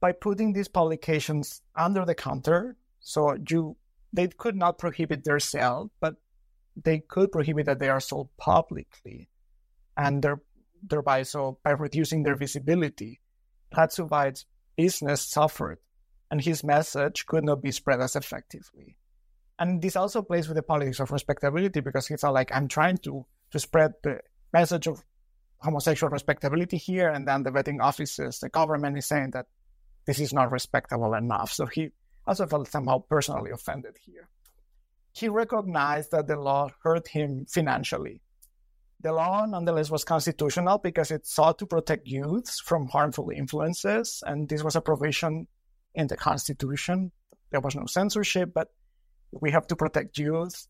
by 0.00 0.12
putting 0.12 0.52
these 0.52 0.68
publications 0.68 1.62
under 1.74 2.04
the 2.04 2.14
counter, 2.14 2.76
so 3.00 3.36
you 3.48 3.76
they 4.12 4.28
could 4.28 4.56
not 4.56 4.78
prohibit 4.78 5.24
their 5.24 5.40
sale, 5.40 5.90
but 6.00 6.16
they 6.82 7.00
could 7.00 7.32
prohibit 7.32 7.66
that 7.66 7.78
they 7.78 7.88
are 7.88 8.00
sold 8.00 8.28
publicly, 8.36 9.28
and 9.96 10.26
thereby 10.82 11.22
so 11.22 11.58
by 11.62 11.70
reducing 11.70 12.22
their 12.22 12.36
visibility, 12.36 13.20
Radszuweit's 13.74 14.46
business 14.76 15.22
suffered, 15.22 15.78
and 16.30 16.40
his 16.40 16.64
message 16.64 17.26
could 17.26 17.44
not 17.44 17.62
be 17.62 17.72
spread 17.72 18.00
as 18.00 18.16
effectively. 18.16 18.96
And 19.58 19.80
this 19.80 19.96
also 19.96 20.22
plays 20.22 20.48
with 20.48 20.56
the 20.56 20.62
politics 20.62 21.00
of 21.00 21.10
respectability 21.10 21.80
because 21.80 22.10
it's 22.10 22.22
not 22.22 22.34
like 22.34 22.54
I'm 22.54 22.68
trying 22.68 22.98
to 22.98 23.26
to 23.50 23.58
spread 23.58 23.92
the 24.02 24.20
message 24.52 24.86
of 24.86 25.02
homosexual 25.58 26.10
respectability 26.10 26.76
here, 26.76 27.08
and 27.08 27.26
then 27.26 27.42
the 27.42 27.50
vetting 27.50 27.80
offices, 27.80 28.38
the 28.38 28.48
government 28.48 28.98
is 28.98 29.06
saying 29.06 29.30
that 29.32 29.46
this 30.06 30.20
is 30.20 30.32
not 30.32 30.52
respectable 30.52 31.14
enough. 31.14 31.52
So 31.52 31.66
he 31.66 31.90
also 32.26 32.46
felt 32.46 32.68
somehow 32.68 32.98
personally 32.98 33.50
offended 33.50 33.96
here. 34.00 34.28
He 35.12 35.28
recognized 35.28 36.10
that 36.10 36.26
the 36.26 36.38
law 36.38 36.68
hurt 36.82 37.08
him 37.08 37.46
financially. 37.48 38.20
The 39.00 39.12
law, 39.12 39.46
nonetheless, 39.46 39.90
was 39.90 40.04
constitutional 40.04 40.78
because 40.78 41.10
it 41.10 41.26
sought 41.26 41.58
to 41.58 41.66
protect 41.66 42.06
youths 42.06 42.60
from 42.60 42.88
harmful 42.88 43.30
influences, 43.30 44.22
and 44.26 44.48
this 44.48 44.62
was 44.62 44.76
a 44.76 44.80
provision 44.80 45.46
in 45.94 46.06
the 46.06 46.16
Constitution. 46.16 47.12
There 47.50 47.60
was 47.60 47.74
no 47.74 47.86
censorship, 47.86 48.50
but 48.54 48.68
we 49.32 49.50
have 49.50 49.66
to 49.68 49.76
protect 49.76 50.18
youth. 50.18 50.66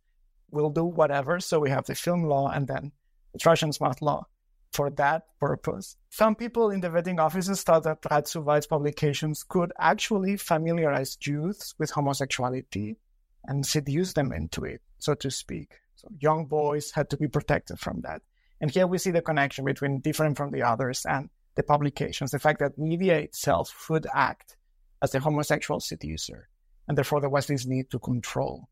We'll 0.51 0.71
do 0.71 0.85
whatever. 0.85 1.41
So 1.41 1.59
we 1.59 1.71
have 1.71 1.87
the 1.87 1.95
film 1.95 2.25
law 2.25 2.49
and 2.49 2.67
then 2.67 2.93
trash 3.37 3.63
and 3.63 3.77
law 4.01 4.27
for 4.73 4.91
that 4.91 5.27
purpose. 5.39 5.97
Some 6.11 6.35
people 6.35 6.71
in 6.71 6.81
the 6.81 6.89
vetting 6.89 7.19
offices 7.19 7.63
thought 7.63 7.85
that 7.85 8.03
Radszuweit's 8.03 8.67
publications 8.67 9.43
could 9.43 9.73
actually 9.79 10.37
familiarize 10.37 11.17
youths 11.21 11.75
with 11.79 11.91
homosexuality 11.91 12.97
and 13.45 13.65
seduce 13.65 14.13
them 14.13 14.33
into 14.33 14.65
it, 14.65 14.83
so 14.99 15.15
to 15.15 15.31
speak. 15.31 15.79
So 15.97 16.09
young 16.19 16.47
boys 16.47 16.91
had 16.91 17.09
to 17.11 17.17
be 17.17 17.29
protected 17.29 17.79
from 17.79 18.01
that. 18.03 18.23
And 18.61 18.71
here 18.71 18.87
we 18.87 18.99
see 18.99 19.11
the 19.11 19.23
connection 19.23 19.65
between 19.65 20.01
different 20.01 20.37
from 20.37 20.51
the 20.51 20.63
others 20.63 21.07
and 21.09 21.31
the 21.55 21.63
publications, 21.63 22.33
the 22.33 22.39
fact 22.39 22.59
that 22.59 22.79
media 22.79 23.19
itself 23.19 23.87
would 23.89 24.07
act 24.13 24.57
as 25.03 25.15
a 25.15 25.21
homosexual 25.21 25.81
seducer 25.81 26.49
and 26.89 26.97
therefore 26.97 27.21
there 27.21 27.31
was 27.31 27.47
this 27.47 27.67
need 27.67 27.91
to 27.91 27.99
control, 27.99 28.69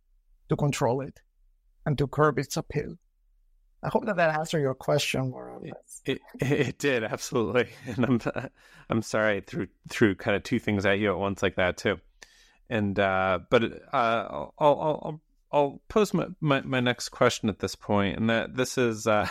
to 0.48 0.56
control 0.56 1.00
it, 1.00 1.20
and 1.86 1.98
to 1.98 2.06
curb 2.06 2.38
its 2.38 2.56
appeal. 2.56 2.96
I 3.84 3.88
hope 3.88 4.06
that 4.06 4.16
that 4.16 4.34
answered 4.34 4.60
your 4.60 4.74
question 4.74 5.30
more 5.30 5.50
or 5.50 5.60
less. 5.60 6.00
It, 6.06 6.20
it, 6.40 6.50
it 6.68 6.78
did 6.78 7.04
absolutely, 7.04 7.68
and 7.86 8.04
I'm 8.04 8.20
I'm 8.90 9.02
sorry 9.02 9.36
I 9.36 9.40
threw 9.40 9.68
threw 9.88 10.14
kind 10.14 10.36
of 10.36 10.42
two 10.42 10.58
things 10.58 10.86
at 10.86 10.98
you 10.98 11.10
at 11.10 11.18
once 11.18 11.42
like 11.42 11.56
that 11.56 11.76
too, 11.76 12.00
and 12.68 12.98
uh, 12.98 13.40
but 13.50 13.64
uh, 13.64 13.66
I'll, 13.92 14.50
I'll 14.58 15.20
I'll 15.52 15.80
pose 15.88 16.12
my, 16.12 16.26
my, 16.40 16.62
my 16.62 16.80
next 16.80 17.10
question 17.10 17.48
at 17.48 17.60
this 17.60 17.76
point, 17.76 18.18
and 18.18 18.28
that 18.28 18.56
this 18.56 18.76
is 18.76 19.06
uh, 19.06 19.28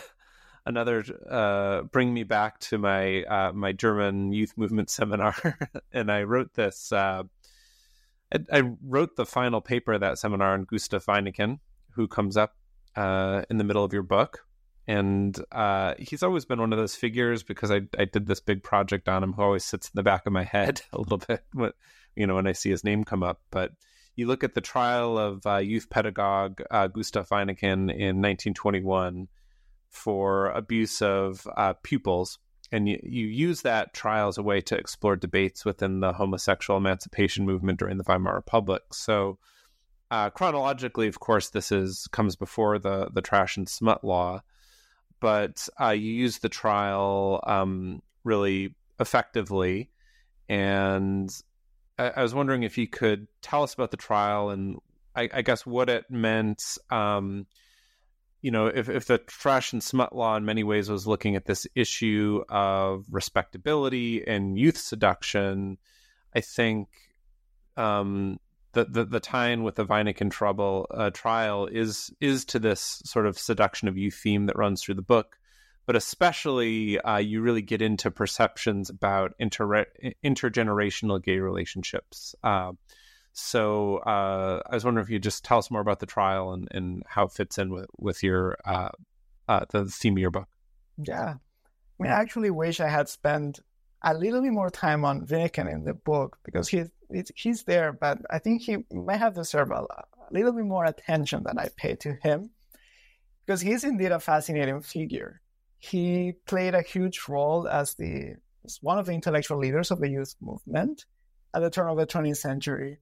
another 0.66 1.04
uh, 1.30 1.82
bring 1.84 2.14
me 2.14 2.24
back 2.24 2.60
to 2.60 2.78
my 2.78 3.24
uh, 3.24 3.52
my 3.52 3.74
German 3.74 4.32
youth 4.32 4.54
movement 4.56 4.90
seminar, 4.90 5.36
and 5.92 6.12
I 6.12 6.24
wrote 6.24 6.54
this 6.54 6.92
uh, 6.92 7.24
I, 8.34 8.40
I, 8.52 8.62
wrote 8.82 9.16
the 9.16 9.26
final 9.26 9.62
paper 9.62 9.94
of 9.94 10.02
that 10.02 10.18
seminar 10.18 10.54
on 10.54 10.64
Gustav 10.64 11.06
Wyneken, 11.06 11.60
who 11.92 12.08
comes 12.08 12.38
up 12.38 12.56
uh, 12.96 13.44
in 13.50 13.58
the 13.58 13.64
middle 13.64 13.84
of 13.84 13.94
your 13.94 14.04
book. 14.04 14.46
And 14.86 15.38
uh, 15.52 15.94
he's 15.98 16.24
always 16.24 16.44
been 16.44 16.60
one 16.60 16.74
of 16.74 16.80
those 16.80 16.96
figures 16.96 17.42
because 17.42 17.72
I, 17.72 17.82
I 17.98 18.06
did 18.06 18.28
this 18.28 18.42
big 18.42 18.64
project 18.64 19.08
on 19.08 19.24
him 19.24 19.34
who 19.34 19.42
always 19.42 19.64
sits 19.64 19.88
in 19.88 19.92
the 19.96 20.04
back 20.04 20.26
of 20.26 20.34
my 20.34 20.44
head 20.44 20.82
a 20.94 21.00
little 21.00 21.20
bit, 21.20 21.44
when, 21.54 21.72
you 22.16 22.28
know, 22.28 22.36
when 22.36 22.48
I 22.48 22.52
see 22.52 22.70
his 22.70 22.84
name 22.84 23.04
come 23.04 23.24
up. 23.24 23.42
But 23.50 23.72
you 24.16 24.28
look 24.28 24.44
at 24.44 24.56
the 24.56 24.62
trial 24.62 25.18
of 25.18 25.46
uh, 25.46 25.58
youth 25.58 25.90
pedagogue 25.90 26.62
uh, 26.70 26.88
Gustav 26.88 27.30
Wyneken 27.30 27.90
in 27.90 28.22
1921 28.22 29.28
for 29.90 30.50
abuse 30.50 31.02
of 31.02 31.48
uh, 31.56 31.74
pupils 31.84 32.40
and 32.74 32.90
you, 32.90 33.00
you 33.04 33.28
use 33.28 33.62
that 33.62 33.94
trial 33.94 34.30
as 34.30 34.40
a 34.40 34.44
way 34.44 34.60
to 34.60 34.76
explore 34.76 35.16
debates 35.16 35.64
within 35.64 36.00
the 36.00 36.14
homosexual 36.14 36.78
emancipation 36.78 37.46
movement 37.46 37.78
during 37.78 37.98
the 37.98 38.04
Weimar 38.04 38.34
Republic. 38.34 38.82
So, 38.92 39.38
uh, 40.14 40.30
chronologically, 40.30 41.08
of 41.08 41.20
course, 41.20 41.50
this 41.50 41.72
is 41.72 42.08
comes 42.12 42.36
before 42.36 42.78
the 42.78 43.10
the 43.12 43.22
trash 43.22 43.58
and 43.58 43.68
smut 43.68 44.04
law, 44.04 44.44
but 45.20 45.68
uh, 45.82 45.90
you 45.90 46.14
use 46.14 46.38
the 46.38 46.50
trial 46.50 47.44
um, 47.48 48.00
really 48.24 48.76
effectively. 49.00 49.90
And 50.48 51.32
I, 51.98 52.12
I, 52.12 52.22
was 52.22 52.36
wondering 52.36 52.62
if 52.62 52.78
you 52.78 52.88
could 52.88 53.28
tell 53.42 53.64
us 53.64 53.74
about 53.74 53.90
the 53.90 53.98
trial 53.98 54.52
and 54.52 54.78
I, 55.16 55.30
I 55.34 55.42
guess 55.42 55.66
what 55.66 55.90
it 55.90 56.06
meant. 56.12 56.62
Um, 56.92 57.48
you 58.44 58.52
know, 58.52 58.68
if, 58.68 58.90
if 58.90 59.08
the 59.08 59.18
trash 59.18 59.74
and 59.74 59.82
smut 59.82 60.16
law 60.16 60.36
in 60.36 60.46
many 60.46 60.64
ways 60.64 60.92
was 60.92 61.08
looking 61.08 61.36
at 61.36 61.46
this 61.46 61.66
issue 61.74 62.44
of 62.50 63.06
respectability 63.10 64.28
and 64.28 64.60
youth 64.60 64.78
seduction, 64.78 65.80
I 66.36 66.42
think 66.42 66.90
um, 67.78 68.38
the, 68.74 68.86
the, 68.86 69.06
the 69.06 69.20
tie-in 69.20 69.64
with 69.64 69.76
the 69.76 69.86
Wyneken 69.86 70.32
trouble 70.32 70.88
uh, 70.92 71.12
trial 71.12 71.68
is 71.68 72.12
is 72.20 72.46
to 72.46 72.60
this 72.60 73.02
sort 73.06 73.26
of 73.26 73.38
seduction 73.38 73.88
of 73.88 73.98
youth 73.98 74.16
theme 74.16 74.48
that 74.48 74.58
runs 74.58 74.82
through 74.82 74.96
the 74.96 75.02
book, 75.02 75.38
but 75.86 75.96
especially 75.96 77.00
uh, 77.00 77.18
you 77.18 77.42
really 77.42 77.62
get 77.62 77.82
into 77.82 78.12
perceptions 78.12 78.90
about 78.90 79.34
inter- 79.40 79.86
intergenerational 80.24 81.24
gay 81.24 81.38
relationships. 81.38 82.36
Uh, 82.44 82.74
so 83.34 83.98
uh, 83.98 84.62
I 84.70 84.76
was 84.76 84.86
wondering 84.86 85.06
if 85.06 85.10
you 85.10 85.20
just 85.20 85.44
tell 85.44 85.58
us 85.58 85.72
more 85.72 85.82
about 85.82 86.00
the 86.00 86.06
trial 86.06 86.54
and, 86.54 86.68
and 86.72 87.04
how 87.08 87.26
it 87.26 87.32
fits 87.32 87.58
in 87.58 87.72
with 87.72 87.88
with 87.98 88.24
your 88.24 88.58
uh, 88.66 88.90
uh, 89.48 89.66
the 89.70 89.86
theme 89.86 90.14
of 90.14 90.20
your 90.20 90.32
book. 90.32 90.50
Yeah, 90.98 91.36
I 91.36 92.04
mean, 92.04 92.12
I 92.12 92.22
actually 92.22 92.52
wish 92.52 92.80
I 92.80 92.90
had 92.90 93.10
spent 93.10 93.60
a 94.04 94.14
little 94.14 94.42
bit 94.42 94.52
more 94.52 94.70
time 94.70 95.06
on 95.06 95.26
Wyneken 95.26 95.72
in 95.72 95.84
the 95.86 95.94
book 95.94 96.38
because 96.44 96.68
he's 96.68 96.90
he's 97.36 97.64
there, 97.64 97.94
but 97.94 98.20
I 98.30 98.40
think 98.40 98.62
he 98.62 98.78
may 98.92 99.18
have 99.18 99.36
deserved 99.36 99.72
a, 99.72 99.82
a 99.82 100.06
little 100.32 100.54
bit 100.54 100.66
more 100.66 100.86
attention 100.86 101.44
than 101.44 101.58
I 101.58 101.70
paid 101.76 102.00
to 102.02 102.14
him 102.14 102.52
because 103.46 103.62
he's 103.62 103.84
indeed 103.84 104.12
a 104.12 104.20
fascinating 104.20 104.82
figure. 104.82 105.42
He 105.80 106.34
played 106.46 106.76
a 106.76 106.82
huge 106.82 107.22
role 107.28 107.68
as 107.68 107.96
the 107.96 108.36
as 108.66 108.80
one 108.82 108.98
of 108.98 109.06
the 109.06 109.12
intellectual 109.12 109.58
leaders 109.58 109.92
of 109.92 110.00
the 110.00 110.10
youth 110.10 110.36
movement 110.42 111.06
at 111.54 111.62
the 111.62 111.70
turn 111.70 111.90
of 111.90 111.98
the 111.98 112.08
20th 112.08 112.38
century 112.38 113.00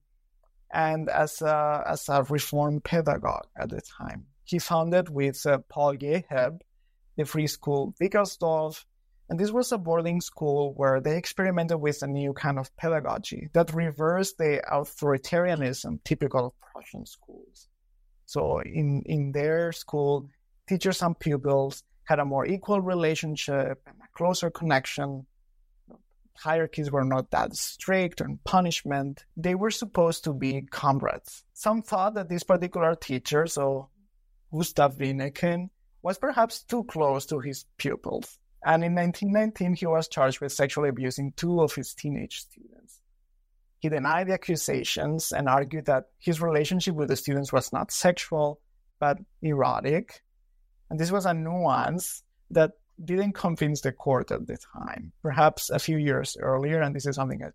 and 0.73 1.09
as 1.09 1.41
a, 1.41 1.83
as 1.87 2.09
a 2.09 2.23
reform 2.23 2.81
pedagogue 2.81 3.45
at 3.55 3.69
the 3.69 3.81
time. 3.81 4.25
He 4.43 4.57
founded 4.57 5.09
with 5.09 5.45
uh, 5.45 5.59
Paul 5.69 5.95
Geheeb 5.95 6.61
the 7.17 7.25
free 7.25 7.47
school 7.47 7.93
Wickersdorf, 8.01 8.85
and 9.31 9.39
this 9.39 9.49
was 9.49 9.71
a 9.71 9.77
boarding 9.77 10.19
school 10.19 10.73
where 10.75 10.99
they 10.99 11.15
experimented 11.15 11.79
with 11.79 12.03
a 12.03 12.07
new 12.07 12.33
kind 12.33 12.59
of 12.59 12.75
pedagogy 12.75 13.47
that 13.53 13.73
reversed 13.73 14.37
the 14.37 14.61
authoritarianism 14.69 16.03
typical 16.03 16.47
of 16.47 16.53
Prussian 16.59 17.05
schools. 17.05 17.69
So 18.25 18.59
in, 18.59 19.03
in 19.05 19.31
their 19.31 19.71
school, 19.71 20.27
teachers 20.67 21.01
and 21.01 21.17
pupils 21.17 21.85
had 22.03 22.19
a 22.19 22.25
more 22.25 22.45
equal 22.45 22.81
relationship 22.81 23.81
and 23.87 23.95
a 24.03 24.17
closer 24.17 24.49
connection 24.49 25.25
hierarchies 26.35 26.91
were 26.91 27.05
not 27.05 27.31
that 27.31 27.55
strict 27.55 28.19
and 28.19 28.43
punishment. 28.43 29.23
They 29.37 29.55
were 29.55 29.71
supposed 29.71 30.25
to 30.25 30.33
be 30.33 30.63
comrades. 30.69 31.45
Some 31.53 31.83
thought 31.83 32.15
that 32.15 32.27
this 32.27 32.43
particular 32.43 32.95
teacher, 32.95 33.47
so 33.47 33.87
Gustav 34.53 34.97
Wyneken, 34.97 35.69
was 36.01 36.17
perhaps 36.17 36.63
too 36.63 36.83
close 36.83 37.25
to 37.27 37.39
his 37.39 37.63
pupils. 37.77 38.39
And 38.63 38.83
in 38.83 38.93
1919, 38.93 39.75
he 39.75 39.87
was 39.87 40.07
charged 40.07 40.39
with 40.39 40.51
sexually 40.51 40.89
abusing 40.89 41.33
two 41.35 41.61
of 41.61 41.73
his 41.73 41.93
teenage 41.93 42.41
students. 42.41 43.01
He 43.79 43.89
denied 43.89 44.27
the 44.27 44.33
accusations 44.33 45.31
and 45.31 45.49
argued 45.49 45.85
that 45.85 46.05
his 46.19 46.41
relationship 46.41 46.93
with 46.93 47.07
the 47.07 47.15
students 47.15 47.51
was 47.51 47.73
not 47.73 47.91
sexual, 47.91 48.61
but 48.99 49.17
erotic. 49.41 50.21
And 50.89 50.99
this 50.99 51.11
was 51.11 51.25
a 51.25 51.33
nuance 51.33 52.21
that 52.51 52.73
didn't 53.03 53.33
convince 53.33 53.81
the 53.81 53.91
court 53.91 54.29
at 54.29 54.45
the 54.45 54.57
time. 54.57 55.11
Perhaps 55.23 55.71
a 55.71 55.79
few 55.79 55.97
years 55.97 56.37
earlier, 56.39 56.81
and 56.81 56.95
this 56.95 57.07
is 57.07 57.15
something 57.15 57.41
I, 57.43 57.49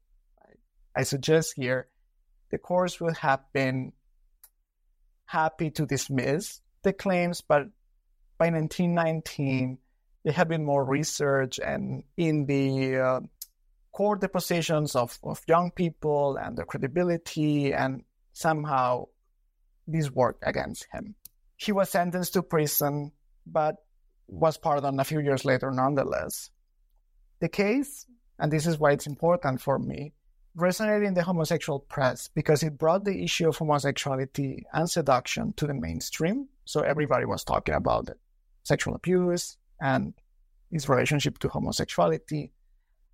I 1.00 1.02
suggest 1.04 1.54
here, 1.54 1.86
the 2.50 2.58
courts 2.58 3.00
would 3.00 3.16
have 3.18 3.40
been 3.52 3.92
happy 5.26 5.70
to 5.72 5.86
dismiss 5.86 6.60
the 6.82 6.92
claims, 6.92 7.40
but 7.40 7.68
by 8.38 8.50
1919, 8.50 9.78
there 10.26 10.32
have 10.32 10.48
been 10.48 10.64
more 10.64 10.84
research 10.84 11.60
and 11.60 12.02
in 12.16 12.46
the 12.46 12.96
uh, 12.96 13.20
court 13.92 14.20
depositions 14.20 14.96
of, 14.96 15.16
of 15.22 15.40
young 15.46 15.70
people 15.70 16.36
and 16.36 16.58
their 16.58 16.64
credibility, 16.64 17.72
and 17.72 18.02
somehow 18.32 19.06
this 19.86 20.10
worked 20.10 20.42
against 20.44 20.88
him. 20.92 21.14
He 21.56 21.70
was 21.70 21.90
sentenced 21.90 22.32
to 22.32 22.42
prison, 22.42 23.12
but 23.46 23.76
was 24.26 24.58
pardoned 24.58 25.00
a 25.00 25.04
few 25.04 25.20
years 25.20 25.44
later 25.44 25.70
nonetheless. 25.70 26.50
The 27.38 27.48
case, 27.48 28.04
and 28.36 28.52
this 28.52 28.66
is 28.66 28.80
why 28.80 28.90
it's 28.90 29.06
important 29.06 29.60
for 29.60 29.78
me, 29.78 30.12
resonated 30.58 31.06
in 31.06 31.14
the 31.14 31.22
homosexual 31.22 31.78
press 31.78 32.28
because 32.34 32.64
it 32.64 32.76
brought 32.76 33.04
the 33.04 33.22
issue 33.22 33.48
of 33.48 33.58
homosexuality 33.58 34.64
and 34.72 34.90
seduction 34.90 35.52
to 35.52 35.68
the 35.68 35.74
mainstream. 35.74 36.48
So 36.64 36.80
everybody 36.80 37.26
was 37.26 37.44
talking 37.44 37.76
about 37.76 38.08
it. 38.08 38.18
Sexual 38.64 38.96
abuse 38.96 39.56
and 39.80 40.14
his 40.70 40.88
relationship 40.88 41.38
to 41.38 41.48
homosexuality. 41.48 42.52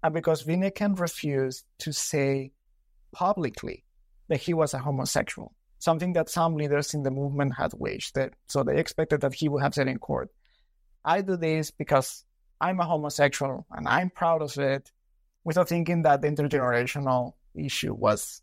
And 0.03 0.15
because 0.15 0.45
Wyneken 0.45 0.99
refused 0.99 1.65
to 1.79 1.93
say 1.93 2.53
publicly 3.13 3.85
that 4.29 4.41
he 4.41 4.55
was 4.55 4.75
a 4.75 4.79
homosexual. 4.79 5.55
something 5.83 6.13
that 6.13 6.31
some 6.31 6.55
leaders 6.55 6.95
in 6.95 7.03
the 7.03 7.11
movement 7.11 7.53
had 7.57 7.73
wished. 7.75 8.15
That, 8.15 8.35
so 8.47 8.63
they 8.63 8.79
expected 8.79 9.21
that 9.23 9.35
he 9.35 9.49
would 9.49 9.63
have 9.63 9.75
said 9.75 9.89
in 9.89 9.99
court, 9.99 10.31
I 11.05 11.21
do 11.23 11.37
this 11.37 11.73
because 11.73 12.25
I'm 12.61 12.79
a 12.79 12.85
homosexual 12.85 13.67
and 13.73 13.89
I'm 13.89 14.09
proud 14.09 14.43
of 14.43 14.57
it, 14.59 14.93
without 15.43 15.69
thinking 15.69 16.03
that 16.03 16.23
the 16.23 16.29
intergenerational 16.29 17.33
issue 17.57 17.93
was 17.93 18.43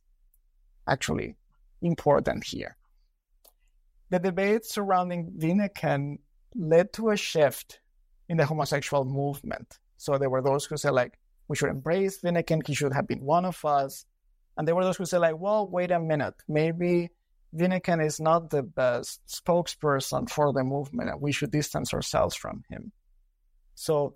actually 0.85 1.37
important 1.81 2.43
here. 2.43 2.75
The 4.09 4.19
debate 4.19 4.65
surrounding 4.65 5.31
Wyneken 5.37 6.17
led 6.55 6.91
to 6.93 7.11
a 7.11 7.15
shift 7.15 7.79
in 8.29 8.37
the 8.37 8.45
homosexual 8.45 9.03
movement. 9.03 9.79
So 9.97 10.17
there 10.17 10.29
were 10.29 10.41
those 10.41 10.65
who 10.65 10.77
said, 10.77 10.91
like, 10.93 11.19
we 11.47 11.55
should 11.55 11.69
embrace 11.69 12.21
Wyneken, 12.21 12.65
he 12.65 12.75
should 12.75 12.93
have 12.93 13.07
been 13.07 13.21
one 13.21 13.43
of 13.43 13.65
us. 13.65 14.05
And 14.55 14.67
there 14.67 14.75
were 14.75 14.83
those 14.83 14.97
who 14.97 15.05
said, 15.05 15.19
like, 15.19 15.37
well, 15.37 15.67
wait 15.67 15.91
a 15.91 15.99
minute, 15.99 16.35
maybe 16.47 17.09
Wyneken 17.55 18.05
is 18.05 18.19
not 18.19 18.51
the 18.51 18.61
best 18.61 19.21
spokesperson 19.27 20.29
for 20.29 20.53
the 20.53 20.63
movement 20.63 21.09
and 21.09 21.19
we 21.19 21.31
should 21.31 21.51
distance 21.51 21.93
ourselves 21.93 22.35
from 22.35 22.63
him. 22.69 22.91
So 23.73 24.15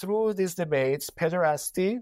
through 0.00 0.34
these 0.34 0.54
debates, 0.54 1.10
pederasty, 1.10 2.00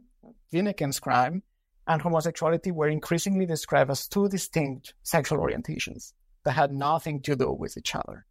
Wyneken's 0.52 1.00
crime, 1.00 1.42
and 1.86 2.00
homosexuality 2.00 2.70
were 2.70 2.88
increasingly 2.88 3.46
described 3.46 3.90
as 3.90 4.06
two 4.06 4.28
distinct 4.28 4.94
sexual 5.02 5.38
orientations 5.38 6.12
that 6.44 6.52
had 6.52 6.72
nothing 6.72 7.20
to 7.22 7.36
do 7.36 7.52
with 7.52 7.76
each 7.76 7.94
other. 7.94 8.24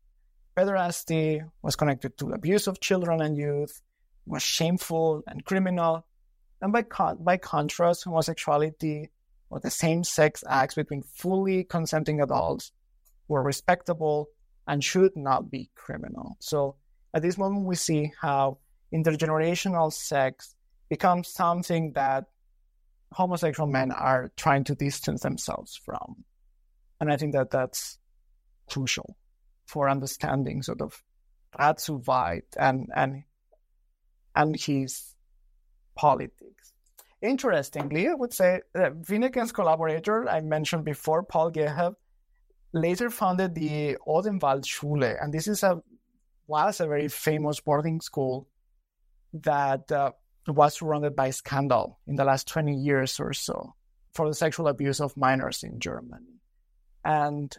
Pederasty 0.60 1.50
was 1.62 1.78
connected 1.78 2.18
to 2.18 2.34
abuse 2.34 2.68
of 2.68 2.82
children 2.82 3.22
and 3.22 3.38
youth, 3.38 3.82
was 4.26 4.44
shameful 4.44 5.24
and 5.26 5.46
criminal, 5.46 6.06
and 6.62 6.74
by, 6.74 6.82
con- 6.82 7.18
by 7.22 7.38
contrast, 7.38 8.04
homosexuality 8.04 9.10
or 9.50 9.62
the 9.62 9.72
same 9.72 10.04
sex 10.04 10.44
acts 10.50 10.76
between 10.76 11.02
fully 11.02 11.64
consenting 11.64 12.20
adults 12.20 12.74
were 13.30 13.42
respectable 13.42 14.28
and 14.68 14.84
should 14.84 15.16
not 15.16 15.50
be 15.50 15.70
criminal. 15.76 16.36
So 16.42 16.76
at 17.14 17.22
this 17.22 17.38
moment, 17.38 17.66
we 17.66 17.76
see 17.76 18.12
how 18.20 18.58
intergenerational 18.94 19.94
sex 19.94 20.56
becomes 20.90 21.30
something 21.30 21.94
that 21.94 22.26
homosexual 23.14 23.70
men 23.70 23.92
are 23.92 24.32
trying 24.36 24.66
to 24.66 24.76
distance 24.76 25.22
themselves 25.22 25.80
from. 25.86 26.26
And 27.00 27.10
I 27.10 27.16
think 27.16 27.32
that 27.32 27.50
that's 27.50 27.98
crucial 28.68 29.16
for 29.70 29.88
understanding 29.88 30.64
sort 30.64 30.82
of 30.82 31.04
Radszuweit 31.58 32.58
and, 32.58 32.90
and, 32.96 33.24
and 34.36 34.56
his 34.56 35.16
politics. 35.96 36.74
Interestingly, 37.22 38.08
I 38.08 38.16
would 38.16 38.34
say 38.34 38.62
that 38.74 39.02
Wyneken's 39.04 39.52
collaborator, 39.52 40.28
I 40.28 40.42
mentioned 40.42 40.86
before, 40.86 41.22
Paul 41.22 41.52
Geheeb, 41.52 41.94
later 42.74 43.10
founded 43.10 43.54
the 43.54 43.98
Odenwald 44.08 44.66
Schule. 44.66 45.04
And 45.04 45.32
this 45.34 45.48
is 45.48 45.62
a, 45.62 45.82
was 46.48 46.80
a 46.80 46.88
very 46.88 47.08
famous 47.08 47.60
boarding 47.60 48.02
school 48.02 48.48
that 49.34 49.92
uh, 49.92 50.12
was 50.48 50.76
surrounded 50.76 51.16
by 51.16 51.30
scandal 51.30 52.00
in 52.08 52.16
the 52.16 52.24
last 52.24 52.48
20 52.48 52.74
years 52.74 53.20
or 53.20 53.34
so 53.34 53.76
for 54.14 54.28
the 54.28 54.34
sexual 54.34 54.68
abuse 54.68 55.00
of 55.00 55.16
minors 55.16 55.62
in 55.64 55.80
Germany. 55.80 56.42
And 57.06 57.56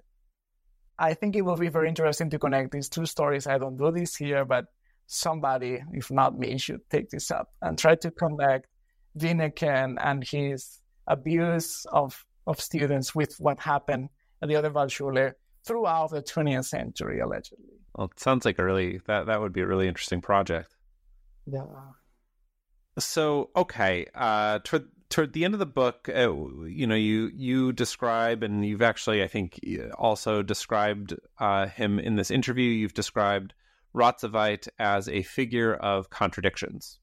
I 1.00 1.14
think 1.14 1.34
it 1.34 1.42
will 1.42 1.56
be 1.56 1.68
very 1.68 1.88
interesting 1.88 2.28
to 2.30 2.38
connect 2.38 2.72
these 2.72 2.90
two 2.90 3.06
stories. 3.06 3.46
I 3.46 3.56
don't 3.56 3.78
do 3.78 3.90
this 3.90 4.14
here, 4.14 4.44
but 4.44 4.66
somebody, 5.06 5.82
if 5.92 6.10
not 6.10 6.38
me, 6.38 6.58
should 6.58 6.88
take 6.90 7.08
this 7.08 7.30
up 7.30 7.48
and 7.62 7.78
try 7.78 7.94
to 7.96 8.10
connect 8.10 8.66
Wyneken 9.18 9.96
and 9.98 10.22
his 10.22 10.80
abuse 11.06 11.86
of, 11.86 12.24
of 12.46 12.60
students 12.60 13.14
with 13.14 13.34
what 13.38 13.58
happened 13.58 14.10
at 14.42 14.48
the 14.48 14.54
Odenwald 14.54 14.90
Schule 14.90 15.32
throughout 15.64 16.10
the 16.10 16.22
20th 16.22 16.66
century, 16.66 17.20
allegedly. 17.20 17.64
Well, 17.94 18.08
it 18.12 18.20
sounds 18.20 18.44
like 18.44 18.58
a 18.58 18.64
really 18.64 19.00
that 19.06 19.26
that 19.26 19.40
would 19.40 19.52
be 19.52 19.62
a 19.62 19.66
really 19.66 19.88
interesting 19.88 20.20
project. 20.20 20.76
Yeah. 21.46 21.64
So 22.98 23.50
okay, 23.56 24.06
uh, 24.14 24.60
toward 24.62 24.88
toward 25.10 25.32
the 25.32 25.44
end 25.44 25.54
of 25.54 25.60
the 25.60 25.66
book, 25.66 26.08
uh, 26.08 26.32
you 26.64 26.86
know, 26.86 26.94
you 26.94 27.30
you 27.34 27.72
describe, 27.72 28.42
and 28.42 28.64
you've 28.64 28.82
actually, 28.82 29.22
I 29.22 29.28
think, 29.28 29.60
also 29.98 30.42
described 30.42 31.14
uh, 31.38 31.66
him 31.66 31.98
in 31.98 32.16
this 32.16 32.30
interview. 32.30 32.70
You've 32.70 32.94
described 32.94 33.52
Ratzu 33.94 34.68
as 34.78 35.08
a 35.08 35.22
figure 35.22 35.74
of 35.74 36.10
contradictions. 36.10 36.98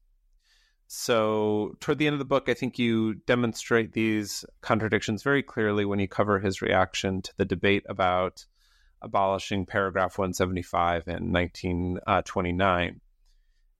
So, 0.90 1.76
toward 1.80 1.98
the 1.98 2.06
end 2.06 2.14
of 2.14 2.18
the 2.18 2.24
book, 2.24 2.48
I 2.48 2.54
think 2.54 2.78
you 2.78 3.14
demonstrate 3.26 3.92
these 3.92 4.44
contradictions 4.62 5.22
very 5.22 5.42
clearly 5.42 5.84
when 5.84 5.98
you 5.98 6.08
cover 6.08 6.38
his 6.38 6.62
reaction 6.62 7.20
to 7.22 7.36
the 7.36 7.44
debate 7.44 7.84
about 7.90 8.46
abolishing 9.02 9.66
paragraph 9.66 10.16
175 10.16 11.06
in 11.06 11.30
1929. 11.30 13.00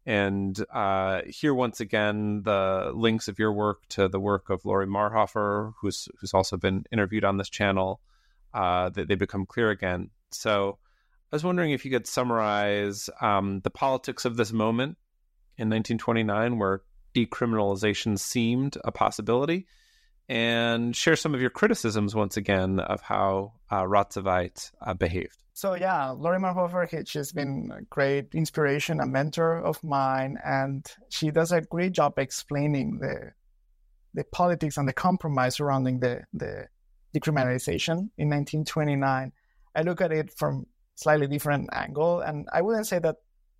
And 0.08 0.58
uh, 0.72 1.20
here, 1.28 1.52
once 1.52 1.80
again, 1.80 2.40
the 2.42 2.92
links 2.94 3.28
of 3.28 3.38
your 3.38 3.52
work 3.52 3.86
to 3.90 4.08
the 4.08 4.18
work 4.18 4.48
of 4.48 4.64
Laurie 4.64 4.86
Marhoefer, 4.86 5.74
who's 5.82 6.08
who's 6.18 6.32
also 6.32 6.56
been 6.56 6.86
interviewed 6.90 7.24
on 7.24 7.36
this 7.36 7.50
channel, 7.50 8.00
uh, 8.54 8.88
they, 8.88 9.04
they 9.04 9.16
become 9.16 9.44
clear 9.44 9.68
again. 9.68 10.08
So, 10.30 10.78
I 11.30 11.36
was 11.36 11.44
wondering 11.44 11.72
if 11.72 11.84
you 11.84 11.90
could 11.90 12.06
summarize 12.06 13.10
um, 13.20 13.60
the 13.64 13.70
politics 13.70 14.24
of 14.24 14.38
this 14.38 14.50
moment 14.50 14.96
in 15.58 15.68
1929, 15.68 16.58
where 16.58 16.80
decriminalization 17.14 18.18
seemed 18.18 18.78
a 18.84 18.90
possibility, 18.90 19.66
and 20.28 20.94
share 20.94 21.16
some 21.16 21.34
of 21.34 21.40
your 21.40 21.50
criticisms 21.50 22.14
once 22.14 22.36
again 22.36 22.80
of 22.80 23.00
how 23.00 23.52
uh, 23.70 23.86
uh, 23.86 24.94
behaved. 24.94 25.42
So 25.54 25.74
yeah, 25.74 26.10
Laurie 26.10 26.38
Marhoefer, 26.38 27.08
she's 27.08 27.32
been 27.32 27.72
a 27.76 27.82
great 27.82 28.34
inspiration, 28.34 29.00
a 29.00 29.06
mentor 29.06 29.58
of 29.58 29.82
mine, 29.82 30.38
and 30.44 30.86
she 31.08 31.30
does 31.30 31.50
a 31.50 31.62
great 31.62 31.92
job 31.92 32.18
explaining 32.18 32.98
the 32.98 33.32
the 34.14 34.24
politics 34.24 34.76
and 34.76 34.88
the 34.88 34.92
compromise 34.92 35.56
surrounding 35.56 36.00
the 36.00 36.22
the 36.32 36.68
decriminalization 37.14 38.10
in 38.18 38.28
1929. 38.30 39.32
I 39.74 39.82
look 39.82 40.00
at 40.00 40.12
it 40.12 40.32
from 40.36 40.66
slightly 40.94 41.26
different 41.26 41.70
angle, 41.72 42.20
and 42.20 42.48
I 42.52 42.62
wouldn't 42.62 42.86
say 42.86 42.98
that 43.00 43.16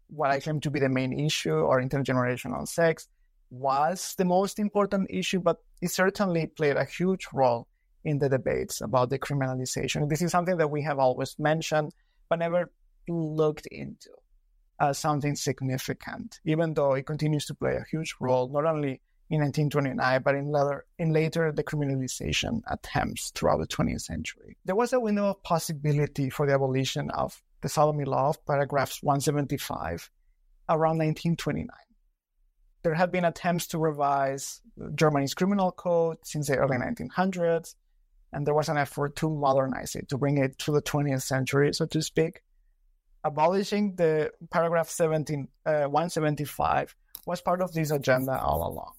what 0.08 0.30
I 0.30 0.40
claim 0.40 0.60
to 0.60 0.70
be 0.70 0.80
the 0.80 0.88
main 0.88 1.18
issue 1.18 1.52
or 1.52 1.82
intergenerational 1.82 2.68
sex 2.68 3.08
was 3.50 4.14
the 4.16 4.24
most 4.24 4.58
important 4.58 5.08
issue, 5.10 5.40
but 5.40 5.58
it 5.80 5.90
certainly 5.90 6.46
played 6.46 6.76
a 6.76 6.84
huge 6.84 7.26
role 7.32 7.66
in 8.04 8.18
the 8.18 8.28
debates 8.28 8.80
about 8.80 9.10
decriminalization. 9.10 10.08
This 10.08 10.22
is 10.22 10.30
something 10.30 10.56
that 10.58 10.70
we 10.70 10.82
have 10.82 10.98
always 10.98 11.36
mentioned, 11.38 11.92
but 12.28 12.38
never 12.38 12.70
looked 13.08 13.66
into 13.66 14.10
as 14.80 14.98
something 14.98 15.34
significant, 15.34 16.40
even 16.44 16.74
though 16.74 16.94
it 16.94 17.06
continues 17.06 17.46
to 17.46 17.54
play 17.54 17.74
a 17.74 17.84
huge 17.90 18.14
role, 18.20 18.48
not 18.48 18.64
only 18.64 19.00
in 19.30 19.40
1929, 19.40 20.22
but 20.22 20.34
in 20.34 20.50
later, 20.50 20.86
in 20.98 21.12
later 21.12 21.52
decriminalization 21.52 22.62
attempts 22.70 23.30
throughout 23.30 23.58
the 23.58 23.66
20th 23.66 24.02
century. 24.02 24.56
There 24.64 24.76
was 24.76 24.92
a 24.92 25.00
window 25.00 25.26
of 25.26 25.42
possibility 25.42 26.30
for 26.30 26.46
the 26.46 26.54
abolition 26.54 27.10
of 27.10 27.42
the 27.60 27.68
sodomy 27.68 28.04
law, 28.04 28.30
of 28.30 28.46
paragraphs 28.46 29.02
175, 29.02 30.10
around 30.68 30.98
1929. 30.98 31.68
There 32.88 32.94
have 32.94 33.12
been 33.12 33.26
attempts 33.26 33.66
to 33.66 33.78
revise 33.78 34.62
Germany's 34.94 35.34
criminal 35.34 35.72
code 35.72 36.16
since 36.22 36.46
the 36.46 36.56
early 36.56 36.78
1900s, 36.78 37.74
and 38.32 38.46
there 38.46 38.54
was 38.54 38.70
an 38.70 38.78
effort 38.78 39.14
to 39.16 39.28
modernize 39.28 39.94
it, 39.94 40.08
to 40.08 40.16
bring 40.16 40.38
it 40.38 40.56
to 40.60 40.72
the 40.72 40.80
20th 40.80 41.20
century, 41.20 41.74
so 41.74 41.84
to 41.84 42.00
speak. 42.00 42.40
Abolishing 43.24 43.94
the 43.96 44.30
paragraph 44.50 44.88
17, 44.88 45.48
uh, 45.66 45.84
175 45.84 46.96
was 47.26 47.42
part 47.42 47.60
of 47.60 47.74
this 47.74 47.90
agenda 47.90 48.40
all 48.40 48.66
along. 48.66 48.94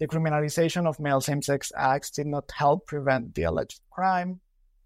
The 0.00 0.06
criminalization 0.06 0.86
of 0.86 1.00
male 1.00 1.22
same 1.22 1.40
sex 1.40 1.72
acts 1.74 2.10
did 2.10 2.26
not 2.26 2.52
help 2.54 2.86
prevent 2.86 3.34
the 3.34 3.44
alleged 3.44 3.80
crime, 3.90 4.40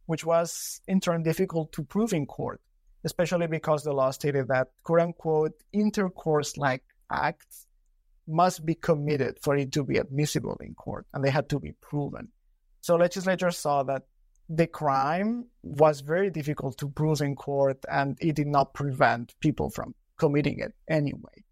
which 0.07 0.25
was 0.25 0.81
in 0.87 1.01
turn 1.01 1.25
difficult 1.25 1.73
to 1.73 1.83
prove 1.83 2.13
in 2.13 2.25
court, 2.25 2.61
especially 3.03 3.49
because 3.49 3.83
the 3.83 3.93
law 3.93 4.13
stated 4.13 4.47
that 4.47 4.69
quote 4.85 5.01
unquote 5.01 5.55
intercourse 5.73 6.57
like 6.57 6.85
acts 7.11 7.67
must 8.29 8.65
be 8.65 8.75
committed 8.75 9.39
for 9.41 9.57
it 9.57 9.73
to 9.73 9.85
be 9.85 9.99
admissible 9.99 10.57
in 10.61 10.75
court, 10.75 11.07
and 11.13 11.25
they 11.25 11.31
had 11.31 11.49
to 11.49 11.59
be 11.59 11.73
proven. 11.81 12.29
So 12.81 12.97
legislators 12.97 13.59
saw 13.59 13.83
that 13.85 14.05
the 14.49 14.67
crime 14.67 15.47
was 15.63 16.01
very 16.01 16.31
difficult 16.31 16.79
to 16.79 16.89
prove 16.89 17.21
in 17.21 17.37
court 17.37 17.85
and 17.91 18.17
it 18.21 18.35
did 18.35 18.47
not 18.47 18.73
prevent 18.73 19.35
people 19.41 19.69
from 19.69 19.95
committing 20.17 20.59
it 20.61 20.73
anyway. 20.89 21.45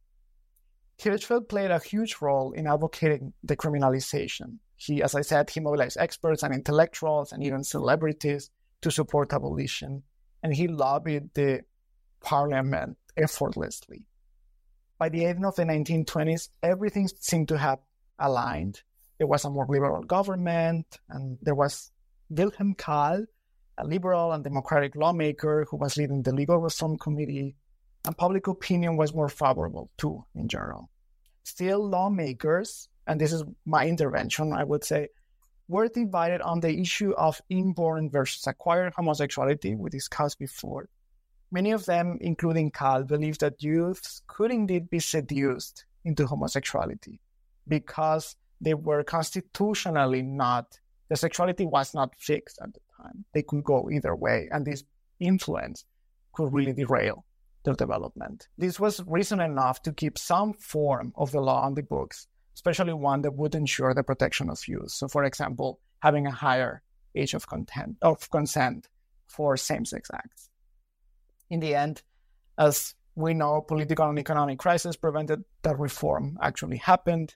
Hirschfeld 0.98 1.48
played 1.48 1.70
a 1.70 1.78
huge 1.78 2.16
role 2.22 2.52
in 2.52 2.66
advocating 2.66 3.34
decriminalization. 3.46 4.58
He, 4.76 5.02
as 5.02 5.14
I 5.14 5.20
said, 5.20 5.50
he 5.50 5.60
mobilized 5.60 5.98
experts 5.98 6.42
and 6.42 6.54
intellectuals 6.54 7.32
and 7.32 7.42
even 7.42 7.64
celebrities 7.64 8.50
to 8.80 8.90
support 8.90 9.32
abolition, 9.32 10.02
and 10.42 10.54
he 10.54 10.68
lobbied 10.68 11.34
the 11.34 11.62
parliament 12.20 12.96
effortlessly. 13.16 14.04
By 14.98 15.08
the 15.08 15.26
end 15.26 15.44
of 15.44 15.56
the 15.56 15.64
1920s, 15.64 16.48
everything 16.62 17.08
seemed 17.20 17.48
to 17.48 17.58
have 17.58 17.80
aligned 18.18 18.82
there 19.18 19.26
was 19.26 19.44
a 19.44 19.50
more 19.50 19.66
liberal 19.68 20.02
government, 20.02 20.98
and 21.08 21.38
there 21.40 21.54
was 21.54 21.90
Wilhelm 22.28 22.74
Kahl, 22.74 23.24
a 23.78 23.86
liberal 23.86 24.32
and 24.32 24.44
democratic 24.44 24.94
lawmaker 24.94 25.66
who 25.70 25.76
was 25.76 25.96
leading 25.96 26.22
the 26.22 26.34
legal 26.34 26.58
reform 26.58 26.98
committee, 26.98 27.56
and 28.04 28.16
public 28.16 28.46
opinion 28.46 28.96
was 28.96 29.14
more 29.14 29.28
favorable 29.28 29.90
too, 29.96 30.24
in 30.34 30.48
general. 30.48 30.90
Still, 31.44 31.88
lawmakers, 31.88 32.88
and 33.06 33.20
this 33.20 33.32
is 33.32 33.44
my 33.64 33.86
intervention, 33.86 34.52
I 34.52 34.64
would 34.64 34.84
say, 34.84 35.08
were 35.68 35.88
divided 35.88 36.42
on 36.42 36.60
the 36.60 36.78
issue 36.78 37.12
of 37.12 37.40
inborn 37.48 38.10
versus 38.10 38.46
acquired 38.46 38.94
homosexuality 38.94 39.74
we 39.74 39.90
discussed 39.90 40.38
before. 40.38 40.88
Many 41.56 41.72
of 41.72 41.86
them, 41.86 42.18
including 42.20 42.70
Kahl, 42.70 43.02
believed 43.02 43.40
that 43.40 43.62
youths 43.62 44.20
could 44.26 44.50
indeed 44.50 44.90
be 44.90 44.98
seduced 44.98 45.86
into 46.04 46.26
homosexuality 46.26 47.18
because 47.66 48.36
they 48.60 48.74
were 48.74 49.02
constitutionally 49.02 50.20
not, 50.20 50.78
their 51.08 51.16
sexuality 51.16 51.64
was 51.64 51.94
not 51.94 52.14
fixed 52.18 52.58
at 52.62 52.74
the 52.74 52.80
time. 52.98 53.24
They 53.32 53.42
could 53.42 53.64
go 53.64 53.88
either 53.90 54.14
way, 54.14 54.50
and 54.52 54.66
this 54.66 54.84
influence 55.18 55.86
could 56.34 56.52
really 56.52 56.74
derail 56.74 57.24
their 57.64 57.72
development. 57.72 58.48
This 58.58 58.78
was 58.78 59.02
reason 59.06 59.40
enough 59.40 59.80
to 59.84 59.94
keep 59.94 60.18
some 60.18 60.52
form 60.52 61.14
of 61.16 61.32
the 61.32 61.40
law 61.40 61.62
on 61.62 61.72
the 61.72 61.82
books, 61.82 62.26
especially 62.54 62.92
one 62.92 63.22
that 63.22 63.32
would 63.32 63.54
ensure 63.54 63.94
the 63.94 64.02
protection 64.02 64.50
of 64.50 64.68
youth. 64.68 64.90
So, 64.90 65.08
for 65.08 65.24
example, 65.24 65.80
having 66.00 66.26
a 66.26 66.38
higher 66.44 66.82
age 67.14 67.32
of, 67.32 67.46
content, 67.46 67.96
of 68.02 68.30
consent 68.30 68.90
for 69.26 69.56
same 69.56 69.86
sex 69.86 70.10
acts. 70.12 70.50
In 71.50 71.60
the 71.60 71.74
end, 71.74 72.02
as 72.58 72.94
we 73.14 73.34
know, 73.34 73.60
political 73.60 74.08
and 74.08 74.18
economic 74.18 74.58
crisis 74.58 74.96
prevented 74.96 75.44
that 75.62 75.78
reform 75.78 76.38
actually 76.42 76.76
happened. 76.78 77.34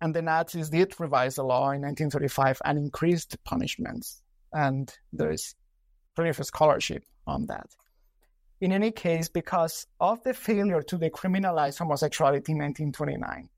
And 0.00 0.14
the 0.14 0.22
Nazis 0.22 0.70
did 0.70 0.98
revise 1.00 1.34
the 1.34 1.42
law 1.42 1.70
in 1.70 1.82
1935 1.82 2.62
and 2.64 2.78
increased 2.78 3.36
punishments. 3.44 4.22
And 4.52 4.92
there 5.12 5.30
is 5.30 5.54
plenty 6.14 6.30
of 6.30 6.36
scholarship 6.44 7.04
on 7.26 7.46
that. 7.46 7.68
In 8.60 8.72
any 8.72 8.90
case, 8.90 9.28
because 9.28 9.86
of 10.00 10.22
the 10.24 10.34
failure 10.34 10.82
to 10.82 10.98
decriminalize 10.98 11.78
homosexuality 11.78 12.52
in 12.52 12.58
1929, 12.58 13.48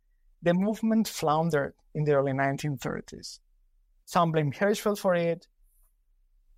the 0.42 0.54
movement 0.54 1.08
floundered 1.08 1.74
in 1.94 2.04
the 2.04 2.14
early 2.14 2.32
1930s. 2.32 3.38
Some 4.04 4.32
blame 4.32 4.52
Hirschfeld 4.52 4.98
for 4.98 5.14
it. 5.14 5.46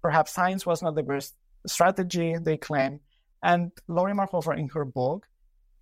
Perhaps 0.00 0.32
science 0.32 0.64
was 0.64 0.82
not 0.82 0.94
the 0.94 1.02
best 1.02 1.34
strategy, 1.66 2.36
they 2.40 2.56
claim. 2.56 3.00
And 3.42 3.72
Laurie 3.88 4.14
Marhoefer, 4.14 4.56
in 4.56 4.68
her 4.68 4.84
book, 4.84 5.26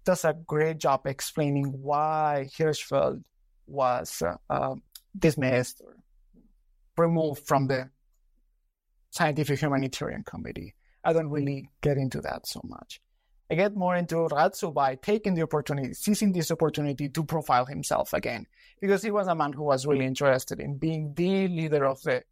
does 0.04 0.24
a 0.24 0.34
great 0.46 0.78
job 0.78 1.06
explaining 1.06 1.66
why 1.82 2.48
Hirschfeld 2.56 3.22
was 3.66 4.22
uh, 4.22 4.36
uh, 4.48 4.74
dismissed 5.18 5.82
or 5.84 5.96
removed 6.96 7.46
from 7.46 7.66
the 7.66 7.90
scientific 9.10 9.60
humanitarian 9.60 10.22
committee. 10.24 10.74
I 11.04 11.12
don't 11.12 11.30
really 11.30 11.70
get 11.80 11.96
into 11.96 12.20
that 12.22 12.46
so 12.46 12.60
much. 12.64 13.00
I 13.50 13.56
get 13.56 13.74
more 13.74 13.96
into 13.96 14.28
Ratsu 14.28 14.72
by 14.72 14.94
taking 14.94 15.34
the 15.34 15.42
opportunity, 15.42 15.92
seizing 15.94 16.32
this 16.32 16.52
opportunity 16.52 17.08
to 17.08 17.24
profile 17.24 17.66
himself 17.66 18.12
again, 18.12 18.46
because 18.80 19.02
he 19.02 19.10
was 19.10 19.26
a 19.26 19.34
man 19.34 19.52
who 19.52 19.64
was 19.64 19.86
really 19.86 20.06
interested 20.06 20.60
in 20.60 20.78
being 20.78 21.12
the 21.16 21.48
leader 21.48 21.84
of 21.84 22.00
the 22.02 22.22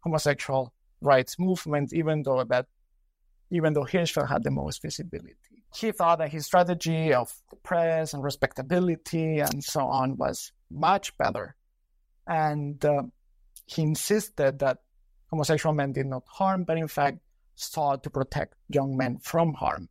homosexual 0.00 0.74
rights 1.00 1.38
movement, 1.38 1.94
even 1.94 2.22
though 2.22 2.44
that, 2.44 2.66
even 3.50 3.72
though 3.72 3.84
Hirschfeld 3.84 4.28
had 4.28 4.44
the 4.44 4.50
most 4.50 4.82
visibility. 4.82 5.36
He 5.74 5.92
thought 5.92 6.18
that 6.18 6.30
his 6.30 6.46
strategy 6.46 7.12
of 7.12 7.32
the 7.50 7.56
press 7.56 8.12
and 8.12 8.22
respectability 8.22 9.38
and 9.38 9.62
so 9.62 9.80
on 9.80 10.16
was 10.16 10.52
much 10.70 11.16
better. 11.16 11.54
And 12.26 12.84
uh, 12.84 13.02
he 13.66 13.82
insisted 13.82 14.58
that 14.60 14.78
homosexual 15.30 15.74
men 15.74 15.92
did 15.92 16.06
not 16.06 16.24
harm, 16.26 16.64
but 16.64 16.76
in 16.76 16.88
fact 16.88 17.18
sought 17.54 18.02
to 18.02 18.10
protect 18.10 18.54
young 18.68 18.96
men 18.96 19.18
from 19.18 19.54
harm. 19.54 19.88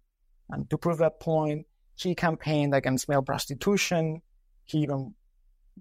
And 0.49 0.69
to 0.69 0.77
prove 0.77 0.97
that 0.97 1.19
point, 1.19 1.65
he 1.95 2.15
campaigned 2.15 2.73
against 2.73 3.07
male 3.07 3.21
prostitution. 3.21 4.21
He 4.65 4.79
even 4.79 5.13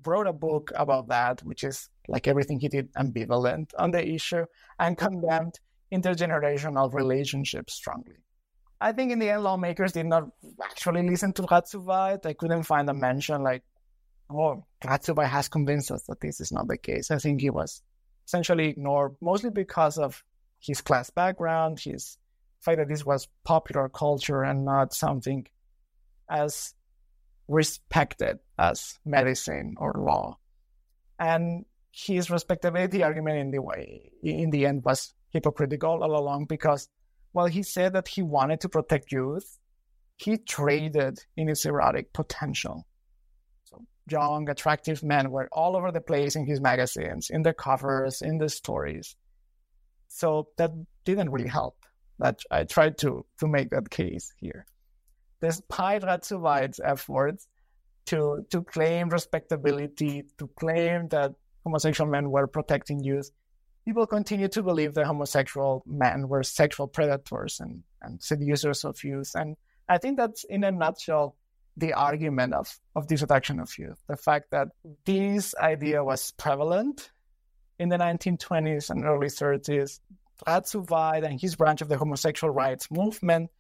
wrote 0.05 0.27
a 0.27 0.33
book 0.33 0.71
about 0.75 1.09
that, 1.09 1.43
which 1.43 1.65
is 1.65 1.89
like 2.07 2.27
everything 2.29 2.61
he 2.61 2.69
did 2.69 2.93
ambivalent 2.95 3.71
on 3.79 3.91
the 3.91 4.07
issue, 4.07 4.45
and 4.79 4.97
condemned 4.97 5.59
intergenerational 5.93 6.93
relationships 6.93 7.75
strongly. 7.75 8.17
I 8.81 8.93
think 8.93 9.11
in 9.11 9.19
the 9.19 9.31
end, 9.31 9.43
lawmakers 9.43 9.93
did 9.93 10.07
not 10.07 10.29
actually 10.63 11.09
listen 11.09 11.33
to 11.35 11.43
Radszuweit. 11.43 12.25
I 12.25 12.33
couldn't 12.33 12.63
find 12.63 12.89
a 12.89 12.95
mention 12.95 13.43
like, 13.43 13.63
oh, 14.31 14.65
Radszuweit 14.85 15.29
has 15.29 15.49
convinced 15.49 15.91
us 15.91 16.05
that 16.05 16.21
this 16.21 16.41
is 16.41 16.53
not 16.53 16.69
the 16.69 16.77
case. 16.77 17.11
I 17.11 17.19
think 17.19 17.41
he 17.41 17.51
was 17.51 17.83
essentially 18.27 18.69
ignored, 18.69 19.17
mostly 19.21 19.51
because 19.51 19.99
of 19.99 20.23
his 20.61 20.81
class 20.81 21.11
background, 21.11 21.81
his 21.81 22.19
fact 22.61 22.79
that 22.79 22.89
this 22.89 23.05
was 23.05 23.29
popular 23.45 23.89
culture 23.89 24.43
and 24.43 24.65
not 24.65 24.93
something 24.93 25.47
as 26.31 26.75
respected 27.49 28.39
as 28.59 28.99
medicine 29.05 29.75
or 29.79 29.95
law. 29.97 30.39
And 31.19 31.65
his 31.91 32.31
respectability 32.31 33.03
argument 33.03 33.39
in 33.39 33.51
the 33.51 33.63
way 33.63 34.13
in 34.23 34.51
the 34.51 34.67
end 34.67 34.85
was 34.85 35.15
hypocritical 35.31 36.03
all 36.03 36.19
along 36.19 36.47
because 36.47 36.89
while 37.33 37.47
he 37.47 37.63
said 37.63 37.93
that 37.93 38.09
he 38.09 38.23
wanted 38.23 38.61
to 38.61 38.69
protect 38.69 39.13
youth, 39.13 39.59
he 40.17 40.39
traded 40.39 41.21
in 41.37 41.49
his 41.49 41.65
erotic 41.65 42.13
potential. 42.13 42.87
So 43.65 43.85
young, 44.11 44.49
attractive 44.49 45.03
men 45.03 45.31
were 45.31 45.49
all 45.53 45.77
over 45.77 45.93
the 45.93 46.01
place 46.01 46.37
in 46.37 46.47
his 46.47 46.61
magazines, 46.61 47.31
in 47.31 47.43
the 47.43 47.53
covers, 47.53 48.23
in 48.23 48.39
the 48.39 48.49
stories. 48.49 49.15
So 50.09 50.49
that 50.57 50.73
didn't 51.05 51.31
really 51.31 51.49
help. 51.49 51.77
That 52.19 52.41
I 52.51 52.65
tried 52.65 52.99
to 52.99 53.25
to 53.39 53.47
make 53.47 53.71
that 53.71 53.91
case 53.91 54.33
here. 54.39 54.67
Despite 55.41 56.03
Radszuweit's 56.03 56.81
efforts 56.83 57.47
to 58.07 58.45
to 58.51 58.63
claim 58.65 59.09
respectability, 59.11 60.25
to 60.39 60.49
claim 60.59 61.07
that 61.09 61.35
homosexual 61.63 62.11
men 62.11 62.31
were 62.31 62.49
protecting 62.49 63.05
youth, 63.05 63.31
people 63.89 64.07
continue 64.07 64.49
to 64.49 64.63
believe 64.63 64.93
that 64.93 65.07
homosexual 65.07 65.83
men 65.87 66.29
were 66.29 66.43
sexual 66.43 66.87
predators 66.87 67.59
and, 67.59 67.83
and 68.03 68.23
seducers 68.23 68.85
of 68.85 69.03
youth. 69.03 69.31
And 69.35 69.57
I 69.89 69.97
think 69.97 70.19
that's 70.19 70.45
in 70.45 70.63
a 70.63 70.71
nutshell 70.71 71.37
the 71.75 71.95
argument 71.95 72.53
of, 72.53 72.79
of 72.95 73.07
dissection 73.07 73.59
of 73.61 73.71
youth. 73.79 73.99
The 74.07 74.19
fact 74.19 74.51
that 74.51 74.69
this 75.07 75.55
idea 75.55 76.05
was 76.05 76.33
prevalent 76.33 77.11
in 77.79 77.89
the 77.89 77.97
1920s 77.97 78.91
and 78.91 79.07
early 79.07 79.29
30s, 79.29 80.01
Radszuweit 80.47 81.25
and 81.25 81.41
his 81.41 81.57
branch 81.57 81.81
of 81.81 81.89
the 81.89 81.97
homosexual 81.97 82.53
rights 82.53 82.91
movement 82.91 83.51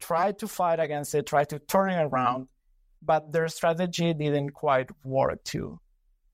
tried 0.00 0.40
to 0.40 0.48
fight 0.48 0.80
against 0.80 1.14
it, 1.14 1.24
tried 1.24 1.48
to 1.48 1.60
turn 1.60 1.88
it 1.88 2.02
around, 2.02 2.48
but 3.00 3.32
their 3.32 3.48
strategy 3.48 4.12
didn't 4.12 4.50
quite 4.50 4.90
work 5.02 5.42
to 5.44 5.80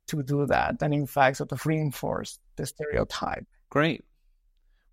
to 0.09 0.23
do 0.23 0.45
that, 0.45 0.83
and 0.83 0.93
in 0.93 1.07
fact, 1.07 1.39
sort 1.39 1.51
of 1.53 1.65
reinforced 1.65 2.39
the 2.57 2.67
stereotype. 2.67 3.47
Great. 3.71 4.05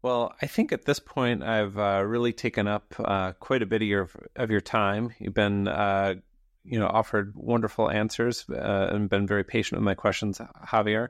Well, 0.02 0.34
I 0.42 0.48
think 0.48 0.72
at 0.72 0.86
this 0.86 1.00
point 1.00 1.44
I've 1.44 1.78
uh, 1.78 2.04
really 2.06 2.34
taken 2.34 2.68
up 2.68 2.96
uh, 2.98 3.34
quite 3.34 3.62
a 3.62 3.68
bit 3.68 3.84
of 3.84 3.88
your 3.88 4.10
of 4.36 4.50
your 4.50 4.62
time. 4.62 5.14
You've 5.20 5.36
been, 5.36 5.68
uh, 5.68 6.16
you 6.64 6.80
know, 6.80 6.88
offered 6.88 7.34
wonderful 7.36 7.90
answers 7.90 8.46
uh, 8.50 8.90
and 8.92 9.10
been 9.10 9.28
very 9.28 9.44
patient 9.44 9.80
with 9.80 9.86
my 9.86 9.94
questions, 9.94 10.42
Javier. 10.68 11.10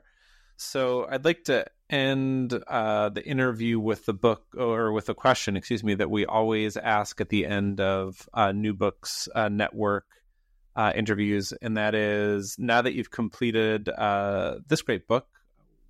So 0.58 1.06
I'd 1.10 1.24
like 1.24 1.44
to 1.44 1.64
end 1.88 2.52
uh, 2.68 3.08
the 3.08 3.24
interview 3.24 3.80
with 3.80 4.04
the 4.04 4.12
book 4.12 4.44
or 4.56 4.92
with 4.92 5.08
a 5.08 5.14
question, 5.14 5.56
excuse 5.56 5.82
me, 5.82 5.94
that 5.94 6.10
we 6.10 6.26
always 6.26 6.76
ask 6.76 7.20
at 7.20 7.30
the 7.30 7.46
end 7.46 7.80
of 7.80 8.28
uh, 8.34 8.52
New 8.52 8.74
Books 8.74 9.28
Network 9.34 10.04
interviews, 10.94 11.52
and 11.62 11.76
that 11.78 11.94
is 11.94 12.56
now 12.58 12.82
that 12.82 12.92
you've 12.92 13.10
completed 13.10 13.86
this 14.68 14.82
great 14.82 15.08
book, 15.08 15.26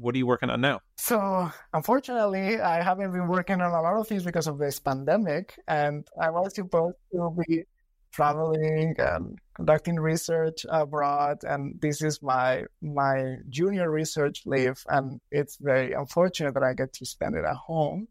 what 0.03 0.15
are 0.15 0.19
you 0.19 0.27
working 0.27 0.51
on 0.51 0.61
now? 0.61 0.81
So, 0.97 1.51
unfortunately, 1.73 2.61
I 2.61 2.83
haven't 2.83 3.13
been 3.13 3.29
working 3.29 3.61
on 3.61 3.73
a 3.73 3.81
lot 3.81 3.99
of 3.99 4.07
things 4.09 4.25
because 4.25 4.47
of 4.47 4.59
this 4.59 4.81
pandemic, 4.81 5.55
and 5.69 6.07
I 6.21 6.31
was 6.31 6.55
supposed 6.55 6.97
to 7.13 7.35
be 7.47 7.65
traveling 8.13 8.95
and 8.99 9.39
conducting 9.55 9.97
research 9.97 10.67
abroad 10.69 11.39
and 11.45 11.81
this 11.81 12.03
is 12.03 12.23
my 12.23 12.63
my 12.83 13.37
junior 13.49 13.91
research 13.91 14.43
leave 14.45 14.83
and 14.89 15.21
it's 15.31 15.57
very 15.57 15.93
unfortunate 15.93 16.55
that 16.55 16.63
i 16.63 16.75
get 16.75 16.93
to 16.93 17.07
spend 17.07 17.35
it 17.35 17.45
at 17.45 17.57
home 17.57 18.07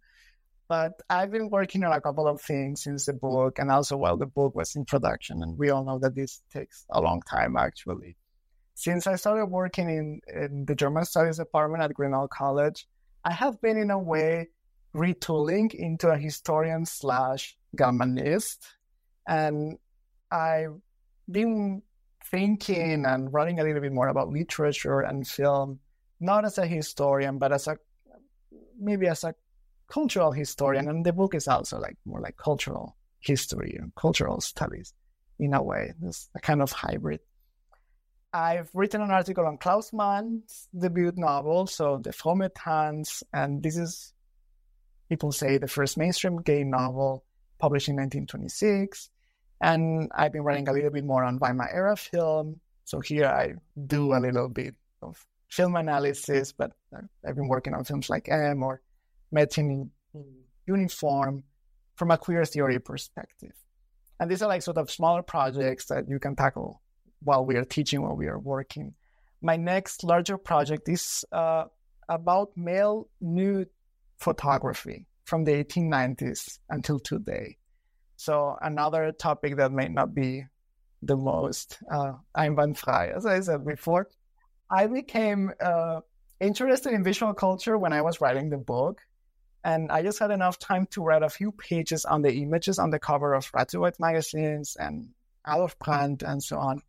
but 0.68 0.94
i've 1.10 1.32
been 1.32 1.50
working 1.50 1.84
on 1.84 1.94
a 1.94 2.02
couple 2.02 2.28
of 2.28 2.42
things 2.42 2.84
since 2.84 3.06
the 3.06 3.14
book 3.14 3.60
and 3.60 3.72
also 3.72 3.96
while 3.96 4.18
the 4.18 4.26
book 4.26 4.56
was 4.56 4.76
in 4.76 4.86
production 4.86 5.44
and 5.44 5.58
we 5.58 5.70
all 5.70 5.86
know 5.86 6.00
that 6.00 6.16
this 6.16 6.42
takes 6.52 6.84
a 6.90 7.00
long 7.00 7.22
time 7.30 7.56
actually 7.56 8.16
since 8.76 9.08
i 9.08 9.16
started 9.16 9.46
working 9.46 9.90
in, 9.90 10.22
in 10.34 10.66
the 10.66 10.76
german 10.76 11.06
studies 11.06 11.38
department 11.38 11.84
at 11.84 11.94
grinnell 11.94 12.28
college 12.28 12.88
i 13.26 13.32
have 13.32 13.62
been 13.62 13.78
in 13.78 13.92
a 13.92 14.00
way 14.00 14.48
retooling 14.96 15.74
into 15.74 16.10
a 16.10 16.18
historian 16.18 16.86
slash 16.86 17.58
Germanist. 17.78 18.58
and 19.28 19.78
I've 20.32 20.76
been 21.30 21.82
thinking 22.30 23.06
and 23.06 23.32
writing 23.34 23.60
a 23.60 23.64
little 23.64 23.82
bit 23.82 23.92
more 23.92 24.08
about 24.08 24.30
literature 24.30 25.02
and 25.02 25.28
film, 25.28 25.80
not 26.20 26.46
as 26.46 26.58
a 26.58 26.66
historian, 26.66 27.38
but 27.38 27.52
as 27.52 27.68
a 27.68 27.78
maybe 28.80 29.08
as 29.08 29.24
a 29.24 29.36
cultural 29.88 30.32
historian, 30.32 30.88
and 30.88 31.06
the 31.06 31.14
book 31.14 31.36
is 31.36 31.48
also 31.48 31.80
like 31.80 31.98
more 32.06 32.22
like 32.22 32.38
cultural 32.38 32.96
history 33.20 33.76
and 33.80 33.94
cultural 33.96 34.42
studies 34.42 34.94
in 35.40 35.54
a 35.54 35.62
way. 35.62 35.94
It's 36.04 36.30
a 36.36 36.40
kind 36.40 36.62
of 36.62 36.72
hybrid. 36.72 37.20
I've 38.34 38.70
written 38.74 39.02
an 39.02 39.12
article 39.12 39.46
on 39.46 39.58
Klaus 39.58 39.92
Mann's 39.92 40.70
debut 40.78 41.12
novel, 41.16 41.68
so 41.68 41.98
Der 41.98 42.12
fromme 42.12 42.50
Tanz, 42.56 43.24
and 43.34 43.62
this 43.62 43.78
is, 43.78 44.14
people 45.10 45.32
say, 45.34 45.58
the 45.58 45.68
first 45.68 45.98
mainstream 45.98 46.42
gay 46.42 46.64
novel 46.64 47.26
published 47.60 47.90
in 47.90 47.96
1926. 47.96 49.10
And 49.60 50.10
I've 50.16 50.32
been 50.32 50.44
writing 50.44 50.70
a 50.70 50.72
little 50.72 50.92
bit 50.92 51.04
more 51.04 51.24
on 51.24 51.40
Weimar 51.40 51.70
era 51.72 51.98
film. 51.98 52.62
So 52.86 53.00
here 53.02 53.28
I 53.28 53.54
do 53.86 54.14
a 54.14 54.20
little 54.20 54.48
bit 54.48 54.76
of 55.02 55.24
film 55.50 55.76
analysis, 55.76 56.54
but 56.54 56.72
I've 57.26 57.36
been 57.36 57.50
working 57.50 57.74
on 57.74 57.84
films 57.84 58.10
like 58.10 58.30
M 58.30 58.64
or 58.64 58.82
Mädchen 59.36 59.90
in 60.14 60.26
Uniform 60.66 61.44
from 61.96 62.12
a 62.12 62.18
queer 62.18 62.46
theory 62.46 62.80
perspective. 62.80 63.54
And 64.20 64.32
these 64.32 64.42
are 64.42 64.48
like 64.48 64.62
sort 64.62 64.78
of 64.78 64.90
smaller 64.90 65.22
projects 65.22 65.86
that 65.88 66.08
you 66.08 66.18
can 66.18 66.36
tackle 66.36 66.82
while 67.24 67.46
we 67.46 67.56
are 67.56 67.66
teaching, 67.66 68.02
while 68.02 68.16
we 68.16 68.28
are 68.28 68.40
working. 68.40 68.94
My 69.42 69.58
next 69.58 70.04
larger 70.04 70.38
project 70.38 70.88
is 70.90 71.26
uh, 71.32 71.66
about 72.10 72.56
male 72.56 73.08
nude 73.20 73.70
photography 74.18 75.08
from 75.26 75.44
the 75.44 75.64
1890s 75.64 76.60
until 76.70 77.00
today. 77.00 77.58
So 78.18 78.58
another 78.62 79.12
topic 79.12 79.58
that 79.58 79.72
may 79.72 79.88
not 79.88 80.14
be 80.14 80.46
the 81.02 81.18
most 81.18 81.80
uh, 81.90 82.14
einwandfrei, 82.38 83.16
as 83.16 83.26
I 83.26 83.40
said 83.40 83.66
before. 83.66 84.10
I 84.70 84.88
became 84.88 85.52
uh, 85.60 86.02
interested 86.40 86.94
in 86.94 87.04
visual 87.04 87.34
culture 87.34 87.78
when 87.78 87.94
I 87.94 88.02
was 88.02 88.22
writing 88.22 88.50
the 88.50 88.58
book. 88.58 89.02
And 89.64 89.92
I 89.92 90.02
just 90.02 90.20
had 90.20 90.32
enough 90.32 90.58
time 90.60 90.88
to 90.92 91.04
write 91.04 91.24
a 91.24 91.30
few 91.30 91.52
pages 91.52 92.06
on 92.06 92.24
the 92.24 92.34
images 92.34 92.80
on 92.80 92.90
the 92.90 93.00
cover 93.00 93.34
of 93.34 93.50
Red 93.54 94.00
magazines 94.00 94.76
and 94.80 95.10
Adolf 95.48 95.78
Brandt 95.80 96.24
and 96.24 96.42
so 96.44 96.58
on 96.58 96.82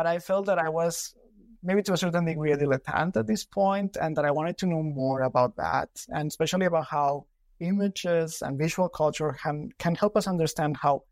but 0.00 0.06
I 0.06 0.18
felt 0.18 0.46
that 0.46 0.58
I 0.58 0.70
was 0.70 1.14
maybe 1.62 1.82
to 1.82 1.92
a 1.92 1.96
certain 1.98 2.24
degree 2.24 2.52
a 2.52 2.56
dilettante 2.56 3.18
at 3.18 3.26
this 3.26 3.44
point 3.44 3.98
and 4.00 4.16
that 4.16 4.24
I 4.24 4.30
wanted 4.30 4.56
to 4.60 4.66
know 4.66 4.82
more 4.82 5.20
about 5.20 5.56
that 5.56 5.90
and 6.08 6.26
especially 6.28 6.64
about 6.64 6.86
how 6.86 7.26
images 7.60 8.40
and 8.40 8.56
visual 8.58 8.88
culture 8.88 9.36
can, 9.42 9.68
can 9.78 9.94
help 9.94 10.16
us 10.16 10.26
understand 10.26 10.78
how 10.78 11.02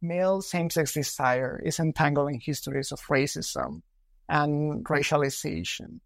male 0.00 0.40
same-sex 0.40 0.94
desire 0.94 1.60
is 1.64 1.80
entangled 1.80 2.30
in 2.30 2.38
histories 2.38 2.92
of 2.92 3.00
racism 3.08 3.82
and 4.28 4.84
racialization. 4.84 5.98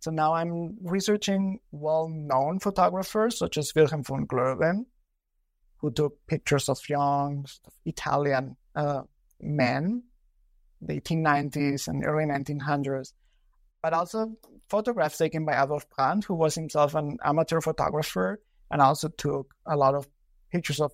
So 0.00 0.10
now 0.10 0.34
I'm 0.34 0.78
researching 0.82 1.60
well-known 1.70 2.58
photographers 2.58 3.38
such 3.38 3.56
as 3.56 3.72
Wilhelm 3.72 4.02
von 4.02 4.26
Gloeden, 4.26 4.86
who 5.76 5.92
took 5.92 6.26
pictures 6.26 6.68
of 6.68 6.88
young 6.88 7.46
Italian 7.84 8.56
uh, 8.74 9.02
men 9.40 10.02
the 10.82 11.00
1890s 11.00 11.88
and 11.88 12.04
early 12.04 12.24
1900s, 12.24 13.12
but 13.82 13.92
also 13.92 14.36
photographs 14.68 15.18
taken 15.18 15.44
by 15.44 15.60
Adolf 15.62 15.88
Brandt, 15.90 16.24
who 16.24 16.34
was 16.34 16.54
himself 16.54 16.94
an 16.94 17.18
amateur 17.24 17.60
photographer 17.60 18.40
and 18.70 18.80
also 18.80 19.08
took 19.08 19.54
a 19.66 19.76
lot 19.76 19.94
of 19.94 20.08
pictures 20.50 20.80
of 20.80 20.92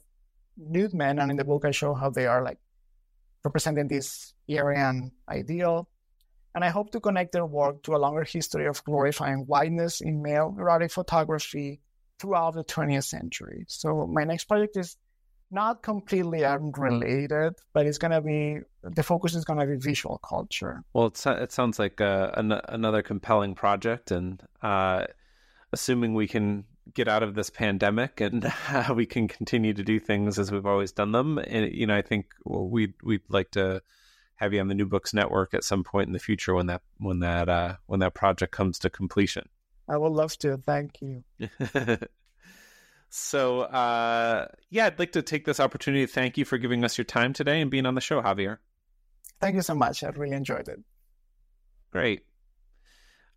nude 0.56 0.94
men. 0.94 1.18
And 1.18 1.30
in 1.30 1.36
the 1.36 1.44
book, 1.44 1.64
I 1.64 1.70
show 1.70 1.94
how 1.94 2.10
they 2.10 2.26
are 2.26 2.42
like 2.44 2.58
representing 3.44 3.88
this 3.88 4.34
Aryan 4.50 5.12
ideal. 5.28 5.88
And 6.54 6.64
I 6.64 6.70
hope 6.70 6.90
to 6.92 7.00
connect 7.00 7.32
their 7.32 7.46
work 7.46 7.82
to 7.84 7.94
a 7.94 7.98
longer 7.98 8.24
history 8.24 8.66
of 8.66 8.82
glorifying 8.82 9.44
whiteness 9.46 10.00
in 10.00 10.22
male 10.22 10.54
erotic 10.58 10.90
photography 10.90 11.80
throughout 12.18 12.54
the 12.54 12.64
20th 12.64 13.04
century. 13.04 13.64
So 13.68 14.06
my 14.06 14.24
next 14.24 14.44
project 14.44 14.76
is 14.76 14.96
not 15.50 15.82
completely 15.82 16.44
unrelated, 16.44 17.54
but 17.72 17.86
it's 17.86 17.98
going 17.98 18.10
to 18.10 18.20
be 18.20 18.60
the 18.82 19.02
focus 19.02 19.34
is 19.34 19.44
going 19.44 19.58
to 19.58 19.66
be 19.66 19.76
visual 19.76 20.18
culture. 20.18 20.82
Well, 20.92 21.06
it, 21.06 21.26
it 21.26 21.52
sounds 21.52 21.78
like 21.78 22.00
uh, 22.00 22.30
an, 22.34 22.52
another 22.68 23.02
compelling 23.02 23.54
project, 23.54 24.10
and 24.10 24.42
uh, 24.62 25.06
assuming 25.72 26.14
we 26.14 26.28
can 26.28 26.64
get 26.94 27.08
out 27.08 27.22
of 27.22 27.34
this 27.34 27.50
pandemic 27.50 28.20
and 28.20 28.50
we 28.94 29.04
can 29.04 29.28
continue 29.28 29.74
to 29.74 29.82
do 29.82 30.00
things 30.00 30.38
as 30.38 30.50
we've 30.50 30.66
always 30.66 30.92
done 30.92 31.12
them, 31.12 31.38
and 31.38 31.72
you 31.72 31.86
know, 31.86 31.96
I 31.96 32.02
think 32.02 32.26
well, 32.44 32.68
we'd 32.68 32.94
we'd 33.02 33.22
like 33.28 33.50
to 33.52 33.82
have 34.36 34.52
you 34.52 34.60
on 34.60 34.68
the 34.68 34.74
New 34.74 34.86
Books 34.86 35.12
Network 35.12 35.52
at 35.52 35.64
some 35.64 35.82
point 35.82 36.06
in 36.06 36.12
the 36.12 36.18
future 36.18 36.54
when 36.54 36.66
that 36.66 36.82
when 36.98 37.20
that 37.20 37.48
uh, 37.48 37.76
when 37.86 38.00
that 38.00 38.14
project 38.14 38.52
comes 38.52 38.78
to 38.80 38.90
completion. 38.90 39.48
I 39.88 39.96
would 39.96 40.12
love 40.12 40.36
to. 40.38 40.58
Thank 40.58 41.00
you. 41.00 41.24
So, 43.10 43.60
uh, 43.62 44.48
yeah, 44.70 44.86
I'd 44.86 44.98
like 44.98 45.12
to 45.12 45.22
take 45.22 45.44
this 45.44 45.60
opportunity 45.60 46.06
to 46.06 46.12
thank 46.12 46.36
you 46.36 46.44
for 46.44 46.58
giving 46.58 46.84
us 46.84 46.98
your 46.98 47.06
time 47.06 47.32
today 47.32 47.60
and 47.60 47.70
being 47.70 47.86
on 47.86 47.94
the 47.94 48.00
show, 48.00 48.20
Javier. 48.20 48.58
Thank 49.40 49.54
you 49.54 49.62
so 49.62 49.74
much. 49.74 50.02
I 50.02 50.08
really 50.08 50.36
enjoyed 50.36 50.68
it. 50.68 50.80
Great. 51.90 52.24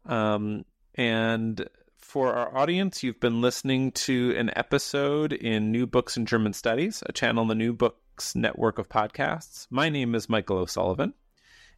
Um, 0.06 0.66
and 0.96 1.70
for 1.98 2.34
our 2.34 2.58
audience, 2.58 3.04
you've 3.04 3.20
been 3.20 3.40
listening 3.40 3.92
to 3.94 4.36
an 4.38 4.52
episode 4.56 5.32
in 5.32 5.72
New 5.72 5.88
Books 5.88 6.18
in 6.18 6.26
German 6.26 6.54
Studies, 6.54 7.04
a 7.06 7.14
channel 7.14 7.44
in 7.44 7.48
the 7.48 7.56
New 7.56 7.72
Books 7.72 8.36
network 8.36 8.78
of 8.78 8.90
podcasts. 8.90 9.68
My 9.70 9.88
name 9.88 10.16
is 10.16 10.28
Michael 10.28 10.58
O'Sullivan, 10.58 11.14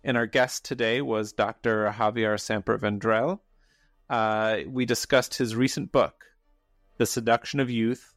and 0.04 0.18
our 0.18 0.26
guest 0.26 0.66
today 0.66 1.02
was 1.02 1.34
Dr. 1.34 1.94
Javier 1.96 2.40
Samper 2.40 2.80
Vendrell. 2.80 3.40
Uh, 4.10 4.62
we 4.68 4.86
discussed 4.86 5.38
his 5.38 5.56
recent 5.56 5.92
book, 5.92 6.26
the 6.98 7.06
Seduction 7.06 7.60
of 7.60 7.70
Youth 7.70 8.14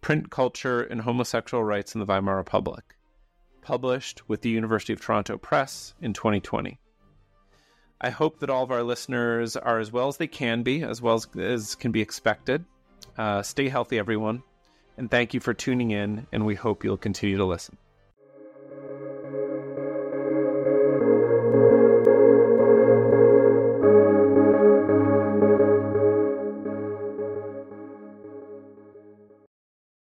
Print 0.00 0.30
Culture 0.30 0.82
and 0.82 1.00
Homosexual 1.00 1.62
Rights 1.62 1.94
in 1.94 1.98
the 2.00 2.06
Weimar 2.06 2.36
Republic, 2.36 2.96
published 3.60 4.28
with 4.28 4.40
the 4.40 4.48
University 4.48 4.92
of 4.92 5.00
Toronto 5.00 5.36
Press 5.36 5.94
in 6.00 6.12
2020. 6.12 6.78
I 8.00 8.10
hope 8.10 8.40
that 8.40 8.50
all 8.50 8.62
of 8.62 8.70
our 8.70 8.82
listeners 8.82 9.56
are 9.56 9.78
as 9.78 9.90
well 9.90 10.08
as 10.08 10.16
they 10.16 10.26
can 10.26 10.62
be, 10.62 10.82
as 10.82 11.02
well 11.02 11.14
as, 11.14 11.26
as 11.38 11.74
can 11.74 11.92
be 11.92 12.00
expected. 12.00 12.64
Uh, 13.18 13.42
stay 13.42 13.68
healthy, 13.68 13.98
everyone. 13.98 14.42
And 14.96 15.10
thank 15.10 15.34
you 15.34 15.40
for 15.40 15.54
tuning 15.54 15.90
in, 15.90 16.26
and 16.32 16.46
we 16.46 16.54
hope 16.54 16.84
you'll 16.84 16.96
continue 16.96 17.36
to 17.36 17.44
listen. 17.44 17.76